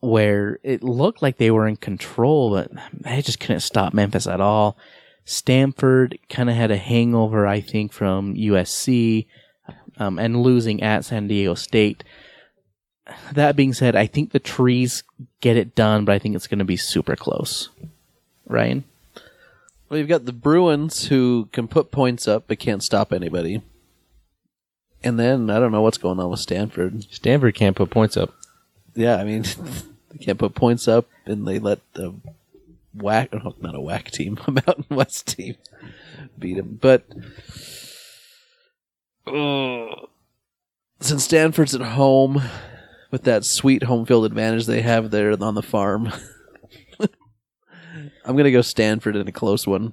where 0.00 0.60
it 0.62 0.84
looked 0.84 1.22
like 1.22 1.38
they 1.38 1.50
were 1.50 1.66
in 1.66 1.76
control, 1.76 2.50
but 2.50 2.70
they 2.92 3.22
just 3.22 3.40
couldn't 3.40 3.60
stop 3.60 3.94
Memphis 3.94 4.26
at 4.26 4.40
all. 4.40 4.76
Stanford 5.28 6.18
kind 6.30 6.48
of 6.48 6.56
had 6.56 6.70
a 6.70 6.78
hangover, 6.78 7.46
I 7.46 7.60
think, 7.60 7.92
from 7.92 8.34
USC 8.34 9.26
um, 9.98 10.18
and 10.18 10.42
losing 10.42 10.82
at 10.82 11.04
San 11.04 11.28
Diego 11.28 11.54
State. 11.54 12.02
That 13.32 13.54
being 13.54 13.74
said, 13.74 13.94
I 13.94 14.06
think 14.06 14.32
the 14.32 14.38
trees 14.38 15.02
get 15.42 15.58
it 15.58 15.74
done, 15.74 16.06
but 16.06 16.12
I 16.12 16.18
think 16.18 16.34
it's 16.34 16.46
going 16.46 16.60
to 16.60 16.64
be 16.64 16.78
super 16.78 17.14
close. 17.14 17.68
Ryan? 18.46 18.84
Well, 19.90 19.98
you've 19.98 20.08
got 20.08 20.24
the 20.24 20.32
Bruins 20.32 21.08
who 21.08 21.50
can 21.52 21.68
put 21.68 21.90
points 21.90 22.26
up 22.26 22.44
but 22.48 22.58
can't 22.58 22.82
stop 22.82 23.12
anybody. 23.12 23.60
And 25.04 25.18
then 25.18 25.50
I 25.50 25.60
don't 25.60 25.72
know 25.72 25.82
what's 25.82 25.98
going 25.98 26.18
on 26.20 26.30
with 26.30 26.40
Stanford. 26.40 27.04
Stanford 27.12 27.54
can't 27.54 27.76
put 27.76 27.90
points 27.90 28.16
up. 28.16 28.32
Yeah, 28.94 29.16
I 29.16 29.24
mean 29.24 29.42
they 30.10 30.24
can't 30.24 30.38
put 30.38 30.54
points 30.54 30.88
up, 30.88 31.06
and 31.26 31.46
they 31.46 31.58
let 31.58 31.80
the 31.92 32.14
whack 33.02 33.32
not 33.60 33.74
a 33.74 33.80
whack 33.80 34.10
team, 34.10 34.38
a 34.46 34.50
Mountain 34.50 34.86
West 34.90 35.26
team 35.36 35.56
beat 36.38 36.56
them. 36.56 36.78
But 36.80 37.04
since 41.00 41.24
Stanford's 41.24 41.74
at 41.74 41.80
home 41.80 42.42
with 43.10 43.24
that 43.24 43.44
sweet 43.44 43.84
home 43.84 44.06
field 44.06 44.24
advantage 44.24 44.66
they 44.66 44.82
have 44.82 45.10
there 45.10 45.36
on 45.42 45.54
the 45.54 45.62
farm, 45.62 46.12
I'm 48.24 48.36
gonna 48.36 48.50
go 48.50 48.62
Stanford 48.62 49.16
in 49.16 49.28
a 49.28 49.32
close 49.32 49.66
one. 49.66 49.92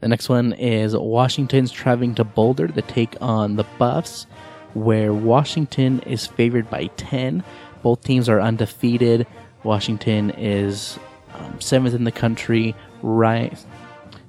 The 0.00 0.08
next 0.08 0.28
one 0.28 0.52
is 0.52 0.96
Washington's 0.96 1.72
traveling 1.72 2.14
to 2.16 2.24
Boulder 2.24 2.68
to 2.68 2.82
take 2.82 3.16
on 3.20 3.56
the 3.56 3.66
Buffs, 3.78 4.26
where 4.74 5.12
Washington 5.12 6.00
is 6.00 6.26
favored 6.26 6.70
by 6.70 6.86
10. 6.96 7.42
Both 7.82 8.04
teams 8.04 8.28
are 8.28 8.40
undefeated. 8.40 9.26
Washington 9.64 10.30
is 10.30 10.98
um, 11.38 11.60
seventh 11.60 11.94
in 11.94 12.04
the 12.04 12.12
country. 12.12 12.74
Right. 13.02 13.58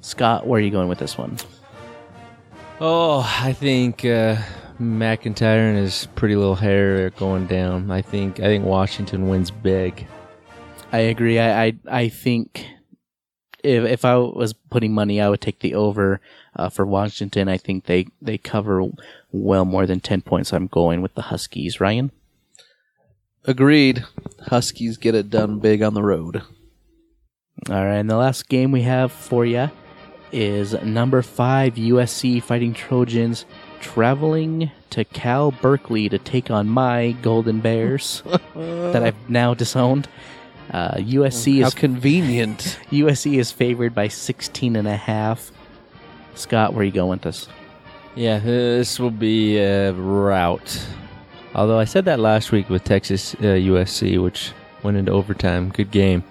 Scott, 0.02 0.48
where 0.48 0.60
are 0.60 0.64
you 0.64 0.72
going 0.72 0.88
with 0.88 1.00
this 1.00 1.18
one? 1.18 1.38
Oh, 2.80 3.20
I 3.42 3.54
think 3.54 4.06
uh, 4.06 4.38
MacIntyre 4.80 5.70
and 5.70 5.78
his 5.78 6.08
pretty 6.16 6.36
little 6.36 6.56
hair 6.56 7.06
are 7.06 7.10
going 7.12 7.48
down. 7.48 7.92
I 7.92 8.02
think 8.02 8.40
I 8.40 8.44
think 8.44 8.66
Washington 8.66 9.28
wins 9.28 9.52
big. 9.52 10.08
I 10.92 11.00
agree. 11.00 11.40
I 11.40 11.66
I, 11.66 11.74
I 11.90 12.10
think 12.10 12.66
if 13.64 13.84
if 13.84 14.06
I 14.06 14.16
was 14.16 14.54
putting 14.54 14.94
money, 14.94 15.20
I 15.20 15.30
would 15.30 15.42
take 15.42 15.60
the 15.60 15.76
over 15.76 16.22
uh, 16.56 16.70
for 16.70 16.86
Washington. 16.86 17.50
I 17.50 17.58
think 17.58 17.86
they 17.86 18.08
they 18.22 18.38
cover 18.38 18.86
well 19.32 19.66
more 19.66 19.86
than 19.86 20.00
ten 20.00 20.22
points. 20.22 20.54
I'm 20.54 20.68
going 20.68 21.02
with 21.02 21.16
the 21.16 21.24
Huskies. 21.24 21.82
Ryan. 21.82 22.12
Agreed. 23.46 24.06
Huskies 24.48 24.98
get 24.98 25.16
it 25.16 25.30
done 25.30 25.60
big 25.60 25.82
on 25.82 25.94
the 25.94 26.04
road. 26.04 26.44
All 27.68 27.86
right, 27.86 27.96
and 27.98 28.10
the 28.10 28.16
last 28.16 28.48
game 28.48 28.72
we 28.72 28.84
have 28.84 29.12
for 29.12 29.46
you 29.46 29.70
is 30.32 30.74
number 30.84 31.22
five 31.22 31.76
USC 31.76 32.42
Fighting 32.42 32.74
Trojans 32.74 33.46
traveling 33.80 34.72
to 34.92 35.04
Cal 35.06 35.52
Berkeley 35.52 36.10
to 36.10 36.18
take 36.18 36.50
on 36.52 36.68
my 36.68 37.12
Golden 37.22 37.60
Bears 37.60 38.24
that 38.56 39.04
I've 39.04 39.30
now 39.30 39.54
disowned. 39.54 40.08
Uh, 40.72 40.96
USC 40.96 41.62
How 41.62 41.68
is 41.68 41.74
convenient. 41.74 42.80
USC 42.92 43.40
is 43.40 43.52
favored 43.52 43.96
by 43.96 44.08
16 44.08 44.76
and 44.76 44.88
a 44.88 44.96
half. 44.96 45.52
Scott, 46.36 46.74
where 46.74 46.82
are 46.82 46.86
you 46.86 46.92
going 46.92 47.10
with 47.10 47.22
this? 47.22 47.48
Yeah, 48.16 48.40
this 48.40 49.00
will 49.00 49.12
be 49.12 49.58
a 49.58 49.94
rout. 49.94 50.88
Although 51.56 51.80
I 51.80 51.86
said 51.86 52.06
that 52.06 52.20
last 52.20 52.52
week 52.52 52.70
with 52.70 52.84
Texas 52.84 53.34
uh, 53.36 53.58
USC, 53.58 54.22
which 54.22 54.54
went 54.84 54.98
into 54.98 55.12
overtime. 55.12 55.70
Good 55.70 55.92
game. 55.92 56.24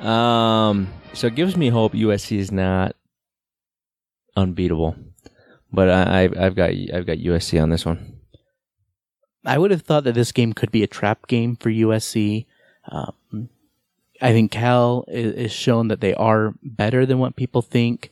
Um, 0.00 0.88
so 1.12 1.26
it 1.26 1.34
gives 1.34 1.56
me 1.56 1.68
hope 1.68 1.92
USC 1.92 2.38
is 2.38 2.50
not 2.50 2.96
unbeatable, 4.36 4.96
but 5.72 5.90
I, 5.90 6.22
I've, 6.22 6.38
I've 6.38 6.54
got 6.54 6.70
I've 6.70 7.06
got 7.06 7.18
USC 7.18 7.62
on 7.62 7.70
this 7.70 7.84
one. 7.84 8.20
I 9.44 9.58
would 9.58 9.70
have 9.70 9.82
thought 9.82 10.04
that 10.04 10.14
this 10.14 10.32
game 10.32 10.52
could 10.52 10.70
be 10.70 10.82
a 10.82 10.88
trap 10.88 11.26
game 11.26 11.56
for 11.56 11.70
USC. 11.70 12.46
Um, 12.88 13.48
I 14.20 14.32
think 14.32 14.50
Cal 14.50 15.04
is, 15.08 15.34
is 15.34 15.52
shown 15.52 15.88
that 15.88 16.00
they 16.00 16.14
are 16.14 16.54
better 16.62 17.06
than 17.06 17.18
what 17.18 17.36
people 17.36 17.62
think. 17.62 18.10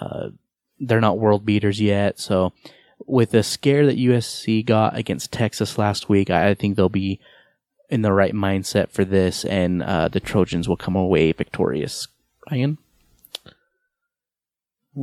Uh, 0.00 0.30
they're 0.80 1.00
not 1.00 1.18
world 1.18 1.44
beaters 1.44 1.80
yet, 1.80 2.18
so 2.18 2.52
with 3.06 3.30
the 3.30 3.42
scare 3.42 3.86
that 3.86 3.98
USC 3.98 4.64
got 4.64 4.96
against 4.96 5.32
Texas 5.32 5.78
last 5.78 6.08
week, 6.08 6.30
I, 6.30 6.50
I 6.50 6.54
think 6.54 6.76
they'll 6.76 6.88
be 6.88 7.20
in 7.88 8.02
the 8.02 8.12
right 8.12 8.34
mindset 8.34 8.90
for 8.90 9.04
this, 9.04 9.44
and 9.44 9.82
uh, 9.82 10.08
the 10.08 10.20
Trojans 10.20 10.68
will 10.68 10.76
come 10.76 10.96
away 10.96 11.32
victorious. 11.32 12.08
Ryan, 12.50 12.78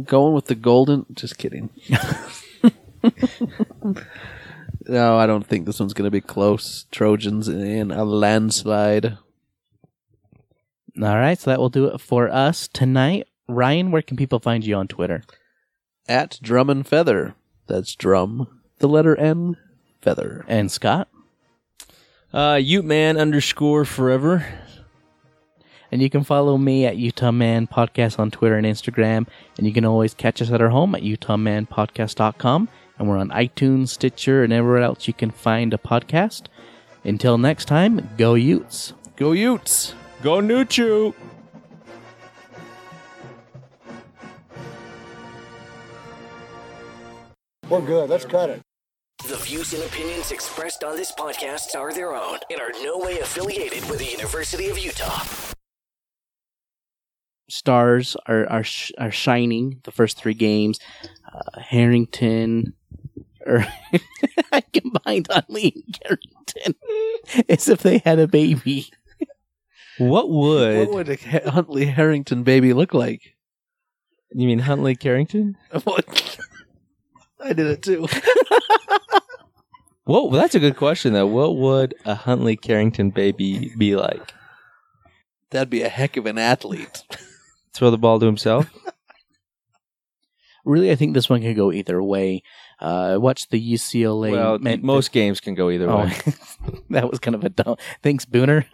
Going 0.03 0.33
with 0.33 0.47
the 0.47 0.55
golden. 0.55 1.05
Just 1.13 1.37
kidding. 1.37 1.69
no, 4.87 5.17
I 5.17 5.25
don't 5.25 5.47
think 5.47 5.65
this 5.65 5.79
one's 5.79 5.93
going 5.93 6.05
to 6.05 6.11
be 6.11 6.21
close. 6.21 6.85
Trojans 6.91 7.47
in 7.47 7.91
a 7.91 8.03
landslide. 8.03 9.17
all 11.01 11.17
right, 11.17 11.39
so 11.39 11.49
that 11.49 11.59
will 11.59 11.69
do 11.69 11.85
it 11.85 12.01
for 12.01 12.29
us 12.29 12.67
tonight. 12.67 13.27
Ryan, 13.47 13.91
where 13.91 14.01
can 14.01 14.17
people 14.17 14.39
find 14.39 14.65
you 14.65 14.75
on 14.75 14.87
Twitter? 14.87 15.23
At 16.09 16.39
Drum 16.41 16.69
and 16.69 16.85
Feather. 16.85 17.35
That's 17.67 17.95
drum, 17.95 18.61
the 18.79 18.87
letter 18.87 19.15
N, 19.15 19.55
feather. 20.01 20.45
And 20.47 20.71
Scott? 20.71 21.07
Uh, 22.35 22.55
Ute 22.55 22.83
Man 22.83 23.15
underscore 23.15 23.85
forever. 23.85 24.45
And 25.89 26.01
you 26.01 26.09
can 26.09 26.25
follow 26.25 26.57
me 26.57 26.85
at 26.85 26.97
Utah 26.97 27.31
Man 27.31 27.65
Podcast 27.65 28.19
on 28.19 28.29
Twitter 28.29 28.57
and 28.57 28.67
Instagram. 28.67 29.25
And 29.57 29.65
you 29.65 29.71
can 29.71 29.85
always 29.85 30.13
catch 30.13 30.41
us 30.41 30.51
at 30.51 30.59
our 30.59 30.67
home 30.67 30.95
at 30.95 31.01
UtahManPodcast.com. 31.03 32.67
And 32.99 33.07
we're 33.07 33.17
on 33.17 33.29
iTunes, 33.29 33.87
Stitcher, 33.89 34.43
and 34.43 34.51
everywhere 34.51 34.81
else 34.81 35.07
you 35.07 35.13
can 35.13 35.31
find 35.31 35.73
a 35.73 35.77
podcast. 35.77 36.47
Until 37.05 37.37
next 37.37 37.65
time, 37.65 38.09
go 38.17 38.33
Utes. 38.33 38.91
Go 39.15 39.31
Utes! 39.31 39.93
Go 40.21 40.41
Nuchu. 40.41 41.13
We're 47.69 47.79
good. 47.79 48.09
Let's 48.09 48.25
cut 48.25 48.49
it. 48.49 48.61
The 49.27 49.37
views 49.37 49.73
and 49.73 49.81
opinions 49.81 50.31
expressed 50.31 50.83
on 50.83 50.95
this 50.95 51.11
podcast 51.11 51.75
are 51.75 51.91
their 51.91 52.13
own 52.13 52.37
and 52.51 52.61
are 52.61 52.71
no 52.83 52.99
way 52.99 53.17
affiliated 53.19 53.89
with 53.89 53.97
the 53.97 54.05
University 54.05 54.69
of 54.69 54.77
Utah. 54.77 55.23
Stars 57.49 58.15
are 58.27 58.47
are, 58.47 58.63
sh- 58.63 58.91
are 58.99 59.09
shining 59.11 59.79
the 59.83 59.91
first 59.91 60.17
three 60.17 60.35
games. 60.35 60.79
Uh, 61.33 61.59
Harrington, 61.59 62.73
or 63.45 63.65
I 64.51 64.61
combined 64.61 65.27
Huntley 65.31 65.73
and 65.75 65.99
Harrington 66.03 66.75
as 67.49 67.67
if 67.67 67.81
they 67.81 67.97
had 67.99 68.19
a 68.19 68.27
baby. 68.27 68.91
What 69.97 70.29
would 70.29 70.89
What 70.89 71.07
would 71.07 71.09
a 71.09 71.49
Huntley 71.49 71.85
Harrington 71.85 72.43
baby 72.43 72.73
look 72.73 72.93
like? 72.93 73.35
you 74.35 74.47
mean? 74.47 74.59
Huntley 74.59 74.95
Carrington? 74.95 75.57
What? 77.37 77.47
I 77.49 77.53
did 77.53 77.67
it 77.67 77.81
too. 77.81 78.07
Whoa, 80.05 80.25
well, 80.27 80.39
that's 80.41 80.53
a 80.55 80.59
good 80.59 80.77
question 80.77 81.13
though. 81.13 81.25
What 81.25 81.55
would 81.57 81.95
a 82.05 82.13
Huntley 82.15 82.55
Carrington 82.55 83.09
baby 83.09 83.71
be 83.77 83.95
like? 83.95 84.33
That'd 85.49 85.69
be 85.71 85.81
a 85.81 85.89
heck 85.89 86.15
of 86.17 86.25
an 86.27 86.37
athlete. 86.37 87.03
Throw 87.73 87.89
the 87.91 87.97
ball 87.97 88.19
to 88.19 88.25
himself? 88.25 88.69
Really, 90.67 90.89
I 90.89 90.95
think 90.95 91.13
this 91.13 91.29
one 91.29 91.43
could 91.43 91.55
go 91.55 91.71
either 91.71 92.01
way. 92.01 92.41
Uh, 92.81 92.85
I 93.13 93.17
watched 93.17 93.51
the 93.51 93.73
UCLA. 93.73 94.31
well, 94.31 94.57
men- 94.57 94.83
most 94.83 95.11
games 95.11 95.39
can 95.39 95.53
go 95.53 95.69
either 95.69 95.87
Oh, 95.87 96.05
way. 96.05 96.17
that 96.89 97.07
was 97.07 97.19
kind 97.19 97.35
of 97.35 97.43
a 97.43 97.49
dumb. 97.49 97.75
Thanks, 98.01 98.25
Booner. 98.25 98.65